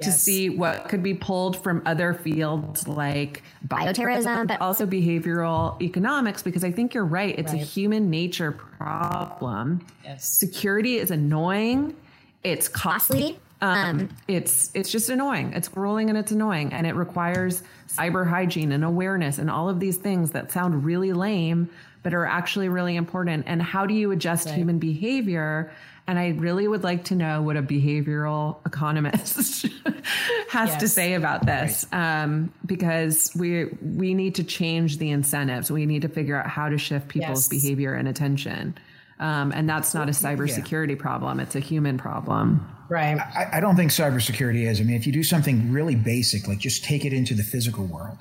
yes. 0.00 0.06
to 0.06 0.12
see 0.12 0.48
what 0.48 0.88
could 0.88 1.02
be 1.02 1.14
pulled 1.14 1.62
from 1.62 1.82
other 1.86 2.14
fields 2.14 2.86
like 2.86 3.42
bioterrorism, 3.66 4.46
but 4.46 4.60
also 4.60 4.86
behavioral 4.86 5.80
economics, 5.82 6.42
because 6.42 6.64
I 6.64 6.70
think 6.70 6.94
you're 6.94 7.04
right. 7.04 7.38
It's 7.38 7.52
right. 7.52 7.62
a 7.62 7.64
human 7.64 8.10
nature 8.10 8.52
problem. 8.52 9.84
Yes. 10.04 10.28
Security 10.28 10.96
is 10.98 11.10
annoying. 11.10 11.96
It's 12.44 12.68
costly. 12.68 13.38
Um, 13.62 14.10
it's 14.28 14.70
it's 14.74 14.92
just 14.92 15.08
annoying. 15.08 15.54
It's 15.54 15.68
grueling 15.68 16.10
and 16.10 16.18
it's 16.18 16.30
annoying, 16.30 16.74
and 16.74 16.86
it 16.86 16.94
requires 16.94 17.62
cyber 17.88 18.28
hygiene 18.28 18.70
and 18.70 18.84
awareness 18.84 19.38
and 19.38 19.50
all 19.50 19.70
of 19.70 19.80
these 19.80 19.96
things 19.96 20.32
that 20.32 20.52
sound 20.52 20.84
really 20.84 21.14
lame, 21.14 21.70
but 22.06 22.14
are 22.14 22.24
actually 22.24 22.68
really 22.68 22.94
important. 22.94 23.42
And 23.48 23.60
how 23.60 23.84
do 23.84 23.92
you 23.92 24.12
adjust 24.12 24.46
right. 24.46 24.54
human 24.54 24.78
behavior? 24.78 25.72
And 26.06 26.20
I 26.20 26.28
really 26.28 26.68
would 26.68 26.84
like 26.84 27.02
to 27.06 27.16
know 27.16 27.42
what 27.42 27.56
a 27.56 27.62
behavioral 27.62 28.64
economist 28.64 29.66
has 30.48 30.68
yes. 30.68 30.80
to 30.80 30.86
say 30.86 31.14
about 31.14 31.44
this, 31.44 31.84
right. 31.90 32.22
um, 32.22 32.54
because 32.64 33.32
we 33.34 33.64
we 33.82 34.14
need 34.14 34.36
to 34.36 34.44
change 34.44 34.98
the 34.98 35.10
incentives. 35.10 35.68
We 35.68 35.84
need 35.84 36.02
to 36.02 36.08
figure 36.08 36.36
out 36.36 36.46
how 36.46 36.68
to 36.68 36.78
shift 36.78 37.08
people's 37.08 37.52
yes. 37.52 37.60
behavior 37.60 37.94
and 37.94 38.06
attention. 38.06 38.78
Um, 39.18 39.50
and 39.50 39.68
that's 39.68 39.92
not 39.92 40.08
a 40.08 40.12
cybersecurity 40.12 40.90
yeah. 40.90 41.02
problem; 41.02 41.40
it's 41.40 41.56
a 41.56 41.60
human 41.60 41.98
problem. 41.98 42.64
Right. 42.88 43.18
I, 43.18 43.56
I, 43.56 43.60
don't 43.60 43.74
think 43.74 43.90
cybersecurity 43.90 44.70
is. 44.70 44.80
I 44.80 44.84
mean, 44.84 44.94
if 44.94 45.08
you 45.08 45.12
do 45.12 45.24
something 45.24 45.72
really 45.72 45.96
basic, 45.96 46.46
like 46.46 46.60
just 46.60 46.84
take 46.84 47.04
it 47.04 47.12
into 47.12 47.34
the 47.34 47.42
physical 47.42 47.84
world. 47.84 48.18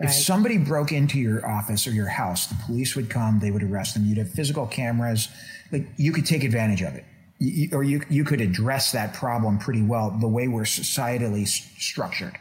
If 0.00 0.12
somebody 0.12 0.58
broke 0.58 0.92
into 0.92 1.18
your 1.18 1.46
office 1.46 1.86
or 1.86 1.92
your 1.92 2.08
house, 2.08 2.46
the 2.48 2.56
police 2.66 2.96
would 2.96 3.08
come, 3.08 3.38
they 3.38 3.50
would 3.50 3.62
arrest 3.62 3.94
them. 3.94 4.04
You'd 4.04 4.18
have 4.18 4.30
physical 4.30 4.66
cameras. 4.66 5.28
Like 5.70 5.86
you 5.96 6.12
could 6.12 6.26
take 6.26 6.42
advantage 6.42 6.82
of 6.82 6.94
it. 6.94 7.04
You, 7.38 7.68
or 7.72 7.82
you, 7.82 8.02
you 8.08 8.24
could 8.24 8.40
address 8.40 8.92
that 8.92 9.14
problem 9.14 9.58
pretty 9.58 9.82
well 9.82 10.10
the 10.10 10.28
way 10.28 10.48
we're 10.48 10.62
societally 10.62 11.46
structured. 11.46 12.36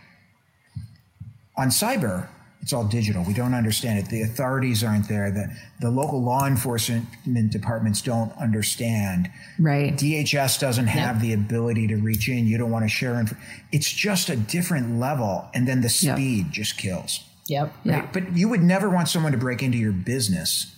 On 1.56 1.68
cyber, 1.68 2.28
it's 2.64 2.74
all 2.74 2.86
digital. 2.86 3.24
We 3.24 3.34
don't 3.34 3.54
understand 3.54 4.00
it. 4.00 4.10
The 4.10 4.22
authorities 4.22 4.84
aren't 4.84 5.08
there. 5.10 5.30
The, 5.32 5.54
the 5.82 5.92
local 5.92 6.24
law 6.24 6.48
enforcement 6.48 7.06
departments 7.52 8.02
don't 8.02 8.32
understand. 8.38 9.30
Right. 9.60 9.94
DHS 9.94 10.60
doesn't 10.60 10.88
have 10.88 11.18
yep. 11.18 11.22
the 11.22 11.34
ability 11.34 11.88
to 11.88 11.98
reach 11.98 12.30
in. 12.30 12.48
You 12.48 12.58
don't 12.58 12.72
want 12.72 12.86
to 12.86 12.90
share 12.90 13.20
info. 13.20 13.36
It's 13.72 13.92
just 13.92 14.30
a 14.30 14.38
different 14.38 14.98
level. 14.98 15.46
And 15.54 15.68
then 15.68 15.82
the 15.82 15.90
speed 15.90 16.46
yep. 16.46 16.52
just 16.52 16.78
kills. 16.78 17.20
Yep. 17.48 17.74
Right? 17.86 17.96
Yeah. 17.96 18.10
But 18.12 18.36
you 18.36 18.50
would 18.50 18.64
never 18.64 18.90
want 18.90 19.10
someone 19.10 19.32
to 19.32 19.38
break 19.38 19.62
into 19.62 19.78
your 19.78 19.92
business 19.92 20.74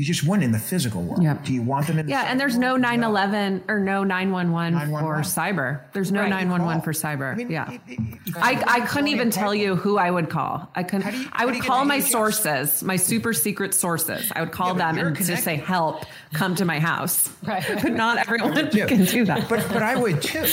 you 0.00 0.06
just 0.06 0.24
went 0.24 0.42
in 0.42 0.50
the 0.50 0.58
physical 0.58 1.02
world. 1.02 1.22
Yep. 1.22 1.44
Do 1.44 1.52
you 1.52 1.60
want 1.60 1.86
them 1.86 1.98
in 1.98 2.06
the 2.06 2.10
Yeah, 2.12 2.22
and 2.22 2.40
there's 2.40 2.56
no 2.56 2.76
911 2.76 3.64
or 3.68 3.78
no 3.80 4.02
911 4.02 4.88
for 4.88 5.16
cyber. 5.16 5.82
There's 5.92 6.10
no 6.10 6.22
right. 6.22 6.30
911 6.30 6.80
for 6.80 6.92
cyber. 6.92 7.30
I 7.30 7.34
mean, 7.34 7.50
yeah. 7.50 7.70
It, 7.70 7.80
it, 7.86 8.36
I, 8.36 8.64
I 8.66 8.80
couldn't 8.86 9.08
even 9.08 9.30
tell 9.30 9.54
you 9.54 9.76
who 9.76 9.98
I 9.98 10.10
would 10.10 10.30
call. 10.30 10.70
I 10.74 10.84
couldn't 10.84 11.12
you, 11.12 11.28
I 11.32 11.44
would 11.44 11.60
call 11.60 11.84
my 11.84 12.00
sources, 12.00 12.82
my 12.82 12.96
super 12.96 13.34
secret 13.34 13.74
sources. 13.74 14.32
I 14.34 14.40
would 14.40 14.52
call 14.52 14.68
yeah, 14.68 14.92
them 14.92 15.06
and 15.06 15.16
just 15.16 15.44
say 15.44 15.56
help, 15.56 16.06
come 16.32 16.54
to 16.54 16.64
my 16.64 16.78
house. 16.78 17.28
Right. 17.42 17.62
but 17.82 17.92
not 17.92 18.16
everyone 18.16 18.70
can 18.70 19.04
do 19.04 19.26
that. 19.26 19.50
But 19.50 19.68
but 19.68 19.82
I 19.82 19.96
would 19.96 20.22
too. 20.22 20.46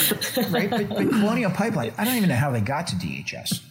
Right? 0.50 0.68
But, 0.68 0.90
but 0.90 0.96
Colonial 1.08 1.50
Pipeline, 1.52 1.94
I 1.96 2.04
don't 2.04 2.16
even 2.16 2.28
know 2.28 2.34
how 2.34 2.50
they 2.50 2.60
got 2.60 2.88
to 2.88 2.96
DHS. 2.96 3.62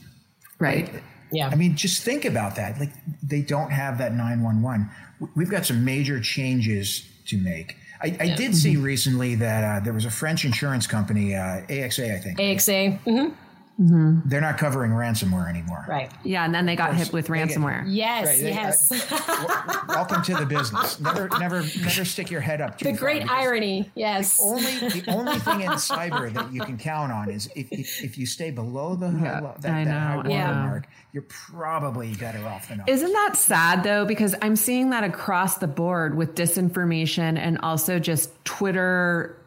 Right. 0.59 0.89
Yeah. 1.31 1.49
I 1.49 1.55
mean, 1.55 1.75
just 1.75 2.03
think 2.03 2.25
about 2.25 2.55
that. 2.55 2.79
Like 2.79 2.91
they 3.21 3.41
don't 3.41 3.71
have 3.71 3.97
that 3.97 4.13
911 4.13 4.89
we've 5.35 5.49
got 5.49 5.65
some 5.65 5.83
major 5.83 6.19
changes 6.19 7.07
to 7.27 7.37
make. 7.37 7.77
I, 8.01 8.15
I 8.19 8.35
did 8.35 8.55
see 8.55 8.73
mm-hmm. 8.73 8.83
recently 8.83 9.35
that 9.35 9.63
uh, 9.63 9.83
there 9.83 9.93
was 9.93 10.05
a 10.05 10.11
French 10.11 10.45
insurance 10.45 10.85
company, 10.85 11.33
uh, 11.33 11.61
AXA, 11.67 12.15
I 12.15 12.19
think. 12.19 12.37
AXA. 12.37 12.99
Mm-hmm. 13.03 13.33
Mm-hmm. 13.79 14.21
They're 14.25 14.41
not 14.41 14.57
covering 14.57 14.91
ransomware 14.91 15.47
anymore. 15.47 15.85
Right. 15.87 16.11
Yeah, 16.23 16.43
and 16.43 16.53
then 16.53 16.65
they 16.65 16.75
got 16.75 16.95
hit 16.95 17.13
with 17.13 17.27
ransomware. 17.27 17.83
Get, 17.83 17.93
yes, 17.93 18.25
right, 18.25 18.41
they, 18.41 18.49
yes. 18.49 19.11
Uh, 19.11 19.85
welcome 19.89 20.23
to 20.23 20.35
the 20.35 20.47
business. 20.47 20.99
Never, 20.99 21.29
never, 21.39 21.61
never 21.61 22.05
stick 22.05 22.31
your 22.31 22.41
head 22.41 22.59
up. 22.59 22.79
the 22.79 22.93
great 22.93 23.29
irony. 23.29 23.91
Yes. 23.93 24.37
The 24.37 24.43
only, 24.43 24.71
the 24.89 25.03
only 25.11 25.37
thing 25.39 25.61
in 25.61 25.69
cyber 25.73 26.33
that 26.33 26.51
you 26.51 26.61
can 26.61 26.77
count 26.79 27.11
on 27.11 27.29
is 27.29 27.51
if, 27.55 27.71
if, 27.71 28.03
if 28.03 28.17
you 28.17 28.25
stay 28.25 28.49
below 28.49 28.95
the 28.95 29.07
yeah, 29.07 29.41
that, 29.41 29.61
that 29.61 29.87
high 29.87 30.15
water 30.17 30.29
yeah. 30.29 30.65
mark, 30.65 30.87
you're 31.13 31.25
probably 31.29 32.15
better 32.15 32.43
off 32.47 32.69
than. 32.69 32.83
Isn't 32.87 33.13
that 33.13 33.35
sad 33.35 33.83
though? 33.83 34.05
Because 34.05 34.33
I'm 34.41 34.55
seeing 34.55 34.89
that 34.89 35.03
across 35.03 35.57
the 35.59 35.67
board 35.67 36.17
with 36.17 36.33
disinformation 36.33 37.37
and 37.37 37.59
also 37.59 37.99
just 37.99 38.33
Twitter 38.43 39.39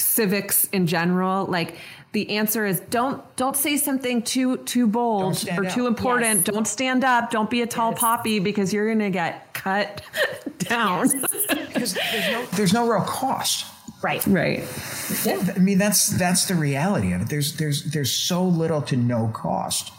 civics 0.00 0.64
in 0.66 0.86
general 0.86 1.46
like 1.46 1.76
the 2.12 2.30
answer 2.30 2.64
is 2.64 2.80
don't 2.90 3.22
don't 3.36 3.56
say 3.56 3.76
something 3.76 4.22
too 4.22 4.56
too 4.58 4.86
bold 4.86 5.46
or 5.56 5.64
too 5.66 5.86
important. 5.86 6.38
Yes. 6.38 6.44
don't 6.44 6.66
stand 6.66 7.04
up. 7.04 7.30
Don't 7.30 7.50
be 7.50 7.60
a 7.62 7.66
tall 7.66 7.90
yes. 7.90 8.00
poppy 8.00 8.38
because 8.38 8.72
you're 8.72 8.86
going 8.86 8.98
to 9.00 9.10
get 9.10 9.52
cut 9.52 10.00
down. 10.58 11.08
Because 11.08 11.94
there's 11.94 12.30
no 12.30 12.46
there's 12.52 12.72
no 12.72 12.88
real 12.88 13.02
cost. 13.02 13.66
Right. 14.02 14.24
Right. 14.26 14.64
Yeah. 15.24 15.52
i 15.56 15.58
mean 15.58 15.78
that's 15.78 16.08
that's 16.08 16.46
the 16.46 16.54
reality 16.54 17.12
of 17.12 17.22
it. 17.22 17.28
There's 17.28 17.56
there's 17.56 17.84
there's 17.84 18.12
so 18.12 18.44
little 18.44 18.80
to 18.82 18.96
no 18.96 19.30
cost 19.34 19.92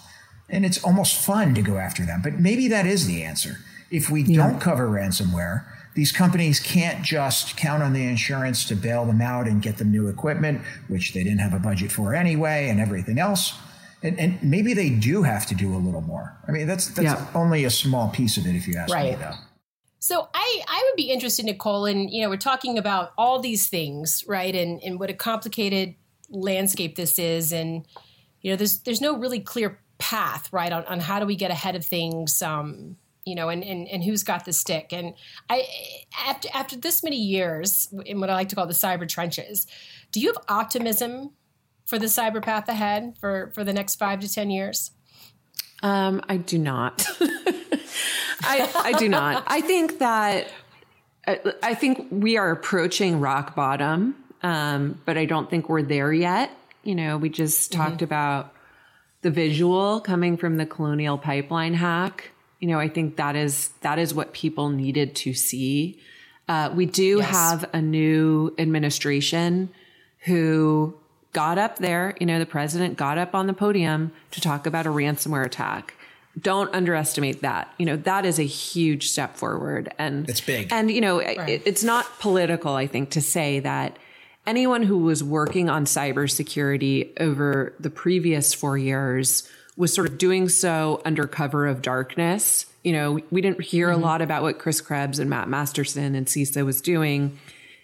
and 0.50 0.66
it's 0.66 0.84
almost 0.84 1.16
fun 1.16 1.54
to 1.54 1.62
go 1.62 1.78
after 1.78 2.04
them 2.06 2.22
but 2.24 2.40
maybe 2.40 2.68
that 2.70 2.88
is 2.88 3.06
the 3.06 3.24
answer. 3.24 3.58
If 3.92 4.10
we 4.10 4.24
yeah. 4.24 4.38
don't 4.38 4.60
cover 4.60 4.88
ransomware 4.90 5.66
these 5.96 6.12
companies 6.12 6.60
can't 6.60 7.04
just 7.04 7.58
count 7.58 7.84
on 7.84 7.94
the 7.94 8.04
insurance 8.04 8.66
to 8.66 8.76
bail 8.76 9.06
them 9.06 9.22
out 9.22 9.48
and 9.48 9.62
get 9.62 9.78
them 9.78 9.92
new 9.92 10.08
equipment, 10.08 10.62
which 10.88 11.14
they 11.14 11.24
didn't 11.24 11.40
have 11.40 11.54
a 11.54 11.60
budget 11.60 11.92
for 11.92 12.14
anyway, 12.14 12.70
and 12.70 12.80
everything 12.80 13.20
else. 13.20 13.54
And, 14.02 14.18
and 14.20 14.42
maybe 14.42 14.74
they 14.74 14.90
do 14.90 15.24
have 15.24 15.46
to 15.48 15.56
do 15.56 15.76
a 15.76 15.78
little 15.78 16.02
more. 16.02 16.38
I 16.48 16.52
mean, 16.52 16.68
that's 16.68 16.88
that's 16.88 17.04
yeah. 17.04 17.28
only 17.36 17.66
a 17.66 17.70
small 17.70 18.10
piece 18.10 18.38
of 18.38 18.46
it, 18.46 18.56
if 18.56 18.68
you 18.68 18.78
ask 18.78 18.94
right. 18.94 19.18
me, 19.18 19.24
though. 19.24 19.34
So 20.00 20.30
I, 20.34 20.62
I 20.68 20.84
would 20.88 20.96
be 20.96 21.12
interested, 21.12 21.46
Nicole, 21.46 21.86
and 21.86 22.10
you 22.10 22.22
know, 22.22 22.30
we're 22.30 22.38
talking 22.38 22.78
about 22.78 23.12
all 23.18 23.40
these 23.40 23.68
things, 23.68 24.24
right? 24.26 24.56
And 24.56 24.82
and 24.84 25.00
what 25.00 25.10
a 25.10 25.14
complicated 25.14 25.96
landscape 26.30 26.96
this 26.96 27.20
is, 27.20 27.52
and 27.52 27.86
you 28.42 28.52
know, 28.52 28.56
there's 28.56 28.80
there's 28.80 29.02
no 29.02 29.18
really 29.18 29.42
clear 29.42 29.82
path, 29.98 30.52
right, 30.54 30.72
on, 30.72 30.86
on 30.86 31.02
how 31.02 31.20
do 31.20 31.26
we 31.26 31.36
get 31.36 31.52
ahead 31.52 31.76
of 31.76 31.86
things. 31.86 32.42
Um, 32.42 32.96
you 33.26 33.36
know, 33.36 33.50
and, 33.50 33.64
and, 33.64 33.88
and 33.88 34.04
who's 34.04 34.24
got 34.24 34.46
the 34.46 34.54
stick. 34.54 34.92
And 34.92 35.14
I, 35.50 35.66
after, 36.28 36.50
after 36.54 36.76
this 36.76 37.04
many 37.04 37.18
years 37.18 37.94
in 38.06 38.20
what 38.20 38.30
I 38.30 38.34
like 38.34 38.50
to 38.50 38.56
call 38.56 38.68
the 38.68 38.74
cyber 38.74 39.08
trenches, 39.08 39.68
do 40.12 40.20
you 40.20 40.28
have 40.28 40.38
optimism 40.48 41.32
for 41.86 42.00
the 42.00 42.08
cyber 42.08 42.42
path 42.42 42.68
ahead 42.70 43.16
for, 43.20 43.52
for 43.54 43.64
the 43.64 43.74
next 43.74 43.96
five 43.96 44.20
to 44.22 44.32
10 44.32 44.50
years? 44.50 44.92
Um, 45.82 46.22
I 46.28 46.38
do 46.38 46.58
not. 46.58 47.06
I, 48.42 48.72
I 48.76 48.94
do 48.98 49.10
not. 49.10 49.44
I 49.48 49.62
think 49.62 50.00
that, 50.00 50.48
I 51.28 51.76
think 51.76 52.08
we 52.10 52.38
are 52.38 52.52
approaching 52.52 53.20
rock 53.20 53.56
bottom, 53.56 54.16
um, 54.42 55.00
but 55.06 55.18
I 55.18 55.26
don't 55.26 55.50
think 55.50 55.70
we're 55.70 55.84
there 55.84 56.12
yet. 56.12 56.52
You 56.84 56.96
know, 56.96 57.18
we 57.18 57.30
just 57.30 57.72
mm-hmm. 57.72 57.82
talked 57.82 58.02
about 58.02 58.54
the 59.22 59.30
visual 59.30 60.00
coming 60.00 60.38
from 60.38 60.56
the 60.56 60.66
colonial 60.66 61.18
pipeline 61.18 61.74
hack 61.74 62.32
You 62.60 62.68
know, 62.68 62.80
I 62.80 62.90
think 62.90 63.16
that 63.16 63.36
is 63.36 63.70
that 63.82 64.00
is 64.00 64.14
what 64.14 64.34
people 64.34 64.70
needed 64.70 65.16
to 65.18 65.34
see. 65.34 66.00
Uh, 66.48 66.72
we 66.74 66.86
do 66.86 67.18
yes. 67.18 67.30
have 67.30 67.70
a 67.74 67.82
new 67.82 68.54
administration 68.58 69.70
who 70.26 70.96
got 71.32 71.58
up 71.58 71.78
there. 71.78 72.16
You 72.20 72.26
know, 72.26 72.40
the 72.40 72.46
president 72.46 72.98
got 72.98 73.18
up 73.18 73.36
on 73.36 73.48
the 73.48 73.54
podium 73.54 74.12
to 74.32 74.42
talk 74.42 74.66
about 74.66 74.86
a 74.86 74.90
ransomware 74.90 75.46
attack. 75.46 75.94
Don't 76.40 76.74
underestimate 76.74 77.42
that. 77.42 77.74
You 77.78 77.86
know, 77.86 77.98
that 77.98 78.26
is 78.26 78.40
a 78.40 78.44
huge 78.44 79.10
step 79.10 79.36
forward, 79.36 79.94
and 79.98 80.30
it's 80.30 80.42
big. 80.42 80.72
And 80.72 80.90
you 80.90 81.02
know, 81.02 81.20
right. 81.20 81.50
it, 81.50 81.62
it's 81.66 81.84
not 81.84 82.20
political. 82.20 82.74
I 82.74 82.88
think 82.88 83.12
to 83.12 83.22
say 83.22 83.60
that 83.60 83.98
anyone 84.48 84.84
who 84.84 84.98
was 84.98 85.24
working 85.24 85.70
on 85.70 85.86
cybersecurity 85.86 87.12
over 87.20 87.74
the 87.80 87.90
previous 87.90 88.54
four 88.54 88.78
years 88.78 89.48
was 89.80 89.94
sort 89.94 90.10
of 90.10 90.18
doing 90.18 90.50
so 90.50 91.02
under 91.06 91.26
cover 91.26 91.66
of 91.66 91.82
darkness. 91.82 92.66
You 92.84 92.92
know, 92.92 93.20
we 93.32 93.40
didn't 93.40 93.62
hear 93.62 93.88
mm-hmm. 93.88 94.04
a 94.04 94.06
lot 94.06 94.22
about 94.22 94.44
what 94.44 94.60
Chris 94.60 94.82
Krebs 94.82 95.20
and 95.20 95.30
Matt 95.30 95.48
Masterson 95.48 96.16
and 96.16 96.28
CISA 96.28 96.66
was 96.66 96.82
doing 96.82 97.40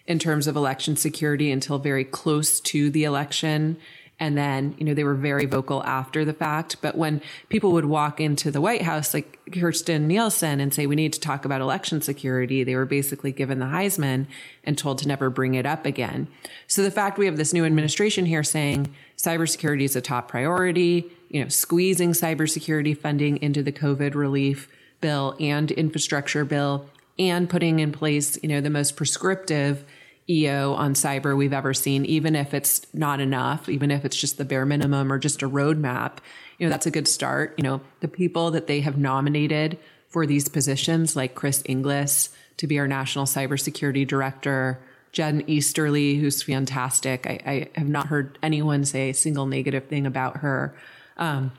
in 0.06 0.18
terms 0.18 0.46
of 0.46 0.56
election 0.56 0.94
security 0.96 1.50
until 1.50 1.78
very 1.78 2.04
close 2.04 2.60
to 2.60 2.90
the 2.90 3.04
election. 3.04 3.78
And 4.20 4.36
then, 4.36 4.74
you 4.76 4.84
know, 4.84 4.92
they 4.92 5.04
were 5.04 5.14
very 5.14 5.46
vocal 5.46 5.82
after 5.84 6.22
the 6.22 6.34
fact. 6.34 6.76
But 6.82 6.98
when 6.98 7.22
people 7.48 7.72
would 7.72 7.86
walk 7.86 8.20
into 8.20 8.50
the 8.50 8.60
White 8.60 8.82
House, 8.82 9.14
like 9.14 9.38
Kirstjen 9.50 10.02
Nielsen, 10.02 10.60
and 10.60 10.74
say, 10.74 10.86
we 10.86 10.96
need 10.96 11.14
to 11.14 11.20
talk 11.20 11.46
about 11.46 11.62
election 11.62 12.02
security, 12.02 12.62
they 12.62 12.76
were 12.76 12.86
basically 12.86 13.32
given 13.32 13.58
the 13.58 13.66
Heisman 13.66 14.26
and 14.64 14.76
told 14.76 14.98
to 14.98 15.08
never 15.08 15.30
bring 15.30 15.54
it 15.54 15.64
up 15.64 15.86
again. 15.86 16.28
So 16.66 16.82
the 16.82 16.90
fact 16.90 17.18
we 17.18 17.26
have 17.26 17.38
this 17.38 17.54
new 17.54 17.64
administration 17.64 18.26
here 18.26 18.42
saying 18.42 18.94
cybersecurity 19.16 19.82
is 19.82 19.96
a 19.96 20.02
top 20.02 20.28
priority, 20.28 21.10
you 21.28 21.42
know, 21.42 21.48
squeezing 21.48 22.12
cybersecurity 22.12 22.96
funding 22.96 23.36
into 23.42 23.62
the 23.62 23.72
COVID 23.72 24.14
relief 24.14 24.68
bill 25.00 25.36
and 25.38 25.70
infrastructure 25.70 26.44
bill 26.44 26.88
and 27.18 27.48
putting 27.48 27.78
in 27.78 27.92
place, 27.92 28.38
you 28.42 28.48
know, 28.48 28.60
the 28.60 28.70
most 28.70 28.96
prescriptive 28.96 29.84
EO 30.28 30.72
on 30.74 30.94
cyber 30.94 31.36
we've 31.36 31.52
ever 31.52 31.72
seen, 31.72 32.04
even 32.04 32.34
if 32.34 32.52
it's 32.52 32.82
not 32.92 33.20
enough, 33.20 33.68
even 33.68 33.90
if 33.90 34.04
it's 34.04 34.16
just 34.16 34.38
the 34.38 34.44
bare 34.44 34.66
minimum 34.66 35.12
or 35.12 35.18
just 35.18 35.42
a 35.42 35.48
roadmap, 35.48 36.18
you 36.58 36.66
know, 36.66 36.70
that's 36.70 36.86
a 36.86 36.90
good 36.90 37.06
start. 37.06 37.54
You 37.56 37.64
know, 37.64 37.80
the 38.00 38.08
people 38.08 38.50
that 38.50 38.66
they 38.66 38.80
have 38.80 38.98
nominated 38.98 39.78
for 40.08 40.26
these 40.26 40.48
positions, 40.48 41.14
like 41.14 41.34
Chris 41.34 41.62
Inglis 41.66 42.30
to 42.56 42.66
be 42.66 42.78
our 42.78 42.88
national 42.88 43.26
cybersecurity 43.26 44.06
director, 44.06 44.80
Jen 45.12 45.44
Easterly, 45.46 46.16
who's 46.16 46.42
fantastic. 46.42 47.26
I, 47.26 47.40
I 47.46 47.78
have 47.78 47.88
not 47.88 48.08
heard 48.08 48.38
anyone 48.42 48.84
say 48.84 49.10
a 49.10 49.14
single 49.14 49.46
negative 49.46 49.86
thing 49.86 50.06
about 50.06 50.38
her. 50.38 50.74
Um, 51.16 51.52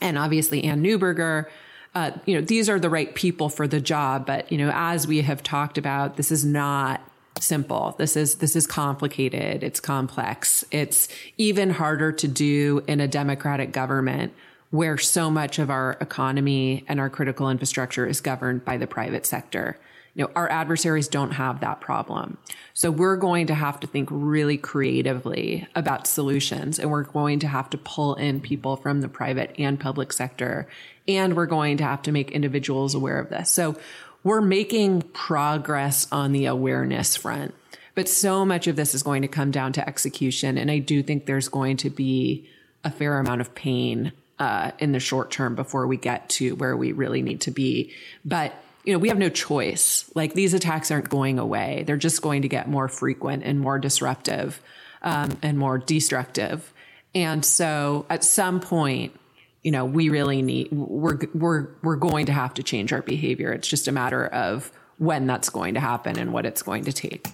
and 0.00 0.18
obviously 0.18 0.64
Anne 0.64 0.82
Neuberger. 0.82 1.46
Uh, 1.94 2.10
you 2.26 2.34
know, 2.34 2.42
these 2.42 2.68
are 2.68 2.78
the 2.78 2.90
right 2.90 3.14
people 3.14 3.48
for 3.48 3.66
the 3.66 3.80
job, 3.80 4.26
but 4.26 4.52
you 4.52 4.58
know, 4.58 4.70
as 4.74 5.06
we 5.06 5.22
have 5.22 5.42
talked 5.42 5.78
about, 5.78 6.16
this 6.16 6.30
is 6.30 6.44
not 6.44 7.00
simple. 7.40 7.94
This 7.98 8.16
is 8.16 8.36
this 8.36 8.54
is 8.56 8.66
complicated. 8.66 9.62
It's 9.62 9.80
complex. 9.80 10.64
It's 10.70 11.08
even 11.38 11.70
harder 11.70 12.12
to 12.12 12.28
do 12.28 12.82
in 12.86 13.00
a 13.00 13.08
democratic 13.08 13.72
government 13.72 14.34
where 14.70 14.98
so 14.98 15.30
much 15.30 15.58
of 15.58 15.70
our 15.70 15.96
economy 16.00 16.84
and 16.88 17.00
our 17.00 17.08
critical 17.08 17.48
infrastructure 17.48 18.06
is 18.06 18.20
governed 18.20 18.64
by 18.64 18.76
the 18.76 18.86
private 18.86 19.24
sector. 19.24 19.78
You 20.16 20.24
know, 20.24 20.30
our 20.34 20.50
adversaries 20.50 21.08
don't 21.08 21.32
have 21.32 21.60
that 21.60 21.82
problem. 21.82 22.38
So 22.72 22.90
we're 22.90 23.18
going 23.18 23.48
to 23.48 23.54
have 23.54 23.78
to 23.80 23.86
think 23.86 24.08
really 24.10 24.56
creatively 24.56 25.68
about 25.74 26.06
solutions 26.06 26.78
and 26.78 26.90
we're 26.90 27.02
going 27.02 27.40
to 27.40 27.46
have 27.46 27.68
to 27.70 27.78
pull 27.78 28.14
in 28.14 28.40
people 28.40 28.76
from 28.76 29.02
the 29.02 29.08
private 29.08 29.54
and 29.58 29.78
public 29.78 30.14
sector 30.14 30.68
and 31.06 31.36
we're 31.36 31.44
going 31.44 31.76
to 31.76 31.84
have 31.84 32.00
to 32.02 32.12
make 32.12 32.30
individuals 32.30 32.94
aware 32.94 33.20
of 33.20 33.28
this. 33.28 33.50
So 33.50 33.76
we're 34.24 34.40
making 34.40 35.02
progress 35.02 36.08
on 36.10 36.32
the 36.32 36.46
awareness 36.46 37.14
front, 37.14 37.54
but 37.94 38.08
so 38.08 38.46
much 38.46 38.66
of 38.66 38.74
this 38.74 38.94
is 38.94 39.02
going 39.02 39.20
to 39.20 39.28
come 39.28 39.50
down 39.50 39.74
to 39.74 39.86
execution. 39.86 40.56
And 40.56 40.70
I 40.70 40.78
do 40.78 41.02
think 41.02 41.26
there's 41.26 41.48
going 41.48 41.76
to 41.78 41.90
be 41.90 42.48
a 42.82 42.90
fair 42.90 43.18
amount 43.18 43.42
of 43.42 43.54
pain 43.54 44.12
uh, 44.38 44.70
in 44.78 44.92
the 44.92 45.00
short 45.00 45.30
term 45.30 45.54
before 45.54 45.86
we 45.86 45.98
get 45.98 46.28
to 46.30 46.56
where 46.56 46.74
we 46.76 46.92
really 46.92 47.20
need 47.20 47.42
to 47.42 47.50
be. 47.50 47.92
But 48.24 48.54
you 48.86 48.92
know, 48.92 48.98
we 48.98 49.08
have 49.08 49.18
no 49.18 49.28
choice. 49.28 50.10
Like 50.14 50.34
these 50.34 50.54
attacks 50.54 50.90
aren't 50.90 51.10
going 51.10 51.38
away; 51.38 51.84
they're 51.86 51.96
just 51.96 52.22
going 52.22 52.42
to 52.42 52.48
get 52.48 52.68
more 52.68 52.88
frequent 52.88 53.42
and 53.44 53.60
more 53.60 53.78
disruptive 53.78 54.60
um, 55.02 55.36
and 55.42 55.58
more 55.58 55.78
destructive. 55.78 56.72
And 57.14 57.44
so, 57.44 58.06
at 58.10 58.24
some 58.24 58.60
point, 58.60 59.18
you 59.62 59.72
know, 59.72 59.84
we 59.84 60.10
really 60.10 60.42
need, 60.42 60.70
we're, 60.70 61.18
we're, 61.34 61.68
we're 61.82 61.96
going 61.96 62.26
to 62.26 62.32
have 62.32 62.54
to 62.54 62.62
change 62.62 62.92
our 62.92 63.02
behavior. 63.02 63.52
It's 63.52 63.66
just 63.66 63.88
a 63.88 63.92
matter 63.92 64.26
of 64.26 64.70
when 64.98 65.26
that's 65.26 65.48
going 65.48 65.74
to 65.74 65.80
happen 65.80 66.18
and 66.18 66.32
what 66.32 66.46
it's 66.46 66.62
going 66.62 66.84
to 66.84 66.92
take. 66.92 67.26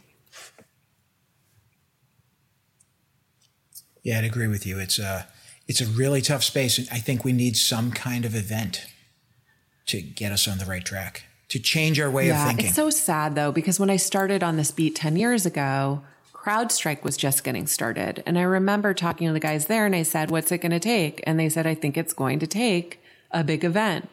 Yeah, 4.03 4.19
I'd 4.19 4.25
agree 4.25 4.49
with 4.49 4.65
you. 4.65 4.79
It's 4.79 4.99
a, 4.99 5.29
it's 5.69 5.81
a 5.81 5.87
really 5.87 6.23
tough 6.23 6.43
space. 6.43 6.79
And 6.79 6.89
I 6.91 6.99
think 6.99 7.25
we 7.25 7.33
need 7.33 7.57
some 7.57 7.91
kind 7.93 8.25
of 8.25 8.35
event 8.35 8.87
to 9.87 10.01
get 10.01 10.33
us 10.33 10.49
on 10.49 10.59
the 10.59 10.65
right 10.65 10.85
track, 10.85 11.25
to 11.53 11.59
change 11.59 12.01
our 12.01 12.11
way 12.11 12.29
yeah, 12.29 12.41
of 12.41 12.49
thinking. 12.49 12.67
It's 12.67 12.75
so 12.75 12.89
sad 12.89 13.35
though, 13.35 13.53
because 13.53 13.79
when 13.79 13.91
I 13.91 13.97
started 13.97 14.43
on 14.43 14.57
this 14.57 14.71
beat 14.71 14.97
10 14.97 15.17
years 15.17 15.45
ago, 15.45 16.01
CrowdStrike 16.33 17.03
was 17.03 17.19
just 17.19 17.45
getting 17.45 17.67
started. 17.67 18.23
And 18.25 18.39
I 18.39 18.43
remember 18.43 18.95
talking 18.95 19.27
to 19.27 19.35
the 19.35 19.41
guys 19.41 19.67
there 19.67 19.85
and 19.85 19.95
I 19.95 20.03
said, 20.03 20.31
what's 20.31 20.51
it 20.51 20.59
going 20.59 20.73
to 20.73 20.81
take? 20.81 21.23
And 21.27 21.39
they 21.39 21.51
said, 21.51 21.67
I 21.67 21.75
think 21.75 21.99
it's 21.99 22.15
going 22.15 22.39
to 22.39 22.47
take 22.47 23.03
a 23.33 23.45
big 23.45 23.65
event. 23.65 24.09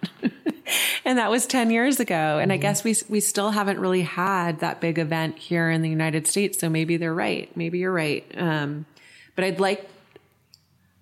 and 1.05 1.17
that 1.17 1.31
was 1.31 1.47
10 1.47 1.71
years 1.71 2.01
ago. 2.01 2.39
And 2.39 2.51
mm-hmm. 2.51 2.55
I 2.55 2.57
guess 2.57 2.83
we, 2.83 2.93
we 3.07 3.21
still 3.21 3.51
haven't 3.51 3.79
really 3.79 4.01
had 4.01 4.59
that 4.59 4.81
big 4.81 4.99
event 4.99 5.37
here 5.37 5.69
in 5.69 5.81
the 5.81 5.89
United 5.89 6.27
States. 6.27 6.59
So 6.59 6.69
maybe 6.69 6.97
they're 6.97 7.13
right. 7.13 7.49
Maybe 7.55 7.79
you're 7.79 7.93
right. 7.93 8.29
Um, 8.35 8.85
but 9.37 9.45
I'd 9.45 9.61
like, 9.61 9.89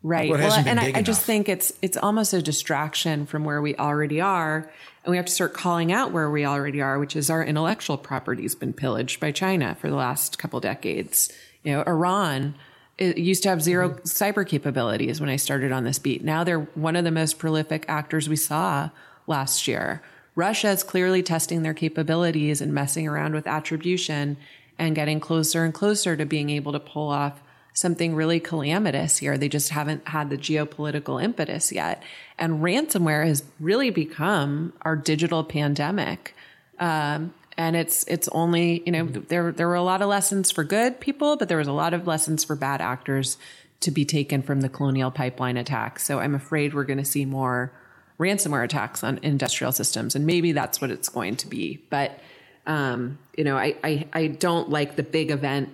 right. 0.03 0.29
Well, 0.29 0.53
and 0.53 0.79
I, 0.79 0.99
I 0.99 1.01
just 1.01 1.23
think 1.23 1.49
it's, 1.49 1.73
it's 1.81 1.97
almost 1.97 2.33
a 2.33 2.43
distraction 2.43 3.25
from 3.25 3.43
where 3.43 3.59
we 3.59 3.75
already 3.75 4.21
are. 4.21 4.69
And 5.07 5.11
we 5.11 5.17
have 5.17 5.25
to 5.27 5.31
start 5.31 5.53
calling 5.53 5.93
out 5.93 6.11
where 6.11 6.29
we 6.29 6.45
already 6.45 6.81
are, 6.81 6.99
which 6.99 7.15
is 7.15 7.29
our 7.29 7.41
intellectual 7.41 7.97
property 7.97 8.41
has 8.43 8.55
been 8.55 8.73
pillaged 8.73 9.21
by 9.21 9.31
China 9.31 9.73
for 9.79 9.89
the 9.89 9.95
last 9.95 10.37
couple 10.37 10.59
decades. 10.59 11.31
You 11.63 11.71
know, 11.71 11.83
Iran 11.87 12.55
used 12.99 13.41
to 13.43 13.49
have 13.49 13.61
0 13.61 13.89
mm-hmm. 13.89 13.99
cyber 14.01 14.45
capabilities 14.45 15.21
when 15.21 15.29
I 15.29 15.37
started 15.37 15.71
on 15.71 15.85
this 15.85 15.97
beat. 15.97 16.25
Now 16.25 16.43
they're 16.43 16.59
one 16.59 16.97
of 16.97 17.05
the 17.05 17.11
most 17.11 17.39
prolific 17.39 17.85
actors 17.87 18.27
we 18.27 18.35
saw 18.35 18.89
last 19.27 19.65
year. 19.65 20.01
Russia 20.35 20.71
is 20.71 20.83
clearly 20.83 21.23
testing 21.23 21.61
their 21.61 21.73
capabilities 21.73 22.59
and 22.59 22.73
messing 22.73 23.07
around 23.07 23.33
with 23.33 23.47
attribution 23.47 24.35
and 24.77 24.93
getting 24.93 25.21
closer 25.21 25.63
and 25.63 25.73
closer 25.73 26.17
to 26.17 26.25
being 26.25 26.49
able 26.49 26.73
to 26.73 26.81
pull 26.81 27.07
off 27.07 27.41
something 27.77 28.15
really 28.15 28.39
calamitous 28.39 29.19
here. 29.19 29.37
They 29.37 29.49
just 29.49 29.69
haven't 29.69 30.07
had 30.07 30.31
the 30.31 30.37
geopolitical 30.37 31.23
impetus 31.23 31.71
yet. 31.71 32.01
And 32.39 32.59
ransomware 32.59 33.27
has 33.27 33.43
really 33.59 33.91
become 33.91 34.73
our 34.81 34.95
digital 34.95 35.43
pandemic. 35.43 36.33
Um, 36.79 37.35
and 37.55 37.75
it's 37.75 38.03
it's 38.07 38.27
only 38.29 38.81
you 38.85 38.91
know 38.91 39.05
there 39.05 39.51
there 39.51 39.67
were 39.67 39.75
a 39.75 39.83
lot 39.83 40.01
of 40.01 40.09
lessons 40.09 40.49
for 40.51 40.63
good 40.63 40.99
people, 40.99 41.37
but 41.37 41.49
there 41.49 41.59
was 41.59 41.67
a 41.67 41.71
lot 41.71 41.93
of 41.93 42.07
lessons 42.07 42.43
for 42.43 42.55
bad 42.55 42.81
actors 42.81 43.37
to 43.81 43.91
be 43.91 44.05
taken 44.05 44.41
from 44.41 44.61
the 44.61 44.69
colonial 44.69 45.11
pipeline 45.11 45.55
attack. 45.55 45.99
So 45.99 46.17
I'm 46.17 46.33
afraid 46.33 46.73
we're 46.73 46.83
going 46.83 46.97
to 46.97 47.05
see 47.05 47.25
more 47.25 47.71
ransomware 48.19 48.63
attacks 48.63 49.03
on 49.03 49.19
industrial 49.21 49.71
systems, 49.71 50.15
and 50.15 50.25
maybe 50.25 50.51
that's 50.51 50.81
what 50.81 50.89
it's 50.89 51.09
going 51.09 51.35
to 51.37 51.47
be. 51.47 51.79
But 51.91 52.19
um, 52.65 53.19
you 53.37 53.43
know, 53.43 53.55
I, 53.55 53.75
I 53.83 54.07
I 54.13 54.27
don't 54.27 54.69
like 54.69 54.95
the 54.95 55.03
big 55.03 55.29
event 55.29 55.69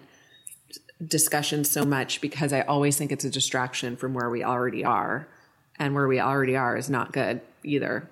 discussion 1.06 1.64
so 1.64 1.86
much 1.86 2.22
because 2.22 2.54
I 2.54 2.62
always 2.62 2.98
think 2.98 3.12
it's 3.12 3.26
a 3.26 3.30
distraction 3.30 3.96
from 3.96 4.14
where 4.14 4.30
we 4.30 4.44
already 4.44 4.84
are. 4.84 5.28
And 5.78 5.96
where 5.96 6.08
we 6.08 6.20
already 6.20 6.56
are 6.56 6.78
is 6.78 6.90
not 6.90 7.12
good 7.12 7.42
either. 7.64 8.10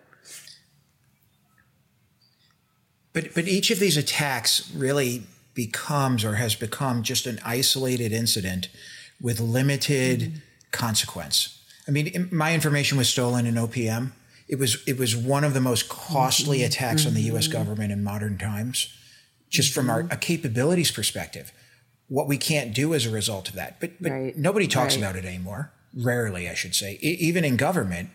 But 3.14 3.34
but 3.36 3.48
each 3.48 3.70
of 3.70 3.80
these 3.80 3.98
attacks 3.98 4.72
really 4.74 5.24
becomes 5.54 6.26
or 6.26 6.36
has 6.36 6.56
become 6.56 7.04
just 7.04 7.28
an 7.28 7.40
isolated 7.46 8.12
incident 8.12 8.70
with 9.22 9.40
limited 9.40 10.20
mm-hmm. 10.20 10.38
consequence. 10.72 11.60
I 11.88 11.92
mean, 11.92 12.30
my 12.32 12.54
information 12.54 12.98
was 12.98 13.10
stolen 13.10 13.46
in 13.46 13.56
OPM. 13.56 14.12
It 14.48 14.58
was 14.58 14.84
it 14.88 14.98
was 14.98 15.16
one 15.16 15.44
of 15.44 15.54
the 15.54 15.62
most 15.62 15.88
costly 15.88 16.60
mm-hmm. 16.60 16.68
attacks 16.68 17.02
mm-hmm. 17.02 17.10
on 17.10 17.14
the 17.14 17.22
U.S. 17.24 17.48
Mm-hmm. 17.48 17.58
government 17.58 17.92
in 17.92 18.04
modern 18.04 18.40
times, 18.40 18.92
just 19.50 19.72
from 19.72 19.90
our 19.90 20.04
mm-hmm. 20.04 20.18
capabilities 20.18 20.90
perspective 20.90 21.52
what 22.12 22.28
we 22.28 22.38
can't 22.38 22.74
do 22.74 22.94
as 22.94 23.06
a 23.06 23.10
result 23.10 23.48
of 23.48 23.56
that. 23.56 23.80
But, 23.80 23.92
but 24.02 24.12
right. 24.12 24.38
nobody 24.38 24.68
talks 24.68 24.96
right. 24.96 25.02
about 25.02 25.16
it 25.16 25.24
anymore. 25.24 25.72
Rarely, 25.96 26.50
I 26.50 26.54
should 26.56 26.76
say, 26.76 27.00
e- 27.02 27.18
even 27.22 27.46
in 27.46 27.56
government. 27.56 28.10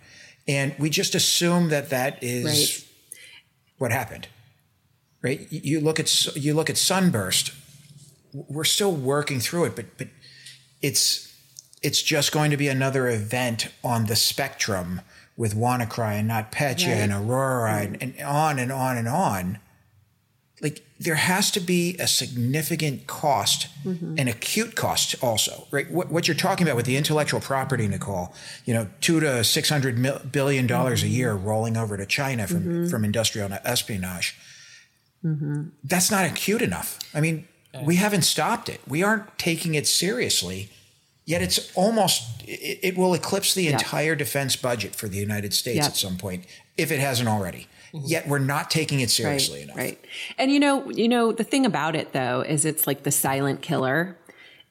And 0.46 0.74
we 0.78 0.90
just 0.90 1.14
assume 1.14 1.70
that 1.70 1.88
that 1.88 2.22
is 2.22 2.44
right. 2.44 3.18
what 3.78 3.92
happened. 3.92 4.28
Right? 5.22 5.46
You 5.50 5.80
look 5.80 5.98
at 5.98 6.36
you 6.36 6.52
look 6.52 6.68
at 6.68 6.76
Sunburst. 6.76 7.52
We're 8.34 8.64
still 8.64 8.92
working 8.92 9.40
through 9.40 9.64
it, 9.64 9.76
but 9.76 9.86
but 9.96 10.08
it's 10.82 11.34
it's 11.82 12.02
just 12.02 12.32
going 12.32 12.50
to 12.50 12.58
be 12.58 12.68
another 12.68 13.08
event 13.08 13.68
on 13.82 14.06
the 14.06 14.16
spectrum 14.16 15.00
with 15.38 15.54
WannaCry 15.54 16.20
and 16.20 16.30
NotPetya 16.30 16.88
and 16.88 17.12
Aurora 17.12 17.78
and, 17.78 18.02
and 18.02 18.20
on 18.20 18.58
and 18.58 18.70
on 18.70 18.98
and 18.98 19.08
on. 19.08 19.58
There 20.98 21.16
has 21.16 21.50
to 21.50 21.60
be 21.60 21.96
a 21.98 22.06
significant 22.06 23.06
cost, 23.06 23.68
mm-hmm. 23.84 24.18
an 24.18 24.28
acute 24.28 24.74
cost 24.74 25.14
also, 25.22 25.66
right? 25.70 25.90
What, 25.90 26.10
what, 26.10 26.26
you're 26.26 26.34
talking 26.34 26.66
about 26.66 26.76
with 26.76 26.86
the 26.86 26.96
intellectual 26.96 27.40
property, 27.40 27.86
Nicole, 27.86 28.34
you 28.64 28.72
know, 28.72 28.88
two 29.02 29.20
to 29.20 29.44
six 29.44 29.68
hundred 29.68 29.98
mil, 29.98 30.20
billion 30.32 30.66
dollars 30.66 31.00
mm-hmm. 31.00 31.12
a 31.12 31.16
year 31.16 31.34
rolling 31.34 31.76
over 31.76 31.96
to 31.98 32.06
China 32.06 32.46
from 32.46 32.60
mm-hmm. 32.60 32.86
from 32.88 33.04
industrial 33.04 33.52
espionage. 33.64 34.36
Mm-hmm. 35.22 35.64
That's 35.84 36.10
not 36.10 36.24
acute 36.24 36.62
enough. 36.62 36.98
I 37.12 37.20
mean, 37.20 37.46
we 37.82 37.96
haven't 37.96 38.22
stopped 38.22 38.68
it. 38.68 38.80
We 38.86 39.02
aren't 39.02 39.38
taking 39.38 39.74
it 39.74 39.86
seriously. 39.86 40.70
Yet 41.24 41.42
it's 41.42 41.72
almost 41.74 42.42
it, 42.44 42.78
it 42.82 42.96
will 42.96 43.12
eclipse 43.12 43.52
the 43.52 43.68
entire 43.68 44.14
defense 44.14 44.56
budget 44.56 44.94
for 44.94 45.08
the 45.08 45.18
United 45.18 45.52
States 45.52 45.86
at 45.86 45.96
some 45.96 46.16
point 46.16 46.46
if 46.76 46.90
it 46.90 47.00
hasn't 47.00 47.28
already. 47.28 47.66
Mm-hmm. 47.92 48.06
Yet 48.06 48.28
we're 48.28 48.38
not 48.38 48.70
taking 48.70 49.00
it 49.00 49.10
seriously 49.10 49.58
right, 49.58 49.64
enough. 49.64 49.76
Right. 49.76 50.04
And 50.38 50.50
you 50.50 50.60
know, 50.60 50.90
you 50.90 51.08
know, 51.08 51.32
the 51.32 51.44
thing 51.44 51.66
about 51.66 51.96
it 51.96 52.12
though 52.12 52.42
is 52.42 52.64
it's 52.64 52.86
like 52.86 53.02
the 53.02 53.10
silent 53.10 53.62
killer. 53.62 54.16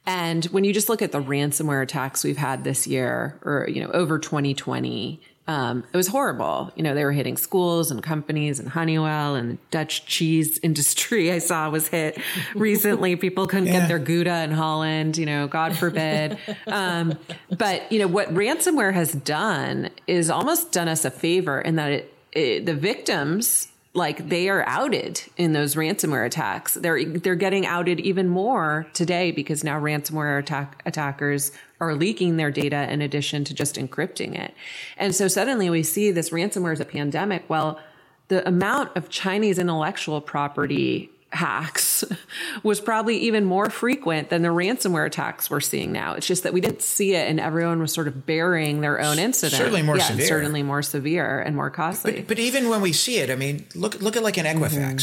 And 0.05 0.45
when 0.45 0.63
you 0.63 0.74
just 0.74 0.88
look 0.88 1.01
at 1.01 1.11
the 1.11 1.22
ransomware 1.22 1.82
attacks 1.82 2.24
we've 2.24 2.38
had 2.38 2.63
this 2.63 2.86
year 2.86 3.39
or, 3.43 3.68
you 3.68 3.82
know, 3.82 3.89
over 3.91 4.20
2020, 4.20 5.20
um, 5.47 5.84
it 5.93 5.97
was 5.97 6.07
horrible. 6.07 6.72
You 6.76 6.84
know, 6.84 6.95
they 6.95 7.03
were 7.03 7.11
hitting 7.11 7.38
schools 7.38 7.91
and 7.91 8.01
companies 8.01 8.59
and 8.59 8.68
Honeywell 8.70 9.36
and 9.36 9.51
the 9.51 9.57
Dutch 9.70 10.05
cheese 10.05 10.59
industry 10.63 11.32
I 11.32 11.39
saw 11.39 11.70
was 11.70 11.88
hit 11.88 12.20
recently. 12.55 13.16
People 13.16 13.45
couldn't 13.45 13.68
yeah. 13.68 13.82
get 13.82 13.88
their 13.88 13.99
Gouda 13.99 14.43
in 14.43 14.51
Holland, 14.51 15.18
you 15.18 15.26
know, 15.26 15.47
God 15.47 15.76
forbid. 15.76 16.38
um, 16.68 17.18
but, 17.57 17.91
you 17.91 17.99
know, 17.99 18.07
what 18.07 18.34
ransomware 18.34 18.93
has 18.93 19.13
done 19.13 19.89
is 20.07 20.30
almost 20.30 20.72
done 20.72 20.88
us 20.88 21.05
a 21.05 21.11
favor 21.11 21.61
in 21.61 21.76
that 21.76 21.91
it, 21.91 22.14
it 22.36 22.66
the 22.66 22.76
victims 22.76 23.70
like 23.96 24.28
they 24.28 24.50
are 24.50 24.68
outed 24.68 25.22
in 25.38 25.54
those 25.54 25.76
ransomware 25.76 26.26
attacks. 26.26 26.74
They're 26.74 27.04
they're 27.06 27.36
getting 27.36 27.66
outed 27.66 28.00
even 28.02 28.28
more 28.28 28.86
today 28.94 29.32
because 29.32 29.64
now 29.64 29.80
ransomware 29.80 30.38
attack 30.38 30.82
attackers 30.86 31.52
are 31.80 31.96
leaking 31.96 32.38
their 32.38 32.52
data 32.52 32.92
in 32.92 33.02
addition 33.02 33.44
to 33.46 33.54
just 33.54 33.76
encrypting 33.76 34.38
it. 34.38 34.54
And 34.98 35.16
so 35.16 35.28
suddenly 35.28 35.70
we 35.70 35.82
see 35.82 36.12
this 36.12 36.30
ransomware 36.30 36.74
as 36.74 36.80
a 36.82 36.86
pandemic. 36.86 37.50
Well, 37.50 37.80
the 38.28 38.48
amount 38.48 38.96
of 38.98 39.10
Chinese 39.10 39.58
intellectual 39.58 40.20
property 40.20 41.10
hacks 41.36 42.04
was 42.64 42.82
probably 42.82 43.18
even 43.18 43.46
more 43.46 43.70
frequent 43.70 44.30
than 44.30 44.42
the 44.42 44.50
ransomware 44.50 45.06
attacks 45.06 45.50
we're 45.50 45.60
seeing 45.60 45.92
now. 45.92 46.14
It's 46.14 46.28
just 46.28 46.44
that 46.44 46.54
we 46.54 46.62
didn't 46.62 46.82
see 46.82 47.14
it 47.14 47.30
and 47.30 47.40
everyone 47.40 47.80
was 47.80 47.94
sort 47.94 48.08
of 48.08 48.26
bearing 48.26 48.82
their 48.82 49.00
own 49.00 49.20
incident. 49.20 49.58
Certainly 49.58 49.84
more 49.84 49.98
yeah, 49.98 50.06
severe. 50.06 50.26
Certainly 50.26 50.64
more 50.64 50.82
severe 50.82 51.40
and 51.40 51.56
more 51.56 51.70
costly. 51.70 52.14
But, 52.14 52.28
but, 52.28 52.40
even 52.40 52.70
when 52.70 52.82
we 52.82 52.94
see 52.94 53.18
it, 53.20 53.30
I 53.30 53.36
mean, 53.36 53.66
look 53.76 54.02
look 54.02 54.16
at 54.16 54.24
like 54.24 54.38
an 54.38 54.46
Equifax. 54.46 54.96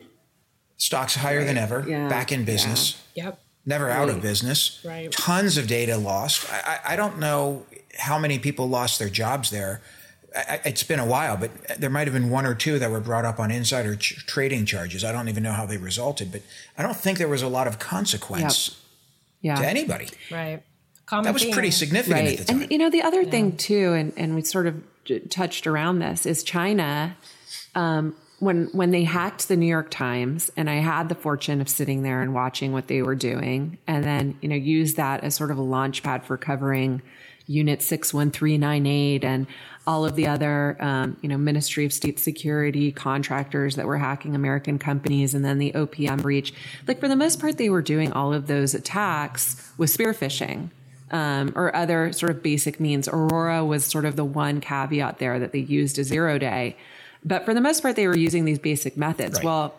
Mm-hmm. 0.00 0.06
Stocks 0.76 1.16
higher 1.16 1.38
right. 1.38 1.46
than 1.46 1.58
ever, 1.58 1.84
yeah. 1.88 2.08
back 2.08 2.30
in 2.30 2.44
business. 2.44 3.02
Yeah. 3.14 3.24
Yep. 3.24 3.40
Never 3.66 3.86
right. 3.86 3.96
out 3.96 4.08
of 4.08 4.22
business. 4.22 4.80
Right. 4.84 5.10
Tons 5.10 5.58
of 5.58 5.66
data 5.66 5.96
lost. 5.96 6.50
I, 6.50 6.78
I 6.86 6.96
don't 6.96 7.18
know 7.18 7.66
how 7.98 8.18
many 8.18 8.38
people 8.38 8.68
lost 8.68 8.98
their 9.00 9.10
jobs 9.10 9.50
there 9.50 9.82
it's 10.64 10.82
been 10.82 10.98
a 10.98 11.06
while, 11.06 11.36
but 11.36 11.50
there 11.78 11.90
might 11.90 12.06
have 12.06 12.14
been 12.14 12.30
one 12.30 12.46
or 12.46 12.54
two 12.54 12.78
that 12.78 12.90
were 12.90 13.00
brought 13.00 13.24
up 13.24 13.40
on 13.40 13.50
insider 13.50 13.96
ch- 13.96 14.26
trading 14.26 14.66
charges. 14.66 15.04
I 15.04 15.12
don't 15.12 15.28
even 15.28 15.42
know 15.42 15.52
how 15.52 15.66
they 15.66 15.76
resulted, 15.76 16.32
but 16.32 16.42
I 16.76 16.82
don't 16.82 16.96
think 16.96 17.18
there 17.18 17.28
was 17.28 17.42
a 17.42 17.48
lot 17.48 17.66
of 17.66 17.78
consequence 17.78 18.76
yep. 19.40 19.56
yeah. 19.58 19.62
to 19.62 19.68
anybody. 19.68 20.08
Right. 20.30 20.62
Common 21.06 21.24
that 21.24 21.34
was 21.34 21.42
thing. 21.42 21.52
pretty 21.52 21.70
significant 21.70 22.20
right. 22.20 22.32
at 22.32 22.38
the 22.38 22.44
time. 22.44 22.62
And 22.62 22.70
you 22.70 22.78
know, 22.78 22.90
the 22.90 23.02
other 23.02 23.22
yeah. 23.22 23.30
thing 23.30 23.56
too, 23.56 23.94
and, 23.94 24.12
and 24.16 24.34
we 24.34 24.42
sort 24.42 24.66
of 24.66 24.82
touched 25.30 25.66
around 25.66 26.00
this, 26.00 26.26
is 26.26 26.42
China. 26.42 27.16
Um, 27.74 28.14
when 28.40 28.66
when 28.72 28.90
they 28.90 29.04
hacked 29.04 29.48
the 29.48 29.56
New 29.56 29.66
York 29.66 29.90
Times, 29.90 30.50
and 30.56 30.68
I 30.70 30.76
had 30.76 31.08
the 31.08 31.14
fortune 31.14 31.60
of 31.60 31.68
sitting 31.68 32.02
there 32.02 32.22
and 32.22 32.34
watching 32.34 32.72
what 32.72 32.86
they 32.86 33.02
were 33.02 33.14
doing, 33.14 33.78
and 33.86 34.04
then 34.04 34.38
you 34.40 34.48
know 34.48 34.56
use 34.56 34.94
that 34.94 35.24
as 35.24 35.34
sort 35.34 35.50
of 35.50 35.58
a 35.58 35.62
launch 35.62 36.02
pad 36.02 36.24
for 36.24 36.36
covering 36.36 37.02
Unit 37.46 37.82
61398 37.82 39.24
and 39.24 39.46
all 39.88 40.04
of 40.04 40.16
the 40.16 40.26
other, 40.26 40.76
um, 40.80 41.16
you 41.22 41.30
know, 41.30 41.38
Ministry 41.38 41.86
of 41.86 41.94
State 41.94 42.20
Security 42.20 42.92
contractors 42.92 43.76
that 43.76 43.86
were 43.86 43.96
hacking 43.96 44.34
American 44.34 44.78
companies 44.78 45.32
and 45.32 45.42
then 45.42 45.56
the 45.56 45.72
OPM 45.72 46.20
breach. 46.20 46.52
Like 46.86 47.00
for 47.00 47.08
the 47.08 47.16
most 47.16 47.40
part, 47.40 47.56
they 47.56 47.70
were 47.70 47.80
doing 47.80 48.12
all 48.12 48.34
of 48.34 48.48
those 48.48 48.74
attacks 48.74 49.72
with 49.78 49.88
spear 49.88 50.12
phishing. 50.12 50.70
Um, 51.10 51.54
or 51.56 51.74
other 51.74 52.12
sort 52.12 52.30
of 52.30 52.42
basic 52.42 52.78
means. 52.78 53.08
Aurora 53.08 53.64
was 53.64 53.86
sort 53.86 54.04
of 54.04 54.14
the 54.14 54.26
one 54.26 54.60
caveat 54.60 55.18
there 55.18 55.38
that 55.38 55.52
they 55.52 55.60
used 55.60 55.98
a 55.98 56.04
zero 56.04 56.36
day. 56.36 56.76
But 57.24 57.46
for 57.46 57.54
the 57.54 57.62
most 57.62 57.80
part, 57.80 57.96
they 57.96 58.06
were 58.06 58.14
using 58.14 58.44
these 58.44 58.58
basic 58.58 58.94
methods. 58.94 59.36
Right. 59.36 59.44
Well, 59.44 59.74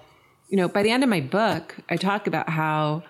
you 0.50 0.58
know, 0.58 0.68
by 0.68 0.82
the 0.82 0.90
end 0.90 1.04
of 1.04 1.10
my 1.10 1.22
book, 1.22 1.76
I 1.88 1.98
talk 1.98 2.26
about 2.26 2.50
how 2.50 3.04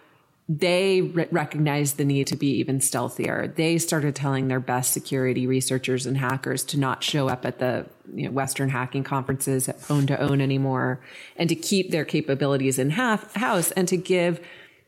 they 0.51 1.01
re- 1.01 1.27
recognized 1.29 1.97
the 1.97 2.05
need 2.05 2.25
to 2.25 2.35
be 2.35 2.47
even 2.57 2.79
stealthier. 2.79 3.53
They 3.55 3.77
started 3.77 4.15
telling 4.15 4.47
their 4.47 4.59
best 4.59 4.91
security 4.91 5.45
researchers 5.45 6.07
and 6.07 6.17
hackers 6.17 6.63
to 6.65 6.79
not 6.79 7.03
show 7.03 7.29
up 7.29 7.45
at 7.45 7.59
the 7.59 7.85
you 8.11 8.25
know, 8.25 8.31
Western 8.31 8.69
hacking 8.69 9.03
conferences 9.03 9.69
at 9.69 9.79
Pwn2Own 9.81 10.41
anymore, 10.41 11.01
and 11.35 11.47
to 11.49 11.55
keep 11.55 11.91
their 11.91 12.03
capabilities 12.03 12.79
in 12.79 12.89
half 12.89 13.35
house, 13.35 13.69
and 13.71 13.87
to 13.89 13.95
give 13.95 14.39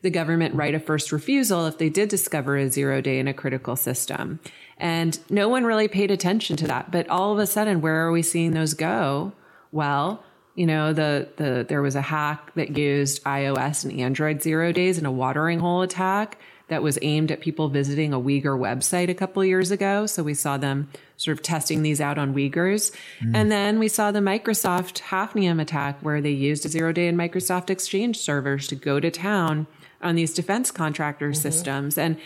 the 0.02 0.10
government 0.10 0.56
right 0.56 0.74
of 0.74 0.84
first 0.84 1.12
refusal 1.12 1.64
if 1.66 1.78
they 1.78 1.88
did 1.88 2.08
discover 2.08 2.56
a 2.56 2.68
zero 2.68 3.00
day 3.00 3.20
in 3.20 3.28
a 3.28 3.34
critical 3.34 3.76
system. 3.76 4.40
And 4.78 5.16
no 5.30 5.48
one 5.48 5.62
really 5.62 5.86
paid 5.86 6.10
attention 6.10 6.56
to 6.56 6.66
that. 6.66 6.90
But 6.90 7.08
all 7.08 7.32
of 7.32 7.38
a 7.38 7.46
sudden, 7.46 7.80
where 7.80 8.04
are 8.04 8.10
we 8.10 8.22
seeing 8.22 8.50
those 8.50 8.74
go? 8.74 9.32
Well, 9.70 10.24
you 10.54 10.66
know, 10.66 10.92
the, 10.92 11.28
the, 11.36 11.64
there 11.68 11.82
was 11.82 11.96
a 11.96 12.02
hack 12.02 12.54
that 12.54 12.76
used 12.76 13.24
iOS 13.24 13.84
and 13.84 13.98
Android 14.00 14.42
zero 14.42 14.72
days 14.72 14.98
in 14.98 15.06
a 15.06 15.12
watering 15.12 15.58
hole 15.58 15.82
attack 15.82 16.38
that 16.68 16.82
was 16.82 16.98
aimed 17.02 17.30
at 17.30 17.40
people 17.40 17.68
visiting 17.68 18.12
a 18.12 18.20
Uyghur 18.20 18.58
website 18.58 19.08
a 19.10 19.14
couple 19.14 19.44
years 19.44 19.70
ago. 19.70 20.06
So 20.06 20.22
we 20.22 20.34
saw 20.34 20.56
them 20.56 20.88
sort 21.16 21.36
of 21.36 21.42
testing 21.42 21.82
these 21.82 22.00
out 22.00 22.18
on 22.18 22.34
Uyghurs. 22.34 22.92
Mm. 23.20 23.32
And 23.34 23.52
then 23.52 23.78
we 23.78 23.88
saw 23.88 24.10
the 24.10 24.20
Microsoft 24.20 25.00
Hafnium 25.02 25.60
attack 25.60 25.98
where 26.00 26.20
they 26.20 26.30
used 26.30 26.64
a 26.64 26.68
zero 26.68 26.92
day 26.92 27.08
in 27.08 27.16
Microsoft 27.16 27.68
Exchange 27.68 28.18
servers 28.18 28.66
to 28.68 28.74
go 28.74 29.00
to 29.00 29.10
town 29.10 29.66
on 30.00 30.14
these 30.14 30.32
defense 30.32 30.70
contractor 30.70 31.30
mm-hmm. 31.30 31.40
systems. 31.40 31.98
And 31.98 32.16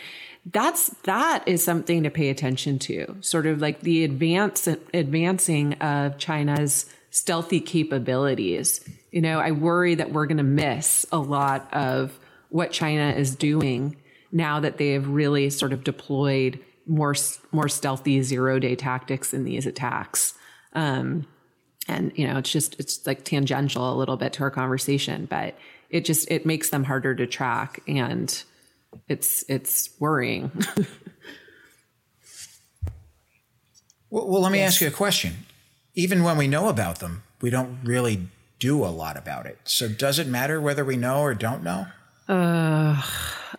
that's 0.45 0.89
that 1.03 1.45
is 1.45 1.63
something 1.63 2.03
to 2.03 2.09
pay 2.09 2.29
attention 2.29 2.79
to. 2.79 3.17
Sort 3.21 3.47
of 3.47 3.59
like 3.59 3.81
the 3.81 4.03
advance 4.03 4.67
advancing 4.93 5.73
of 5.75 6.17
China's 6.17 6.85
stealthy 7.17 7.59
capabilities. 7.59 8.87
You 9.11 9.21
know, 9.21 9.39
I 9.39 9.51
worry 9.51 9.95
that 9.95 10.11
we're 10.11 10.27
going 10.27 10.37
to 10.37 10.43
miss 10.43 11.05
a 11.11 11.17
lot 11.17 11.73
of 11.73 12.17
what 12.49 12.71
China 12.71 13.09
is 13.11 13.35
doing 13.35 13.97
now 14.31 14.59
that 14.59 14.77
they 14.77 14.91
have 14.93 15.07
really 15.07 15.49
sort 15.49 15.73
of 15.73 15.83
deployed 15.83 16.59
more 16.85 17.15
more 17.51 17.67
stealthy 17.67 18.21
zero 18.21 18.59
day 18.59 18.75
tactics 18.75 19.33
in 19.33 19.43
these 19.43 19.65
attacks. 19.65 20.33
Um, 20.73 21.25
and 21.87 22.11
you 22.15 22.27
know, 22.27 22.37
it's 22.37 22.51
just 22.51 22.79
it's 22.79 23.05
like 23.07 23.23
tangential 23.23 23.91
a 23.93 23.95
little 23.95 24.17
bit 24.17 24.33
to 24.33 24.43
our 24.43 24.51
conversation, 24.51 25.25
but 25.25 25.55
it 25.89 26.05
just 26.05 26.29
it 26.29 26.45
makes 26.45 26.69
them 26.69 26.83
harder 26.83 27.15
to 27.15 27.25
track, 27.25 27.81
and 27.87 28.43
it's 29.07 29.43
it's 29.49 29.89
worrying. 29.99 30.51
well, 34.09 34.27
well, 34.27 34.41
let 34.41 34.51
me 34.51 34.59
yes. 34.59 34.73
ask 34.73 34.81
you 34.81 34.87
a 34.87 34.91
question 34.91 35.46
even 35.97 36.23
when 36.23 36.37
we 36.37 36.47
know 36.47 36.69
about 36.69 36.99
them, 36.99 37.23
we 37.41 37.49
don't 37.49 37.79
really 37.83 38.27
do 38.59 38.85
a 38.85 38.87
lot 38.87 39.17
about 39.17 39.47
it. 39.47 39.57
So 39.65 39.89
does 39.89 40.19
it 40.19 40.27
matter 40.27 40.61
whether 40.61 40.85
we 40.85 40.95
know 40.95 41.21
or 41.21 41.33
don't 41.33 41.63
know? 41.63 41.87
Uh, 42.29 43.01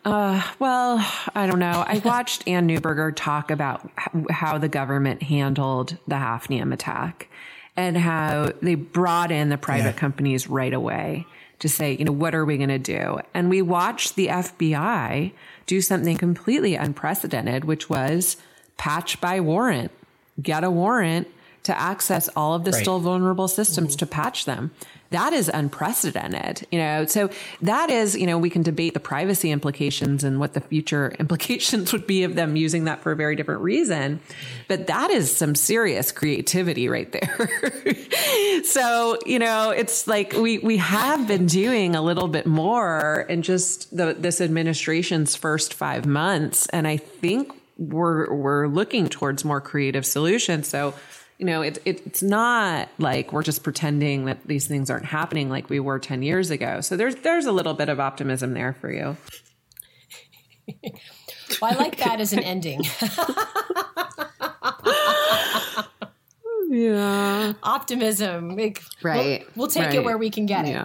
uh, 0.05 0.43
well, 0.61 1.05
I 1.34 1.47
don't 1.49 1.59
know. 1.59 1.84
I 1.86 1.99
watched 2.05 2.47
Anne 2.47 2.68
Neuberger 2.68 3.12
talk 3.14 3.51
about 3.51 3.91
how 4.30 4.57
the 4.57 4.68
government 4.68 5.24
handled 5.24 5.99
the 6.07 6.14
Hafnium 6.14 6.72
attack 6.72 7.28
and 7.76 7.97
how 7.97 8.53
they 8.62 8.76
brought 8.76 9.32
in 9.32 9.49
the 9.49 9.59
private 9.59 9.95
yeah. 9.95 10.01
companies 10.01 10.49
right 10.49 10.72
away 10.72 11.26
to 11.59 11.68
say, 11.68 11.97
you 11.97 12.05
know, 12.05 12.12
what 12.12 12.36
are 12.36 12.45
we 12.45 12.57
going 12.57 12.68
to 12.68 12.78
do? 12.78 13.18
And 13.34 13.51
we 13.51 13.62
watched 13.62 14.14
the 14.14 14.28
FBI 14.28 15.32
do 15.66 15.80
something 15.80 16.16
completely 16.16 16.76
unprecedented, 16.76 17.64
which 17.64 17.91
was 17.91 18.36
patch 18.76 19.20
by 19.20 19.41
warrant, 19.41 19.91
get 20.41 20.62
a 20.62 20.70
warrant 20.70 21.26
to 21.64 21.78
access 21.78 22.28
all 22.36 22.54
of 22.54 22.64
the 22.64 22.70
right. 22.70 22.80
still 22.80 22.98
vulnerable 22.98 23.48
systems 23.48 23.90
mm-hmm. 23.90 23.98
to 23.98 24.06
patch 24.06 24.44
them. 24.44 24.70
That 25.11 25.32
is 25.32 25.48
unprecedented, 25.48 26.66
you 26.70 26.78
know. 26.78 27.06
So 27.06 27.30
that 27.62 27.88
is, 27.88 28.14
you 28.14 28.26
know, 28.26 28.36
we 28.36 28.50
can 28.50 28.62
debate 28.62 28.92
the 28.92 29.00
privacy 29.00 29.50
implications 29.50 30.22
and 30.22 30.38
what 30.38 30.52
the 30.52 30.61
future 30.61 31.14
implications 31.18 31.92
would 31.92 32.06
be 32.06 32.24
of 32.24 32.34
them 32.34 32.56
using 32.56 32.84
that 32.84 33.02
for 33.02 33.12
a 33.12 33.16
very 33.16 33.34
different 33.34 33.62
reason. 33.62 34.20
But 34.66 34.86
that 34.88 35.11
is 35.11 35.34
some 35.34 35.54
serious 35.54 36.12
creativity 36.12 36.88
right 36.88 37.11
there. 37.11 37.50
so, 38.64 39.18
you 39.24 39.38
know, 39.38 39.70
it's 39.70 40.06
like 40.06 40.34
we 40.34 40.59
we 40.59 40.76
have 40.76 41.26
been 41.26 41.46
doing 41.46 41.96
a 41.96 42.02
little 42.02 42.28
bit 42.28 42.46
more 42.46 43.24
in 43.30 43.40
just 43.40 43.96
the 43.96 44.14
this 44.18 44.42
administration's 44.42 45.34
first 45.34 45.72
5 45.72 46.04
months 46.04 46.66
and 46.66 46.86
I 46.86 46.98
think 46.98 47.52
we're 47.78 48.30
we're 48.32 48.66
looking 48.66 49.09
towards 49.09 49.44
more 49.44 49.61
creative 49.61 50.04
solutions. 50.04 50.68
So, 50.68 50.94
you 51.39 51.47
know, 51.47 51.62
it, 51.62 51.78
it, 51.84 52.05
it's 52.05 52.22
not 52.22 52.89
like 52.99 53.32
we're 53.32 53.45
just 53.45 53.62
pretending 53.62 54.24
that 54.24 54.45
these 54.47 54.66
things 54.66 54.91
aren't 54.91 55.07
happening 55.07 55.49
like 55.49 55.70
we 55.70 55.78
were 55.78 56.01
10 56.01 56.22
years 56.22 56.51
ago. 56.51 56.80
So 56.80 56.97
there's 56.97 57.14
there's 57.16 57.47
a 57.47 57.53
little 57.53 57.74
bit 57.74 57.89
of 57.89 58.01
optimism 58.01 58.55
there 58.55 58.72
for 58.72 58.93
you. 58.93 59.16
well, 61.62 61.72
I 61.72 61.74
like 61.76 61.97
that 61.99 62.20
as 62.20 62.32
an 62.32 62.41
ending. 62.41 62.82
yeah. 66.68 67.53
Optimism. 67.62 68.57
Like, 68.57 68.82
right. 69.03 69.47
We'll, 69.55 69.66
we'll 69.66 69.68
take 69.68 69.84
right. 69.86 69.95
it 69.95 70.05
where 70.05 70.18
we 70.18 70.30
can 70.30 70.45
get 70.47 70.64
it. 70.66 70.76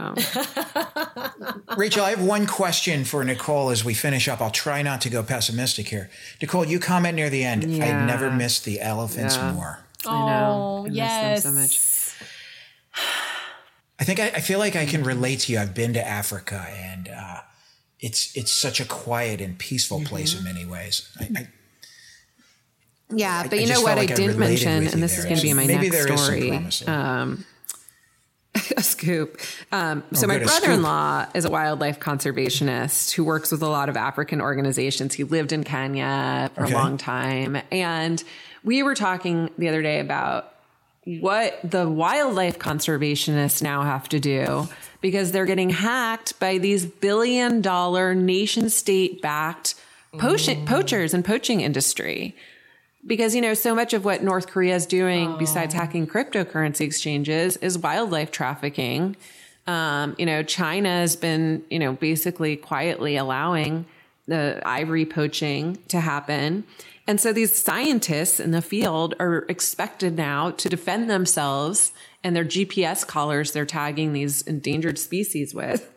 Rachel, 1.77 2.03
I 2.05 2.11
have 2.11 2.23
one 2.23 2.45
question 2.45 3.05
for 3.05 3.23
Nicole 3.23 3.71
as 3.71 3.83
we 3.83 3.95
finish 3.95 4.27
up. 4.27 4.39
I'll 4.39 4.51
try 4.51 4.83
not 4.83 5.01
to 5.01 5.09
go 5.09 5.23
pessimistic 5.23 5.87
here. 5.87 6.11
Nicole, 6.41 6.63
you 6.63 6.79
comment 6.79 7.15
near 7.15 7.31
the 7.31 7.43
end. 7.43 7.63
Yeah. 7.63 7.85
I 7.85 8.05
never 8.05 8.31
missed 8.31 8.65
the 8.65 8.79
elephants 8.79 9.35
Yeah. 9.35 9.51
more. 9.51 9.82
I 10.11 10.25
know. 10.25 10.85
Oh, 10.85 10.85
I 10.85 10.89
miss 10.89 10.93
them 10.93 10.95
yes. 10.95 11.43
so 11.43 11.51
much. 11.51 12.29
I 13.99 14.03
think 14.05 14.19
I, 14.19 14.27
I 14.27 14.39
feel 14.41 14.59
like 14.59 14.75
I 14.75 14.85
can 14.85 15.03
relate 15.03 15.41
to 15.41 15.51
you. 15.53 15.59
I've 15.59 15.73
been 15.73 15.93
to 15.93 16.05
Africa, 16.05 16.65
and 16.69 17.07
uh, 17.07 17.41
it's 17.99 18.35
it's 18.35 18.51
such 18.51 18.79
a 18.81 18.85
quiet 18.85 19.39
and 19.41 19.57
peaceful 19.57 20.01
place 20.01 20.37
in 20.37 20.43
many 20.43 20.65
ways. 20.65 21.09
I, 21.19 21.23
I, 21.35 21.47
Yeah, 23.15 23.43
but 23.47 23.59
you 23.59 23.67
just 23.67 23.79
know 23.79 23.83
what 23.87 23.97
like 23.97 24.09
I 24.09 24.13
I 24.13 24.15
didn't 24.15 24.39
mention, 24.39 24.87
and 24.87 25.01
this 25.01 25.11
there. 25.15 25.19
is 25.19 25.25
going 25.25 25.37
to 25.37 25.41
be 25.43 25.53
my 25.53 25.65
Maybe 25.67 25.89
next 25.89 25.95
there 26.05 26.13
is 26.13 26.21
story. 26.21 26.49
promise. 26.49 26.87
Um, 26.87 27.45
a 28.77 28.83
scoop. 28.83 29.39
Um, 29.71 30.03
so 30.13 30.25
Oh, 30.25 30.27
my 30.27 30.37
good, 30.37 30.45
a 30.45 30.49
scoop. 30.49 30.61
brother-in-law 30.63 31.27
is 31.33 31.45
a 31.45 31.49
wildlife 31.49 31.99
conservationist 31.99 33.11
who 33.13 33.23
works 33.23 33.51
with 33.51 33.61
a 33.63 33.67
lot 33.67 33.89
of 33.89 33.97
African 33.97 34.41
organizations. 34.41 35.13
He 35.15 35.23
lived 35.23 35.51
in 35.51 35.63
Kenya 35.63 36.51
for 36.55 36.63
Okay. 36.65 36.73
a 36.73 36.77
long 36.77 36.97
time, 36.97 37.57
and 37.71 38.23
we 38.63 38.83
were 38.83 38.95
talking 38.95 39.49
the 39.57 39.67
other 39.67 39.81
day 39.81 39.99
about 39.99 40.53
what 41.05 41.59
the 41.63 41.89
wildlife 41.89 42.59
conservationists 42.59 43.61
now 43.61 43.83
have 43.83 44.07
to 44.09 44.19
do 44.19 44.69
because 45.01 45.31
they're 45.31 45.45
getting 45.45 45.69
hacked 45.69 46.39
by 46.39 46.57
these 46.57 46.85
billion 46.85 47.61
dollar 47.61 48.15
nation 48.15 48.69
state 48.69 49.21
backed 49.21 49.75
poaching, 50.17 50.65
poachers 50.65 51.13
and 51.13 51.25
poaching 51.25 51.61
industry. 51.61 52.35
Because, 53.05 53.35
you 53.35 53.41
know, 53.41 53.53
so 53.53 53.75
much 53.75 53.93
of 53.93 54.05
what 54.05 54.23
North 54.23 54.47
Korea 54.47 54.75
is 54.75 54.85
doing 54.85 55.37
besides 55.37 55.73
hacking 55.73 56.07
cryptocurrency 56.07 56.81
exchanges 56.81 57.57
is 57.57 57.77
wildlife 57.77 58.31
trafficking. 58.31 59.17
Um, 59.67 60.15
you 60.17 60.25
know, 60.25 60.41
China 60.41 60.87
has 60.87 61.17
been, 61.17 61.63
you 61.69 61.79
know, 61.79 61.93
basically 61.93 62.55
quietly 62.55 63.17
allowing 63.17 63.85
the 64.27 64.61
ivory 64.65 65.05
poaching 65.05 65.77
to 65.89 65.99
happen. 65.99 66.63
And 67.07 67.19
so 67.19 67.33
these 67.33 67.61
scientists 67.61 68.39
in 68.39 68.51
the 68.51 68.61
field 68.61 69.13
are 69.19 69.45
expected 69.49 70.15
now 70.15 70.51
to 70.51 70.69
defend 70.69 71.09
themselves 71.09 71.91
and 72.23 72.35
their 72.35 72.45
GPS 72.45 73.05
collars 73.05 73.51
they're 73.51 73.65
tagging 73.65 74.13
these 74.13 74.41
endangered 74.43 74.97
species 74.97 75.53
with 75.53 75.89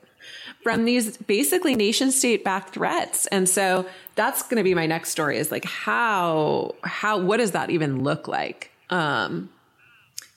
from 0.63 0.85
these 0.85 1.17
basically 1.17 1.77
nation 1.77 2.11
state 2.11 2.43
backed 2.43 2.75
threats. 2.75 3.27
And 3.29 3.49
so 3.49 3.87
that's 4.17 4.43
going 4.43 4.57
to 4.57 4.65
be 4.65 4.75
my 4.75 4.87
next 4.87 5.11
story 5.11 5.39
is 5.39 5.53
like 5.53 5.65
how 5.65 6.75
how 6.83 7.21
what 7.21 7.37
does 7.37 7.53
that 7.53 7.71
even 7.71 8.03
look 8.03 8.27
like? 8.27 8.73
Um 8.91 9.51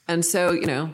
and 0.08 0.24
so, 0.24 0.52
you 0.52 0.66
know, 0.66 0.94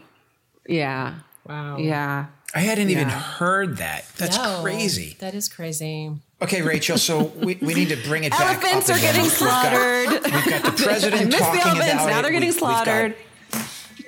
yeah. 0.67 1.15
Wow. 1.47 1.77
Yeah. 1.77 2.27
I 2.55 2.59
hadn't 2.59 2.89
even 2.89 3.09
heard 3.09 3.77
that. 3.77 4.05
That's 4.17 4.37
No, 4.37 4.61
crazy. 4.61 5.17
That 5.19 5.33
is 5.35 5.49
crazy. 5.49 6.11
Okay, 6.41 6.61
Rachel. 6.61 6.97
So 6.97 7.25
we, 7.25 7.55
we 7.61 7.73
need 7.73 7.89
to 7.89 7.97
bring 8.07 8.23
it 8.23 8.31
back. 8.31 8.63
Elephants 8.63 8.89
up 8.89 8.95
are 8.95 8.99
again. 8.99 9.13
getting 9.15 9.23
We've 9.29 9.39
got- 9.39 9.71
slaughtered. 9.71 10.09
We've 10.23 10.45
got, 10.45 10.63
the 10.63 10.71
president 10.83 11.21
I 11.21 11.25
missed 11.25 11.37
talking 11.39 11.59
the 11.59 11.67
elephants. 11.67 11.93
about 11.93 12.07
Now 12.07 12.19
it. 12.19 12.21
they're 12.21 12.31
getting 12.31 12.49
We've- 12.49 12.55
we've 12.55 12.59
got- 12.61 12.85
slaughtered. 12.85 13.15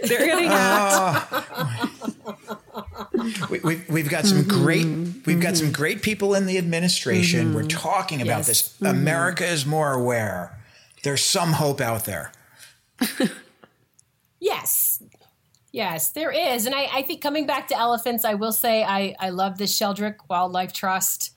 They're 0.04 0.26
getting 0.26 0.48
hacked. 0.50 1.34
we, 3.50 3.60
we, 3.60 3.82
we've 3.90 4.10
got 4.10 4.26
some 4.26 4.44
great 4.48 4.86
Mm-hmm. 4.86 5.22
we've 5.26 5.40
got 5.42 5.58
some 5.58 5.72
great 5.72 6.02
people 6.04 6.36
in 6.36 6.46
the 6.46 6.58
administration 6.58 7.54
we're 7.54 7.64
talking 7.64 8.22
about 8.22 8.38
Yes. 8.40 8.48
this 8.48 8.62
Mm-hmm. 8.74 8.86
america 8.86 9.46
is 9.46 9.66
more 9.66 9.92
aware 9.94 10.56
there's 11.04 11.24
some 11.24 11.54
hope 11.54 11.82
out 11.82 12.06
there 12.06 12.32
Yes. 14.40 14.87
Yes, 15.72 16.12
there 16.12 16.32
is. 16.32 16.66
And 16.66 16.74
I, 16.74 16.88
I 16.92 17.02
think 17.02 17.22
coming 17.22 17.46
back 17.46 17.68
to 17.68 17.78
elephants, 17.78 18.26
I 18.26 18.36
will 18.36 18.52
say 18.52 18.84
I, 18.84 19.16
I 19.20 19.30
love 19.30 19.58
the 19.58 19.66
Sheldrick 19.66 20.16
Wildlife 20.30 20.74
Trust. 20.74 21.34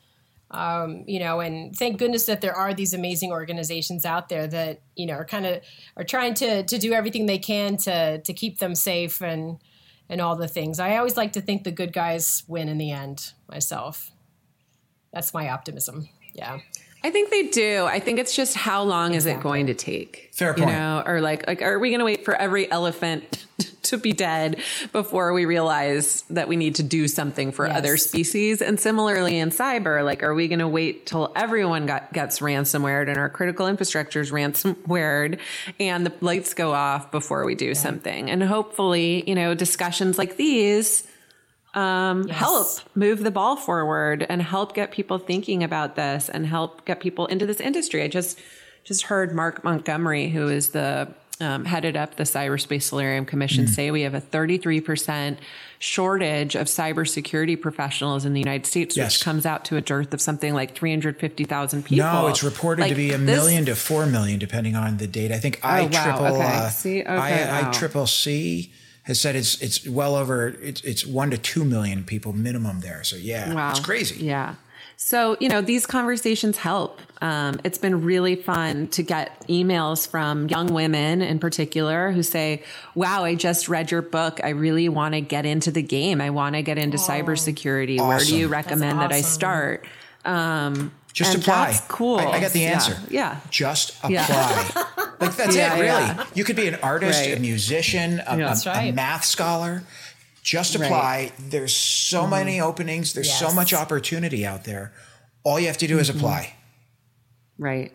Um, 0.53 1.05
you 1.07 1.21
know, 1.21 1.39
and 1.39 1.77
thank 1.77 1.99
goodness 1.99 2.27
that 2.27 2.41
there 2.41 2.55
are 2.55 2.75
these 2.75 2.93
amazing 2.93 3.31
organizations 3.31 4.05
out 4.05 4.29
there 4.29 4.49
that, 4.49 4.81
you 4.97 5.07
know, 5.07 5.15
are 5.15 5.25
kind 5.25 5.47
of 5.47 5.63
are 5.97 6.03
trying 6.03 6.35
to 6.35 6.65
to 6.65 6.77
do 6.77 6.93
everything 6.93 7.27
they 7.27 7.39
can 7.39 7.77
to 7.79 8.21
to 8.21 8.33
keep 8.33 8.59
them 8.59 8.75
safe 8.75 9.23
and 9.23 9.59
and 10.09 10.21
all 10.21 10.35
the 10.35 10.49
things. 10.49 10.81
I 10.81 10.97
always 10.97 11.17
like 11.17 11.35
to 11.35 11.41
think 11.41 11.63
the 11.63 11.71
good 11.71 11.93
guys 11.93 12.43
win 12.49 12.69
in 12.69 12.79
the 12.79 12.91
end 12.91 13.33
myself. 13.49 14.11
That's 15.13 15.33
my 15.33 15.51
optimism. 15.51 16.09
Yeah. 16.35 16.59
I 17.05 17.11
think 17.11 17.31
they 17.31 17.47
do. 17.47 17.87
I 17.87 18.01
think 18.01 18.19
it's 18.19 18.35
just 18.35 18.57
how 18.57 18.83
long 18.83 19.15
is 19.15 19.27
it 19.27 19.41
going 19.41 19.69
to 19.69 19.75
take? 19.75 20.31
Fair 20.35 20.53
point. 20.53 20.69
You 20.69 20.77
know, 20.77 21.03
or 21.07 21.21
like, 21.21 21.47
like, 21.47 21.63
are 21.63 21.79
we 21.79 21.91
going 21.91 22.01
to 22.01 22.05
wait 22.05 22.25
for 22.25 22.35
every 22.35 22.71
elephant 22.71 23.47
to 23.91 23.99
be 23.99 24.13
dead 24.13 24.61
before 24.93 25.33
we 25.33 25.45
realize 25.45 26.23
that 26.31 26.49
we 26.49 26.57
need 26.57 26.75
to 26.77 26.83
do 26.83 27.07
something 27.07 27.53
for 27.53 27.67
Yes. 27.67 27.77
other 27.77 27.97
species? 27.97 28.61
And 28.61 28.81
similarly 28.81 29.39
in 29.39 29.51
cyber, 29.51 30.05
like, 30.05 30.23
are 30.23 30.35
we 30.35 30.49
going 30.49 30.59
to 30.59 30.69
wait 30.69 31.07
till 31.07 31.33
everyone 31.37 31.87
got, 31.87 32.13
gets 32.13 32.41
ransomwared 32.41 33.09
and 33.09 33.19
our 33.19 33.29
critical 33.29 33.67
infrastructure 33.69 34.21
is 34.21 34.31
ransomwared 34.31 35.39
and 35.79 36.07
the 36.07 36.13
lights 36.21 36.55
go 36.55 36.73
off 36.73 37.11
before 37.11 37.45
we 37.45 37.55
do 37.55 37.75
something? 37.75 38.31
And 38.31 38.43
hopefully, 38.43 39.29
you 39.29 39.35
know, 39.35 39.55
discussions 39.55 40.19
like 40.19 40.37
these 40.37 41.07
um, 41.75 42.27
help 42.29 42.67
move 42.97 43.21
the 43.23 43.31
ball 43.31 43.55
forward 43.57 44.27
and 44.29 44.43
help 44.43 44.75
get 44.75 44.91
people 44.91 45.19
thinking 45.19 45.63
about 45.63 45.95
this 45.95 46.29
and 46.29 46.45
help 46.45 46.85
get 46.85 46.99
people 46.99 47.27
into 47.27 47.47
this 47.47 47.61
industry. 47.61 48.03
I 48.03 48.09
just 48.09 48.41
just 48.83 49.03
heard 49.03 49.35
Mark 49.35 49.63
Montgomery, 49.63 50.29
who 50.31 50.49
is 50.49 50.71
the 50.71 51.15
um, 51.41 51.65
headed 51.65 51.97
up 51.97 52.17
the 52.17 52.25
Cyberspace 52.25 52.83
Solarium 52.83 53.25
Commission, 53.25 53.67
say 53.67 53.91
we 53.91 54.03
have 54.03 54.15
a 54.15 54.21
33% 54.21 55.39
shortage 55.79 56.55
of 56.55 56.67
cybersecurity 56.67 57.59
professionals 57.61 58.25
in 58.27 58.33
the 58.35 58.39
United 58.39 58.67
States, 58.67 58.97
Yes. 58.97 59.15
which 59.17 59.25
comes 59.25 59.47
out 59.47 59.65
to 59.67 59.77
a 59.77 59.81
dearth 59.81 60.13
of 60.13 60.21
something 60.21 60.53
like 60.53 60.75
350,000 60.75 61.85
people. 61.85 62.05
no 62.07 62.27
it's 62.29 62.43
reported 62.45 62.87
to 62.89 62.95
be 62.95 63.13
a 63.13 63.19
this- 63.19 63.21
million 63.37 63.65
to 63.65 63.75
four 63.75 64.05
million 64.07 64.39
depending 64.39 64.77
on 64.77 64.99
the 64.99 65.07
date 65.07 65.33
i 65.33 65.39
think 65.39 65.59
i 65.65 65.81
Oh, 65.81 65.85
wow. 65.85 66.05
triple 66.05 66.27
Okay. 66.37 66.43
uh, 66.45 66.69
See? 66.69 67.01
Okay, 67.01 67.11
I, 67.11 67.69
I 67.69 67.73
triple 67.73 68.07
c 68.07 68.71
has 69.05 69.19
said 69.19 69.35
it's 69.37 69.61
it's 69.63 69.87
well 69.89 70.15
over 70.17 70.49
it's 70.49 70.83
it's 70.83 71.07
one 71.07 71.31
to 71.31 71.39
two 71.39 71.65
million 71.65 72.05
people 72.05 72.35
minimum 72.35 72.81
there 72.81 73.03
so 73.03 73.17
yeah 73.17 73.55
Wow. 73.55 73.71
it's 73.71 73.81
crazy 73.81 74.25
Yeah. 74.25 74.57
So, 75.03 75.39
you 75.41 75.49
know, 75.49 75.63
these 75.63 75.87
conversations 75.87 76.59
help. 76.59 77.01
Um, 77.23 77.61
it's 77.65 77.77
been 77.79 78.03
really 78.03 78.35
fun 78.37 78.89
to 78.89 79.03
get 79.03 79.47
emails 79.49 80.09
from 80.09 80.49
young 80.49 80.69
women 80.73 81.21
in 81.21 81.39
particular 81.39 82.13
who 82.13 82.23
say, 82.23 82.63
wow, 82.95 83.25
I 83.25 83.35
just 83.35 83.69
read 83.69 83.91
your 83.91 84.01
book. 84.03 84.41
I 84.43 84.51
really 84.51 84.89
want 84.89 85.15
to 85.15 85.21
get 85.21 85.45
into 85.45 85.71
the 85.71 85.83
game. 85.83 86.21
I 86.21 86.31
want 86.31 86.55
to 86.57 86.63
get 86.63 86.79
into 86.79 86.97
cybersecurity. 86.97 87.99
Where 87.99 88.19
do 88.21 88.35
you 88.37 88.47
Awesome. 88.47 88.53
recommend 88.53 89.01
that 89.01 89.13
I 89.13 89.21
start? 89.21 89.87
Um, 90.25 90.93
just 91.13 91.35
and 91.35 91.43
apply 91.43 91.73
That's 91.73 91.81
cool. 91.89 92.19
I, 92.19 92.25
I 92.27 92.41
got 92.41 92.53
the 92.53 92.65
answer 92.67 92.97
Yeah. 93.11 93.41
just 93.51 93.97
Yeah. 94.09 94.25
apply 94.25 94.85
like 95.21 95.37
that's 95.37 95.57
Yeah, 95.57 95.75
it 95.77 95.81
really 95.81 95.87
yeah. 95.89 96.25
you 96.35 96.45
could 96.45 96.55
be 96.57 96.69
an 96.69 96.77
artist 96.77 97.27
a 97.27 97.37
musician 97.41 98.21
a, 98.27 98.39
Yeah. 98.39 98.45
a- 98.45 98.49
That's 98.55 98.67
a 98.67 98.93
math 98.93 99.25
scholar 99.25 99.83
just 100.45 100.75
apply 100.77 101.33
there's 101.39 101.75
so 101.75 102.27
many 102.29 102.61
openings 102.61 103.13
there's 103.13 103.33
so 103.33 103.53
much 103.53 103.75
opportunity 103.75 104.47
out 104.47 104.65
there 104.65 104.93
all 105.43 105.59
you 105.59 105.67
have 105.67 105.79
to 105.79 105.89
do 105.89 105.99
is 105.99 106.09
apply 106.09 106.55
Right. 107.61 107.93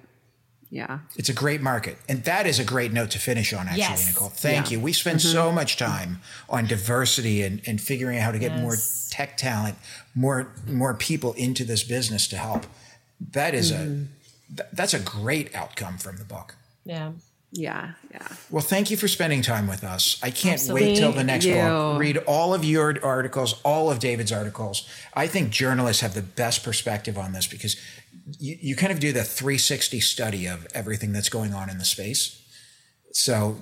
Yeah. 0.71 0.99
it's 1.15 1.29
a 1.29 1.33
great 1.33 1.61
market 1.61 1.97
and 2.09 2.23
that 2.23 2.47
is 2.47 2.59
a 2.59 2.63
great 2.65 2.91
note 2.91 3.11
to 3.11 3.19
finish 3.19 3.53
on 3.53 3.67
actually 3.67 3.81
Yes. 3.81 4.07
nicole 4.07 4.29
thank 4.29 4.65
Yeah. 4.65 4.77
you 4.77 4.83
we 4.83 4.93
spend 4.93 5.21
so 5.21 5.45
mm-hmm. 5.45 5.55
much 5.55 5.77
time 5.77 6.21
on 6.49 6.65
diversity 6.65 7.43
and, 7.43 7.61
and 7.65 7.79
figuring 7.79 8.17
out 8.17 8.23
how 8.25 8.31
to 8.31 8.39
get 8.39 8.57
more 8.57 8.75
tech 9.09 9.37
talent 9.37 9.77
more 10.15 10.51
more 10.67 10.93
people 10.93 11.33
into 11.33 11.63
this 11.63 11.83
business 11.83 12.27
to 12.29 12.37
help 12.37 12.65
that 13.31 13.53
is 13.53 13.71
a 13.71 13.75
mm-hmm. 13.75 14.55
th- 14.57 14.69
that's 14.73 14.93
a 14.93 14.99
great 14.99 15.55
outcome 15.55 15.97
from 15.97 16.17
the 16.17 16.25
book 16.25 16.55
Yeah. 16.83 17.11
Yeah. 17.51 17.91
Yeah. 18.11 18.27
Well, 18.49 18.61
thank 18.63 18.91
you 18.91 18.97
for 18.97 19.07
spending 19.07 19.41
time 19.41 19.67
with 19.67 19.83
us. 19.83 20.19
I 20.21 20.29
can't 20.29 20.55
Absolutely. 20.55 20.87
wait 20.87 20.97
till 20.97 21.13
the 21.13 21.23
next 21.23 21.45
Thank 21.45 21.69
book. 21.69 21.99
Read 21.99 22.17
all 22.27 22.53
of 22.53 22.65
your 22.65 22.97
articles, 23.03 23.61
all 23.63 23.89
of 23.89 23.99
David's 23.99 24.31
articles. 24.33 24.87
I 25.13 25.27
think 25.27 25.51
journalists 25.51 26.01
have 26.01 26.13
the 26.15 26.21
best 26.21 26.63
perspective 26.63 27.17
on 27.17 27.31
this 27.31 27.47
because 27.47 27.77
you, 28.39 28.57
you 28.59 28.75
kind 28.75 28.91
of 28.91 28.99
do 28.99 29.11
the 29.11 29.23
360 29.23 29.99
study 29.99 30.45
of 30.47 30.67
everything 30.73 31.11
that's 31.11 31.29
going 31.29 31.53
on 31.53 31.69
in 31.69 31.77
the 31.77 31.85
space. 31.85 32.41
So 33.11 33.61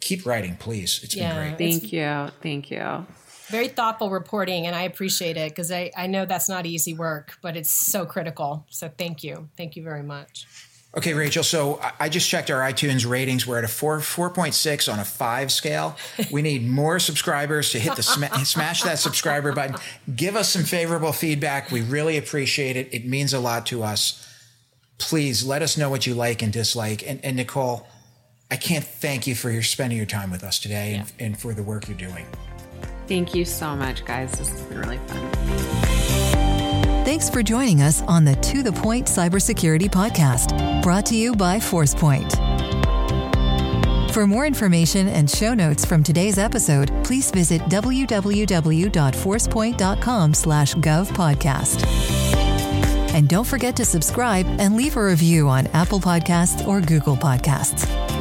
keep 0.00 0.26
writing, 0.26 0.56
please. 0.56 1.00
It's 1.02 1.14
Yeah. 1.14 1.34
been 1.34 1.54
great. 1.56 1.58
Thank 1.58 1.92
you. 1.92 2.28
Thank 2.42 2.70
you. 2.70 3.06
Very 3.48 3.68
thoughtful 3.68 4.10
reporting, 4.10 4.66
and 4.66 4.74
I 4.74 4.82
appreciate 4.82 5.36
it 5.36 5.50
because 5.52 5.70
I, 5.70 5.92
I 5.96 6.08
know 6.08 6.24
that's 6.26 6.48
not 6.48 6.66
easy 6.66 6.94
work, 6.94 7.38
but 7.42 7.56
it's 7.56 7.70
so 7.70 8.04
critical. 8.04 8.66
So 8.70 8.90
thank 8.98 9.22
you. 9.22 9.48
Thank 9.56 9.76
you 9.76 9.84
very 9.84 10.02
much. 10.02 10.46
Okay, 10.96 11.12
Rachel. 11.12 11.44
So 11.44 11.78
I 12.00 12.08
just 12.08 12.28
checked 12.28 12.50
our 12.50 12.60
iTunes 12.60 13.08
ratings. 13.08 13.46
We're 13.46 13.58
at 13.58 13.64
a 13.64 13.68
four 13.68 14.00
four 14.00 14.30
point 14.30 14.54
six 14.54 14.88
on 14.88 14.98
a 14.98 15.04
five 15.04 15.52
scale. 15.52 15.96
We 16.32 16.42
need 16.42 16.66
more 16.66 16.98
subscribers 16.98 17.70
to 17.72 17.78
hit 17.78 17.96
the 17.96 18.02
sm- 18.02 18.24
smash 18.44 18.82
that 18.82 18.98
subscriber 18.98 19.52
button. 19.52 19.76
Give 20.14 20.34
us 20.34 20.48
some 20.48 20.64
favorable 20.64 21.12
feedback. 21.12 21.70
We 21.70 21.82
really 21.82 22.16
appreciate 22.16 22.76
it. 22.76 22.88
It 22.92 23.06
means 23.06 23.32
a 23.32 23.38
lot 23.38 23.66
to 23.66 23.82
us. 23.82 24.22
Please 24.98 25.44
let 25.44 25.62
us 25.62 25.76
know 25.76 25.90
what 25.90 26.06
you 26.06 26.14
like 26.14 26.42
and 26.42 26.52
dislike. 26.52 27.06
And, 27.06 27.22
and 27.24 27.36
Nicole, 27.36 27.86
I 28.50 28.56
can't 28.56 28.84
thank 28.84 29.26
you 29.26 29.34
for 29.34 29.50
your 29.50 29.62
spending 29.62 29.98
your 29.98 30.06
time 30.06 30.30
with 30.30 30.42
us 30.42 30.58
today 30.58 30.92
yeah. 30.92 31.00
and, 31.00 31.12
and 31.18 31.38
for 31.38 31.52
the 31.52 31.62
work 31.62 31.88
you're 31.88 31.98
doing. 31.98 32.26
Thank 33.06 33.34
you 33.34 33.44
so 33.44 33.76
much, 33.76 34.04
guys. 34.04 34.32
This 34.32 34.50
has 34.50 34.62
been 34.62 34.80
really 34.80 34.98
fun. 35.06 36.05
Thanks 37.06 37.30
for 37.30 37.40
joining 37.40 37.80
us 37.82 38.02
on 38.02 38.24
the 38.24 38.34
To 38.34 38.64
The 38.64 38.72
Point 38.72 39.06
Cybersecurity 39.06 39.88
Podcast, 39.88 40.82
brought 40.82 41.06
to 41.06 41.14
you 41.14 41.36
by 41.36 41.58
ForcePoint. 41.58 42.32
For 44.10 44.26
more 44.26 44.44
information 44.44 45.06
and 45.06 45.30
show 45.30 45.54
notes 45.54 45.84
from 45.84 46.02
today's 46.02 46.36
episode, 46.36 46.90
please 47.04 47.30
visit 47.30 47.62
www.forcepoint.com 47.62 50.34
slash 50.34 50.74
govpodcast. 50.74 51.86
And 53.14 53.28
don't 53.28 53.46
forget 53.46 53.76
to 53.76 53.84
subscribe 53.84 54.46
and 54.58 54.74
leave 54.74 54.96
a 54.96 55.04
review 55.04 55.48
on 55.48 55.68
Apple 55.68 56.00
Podcasts 56.00 56.66
or 56.66 56.80
Google 56.80 57.16
Podcasts. 57.16 58.15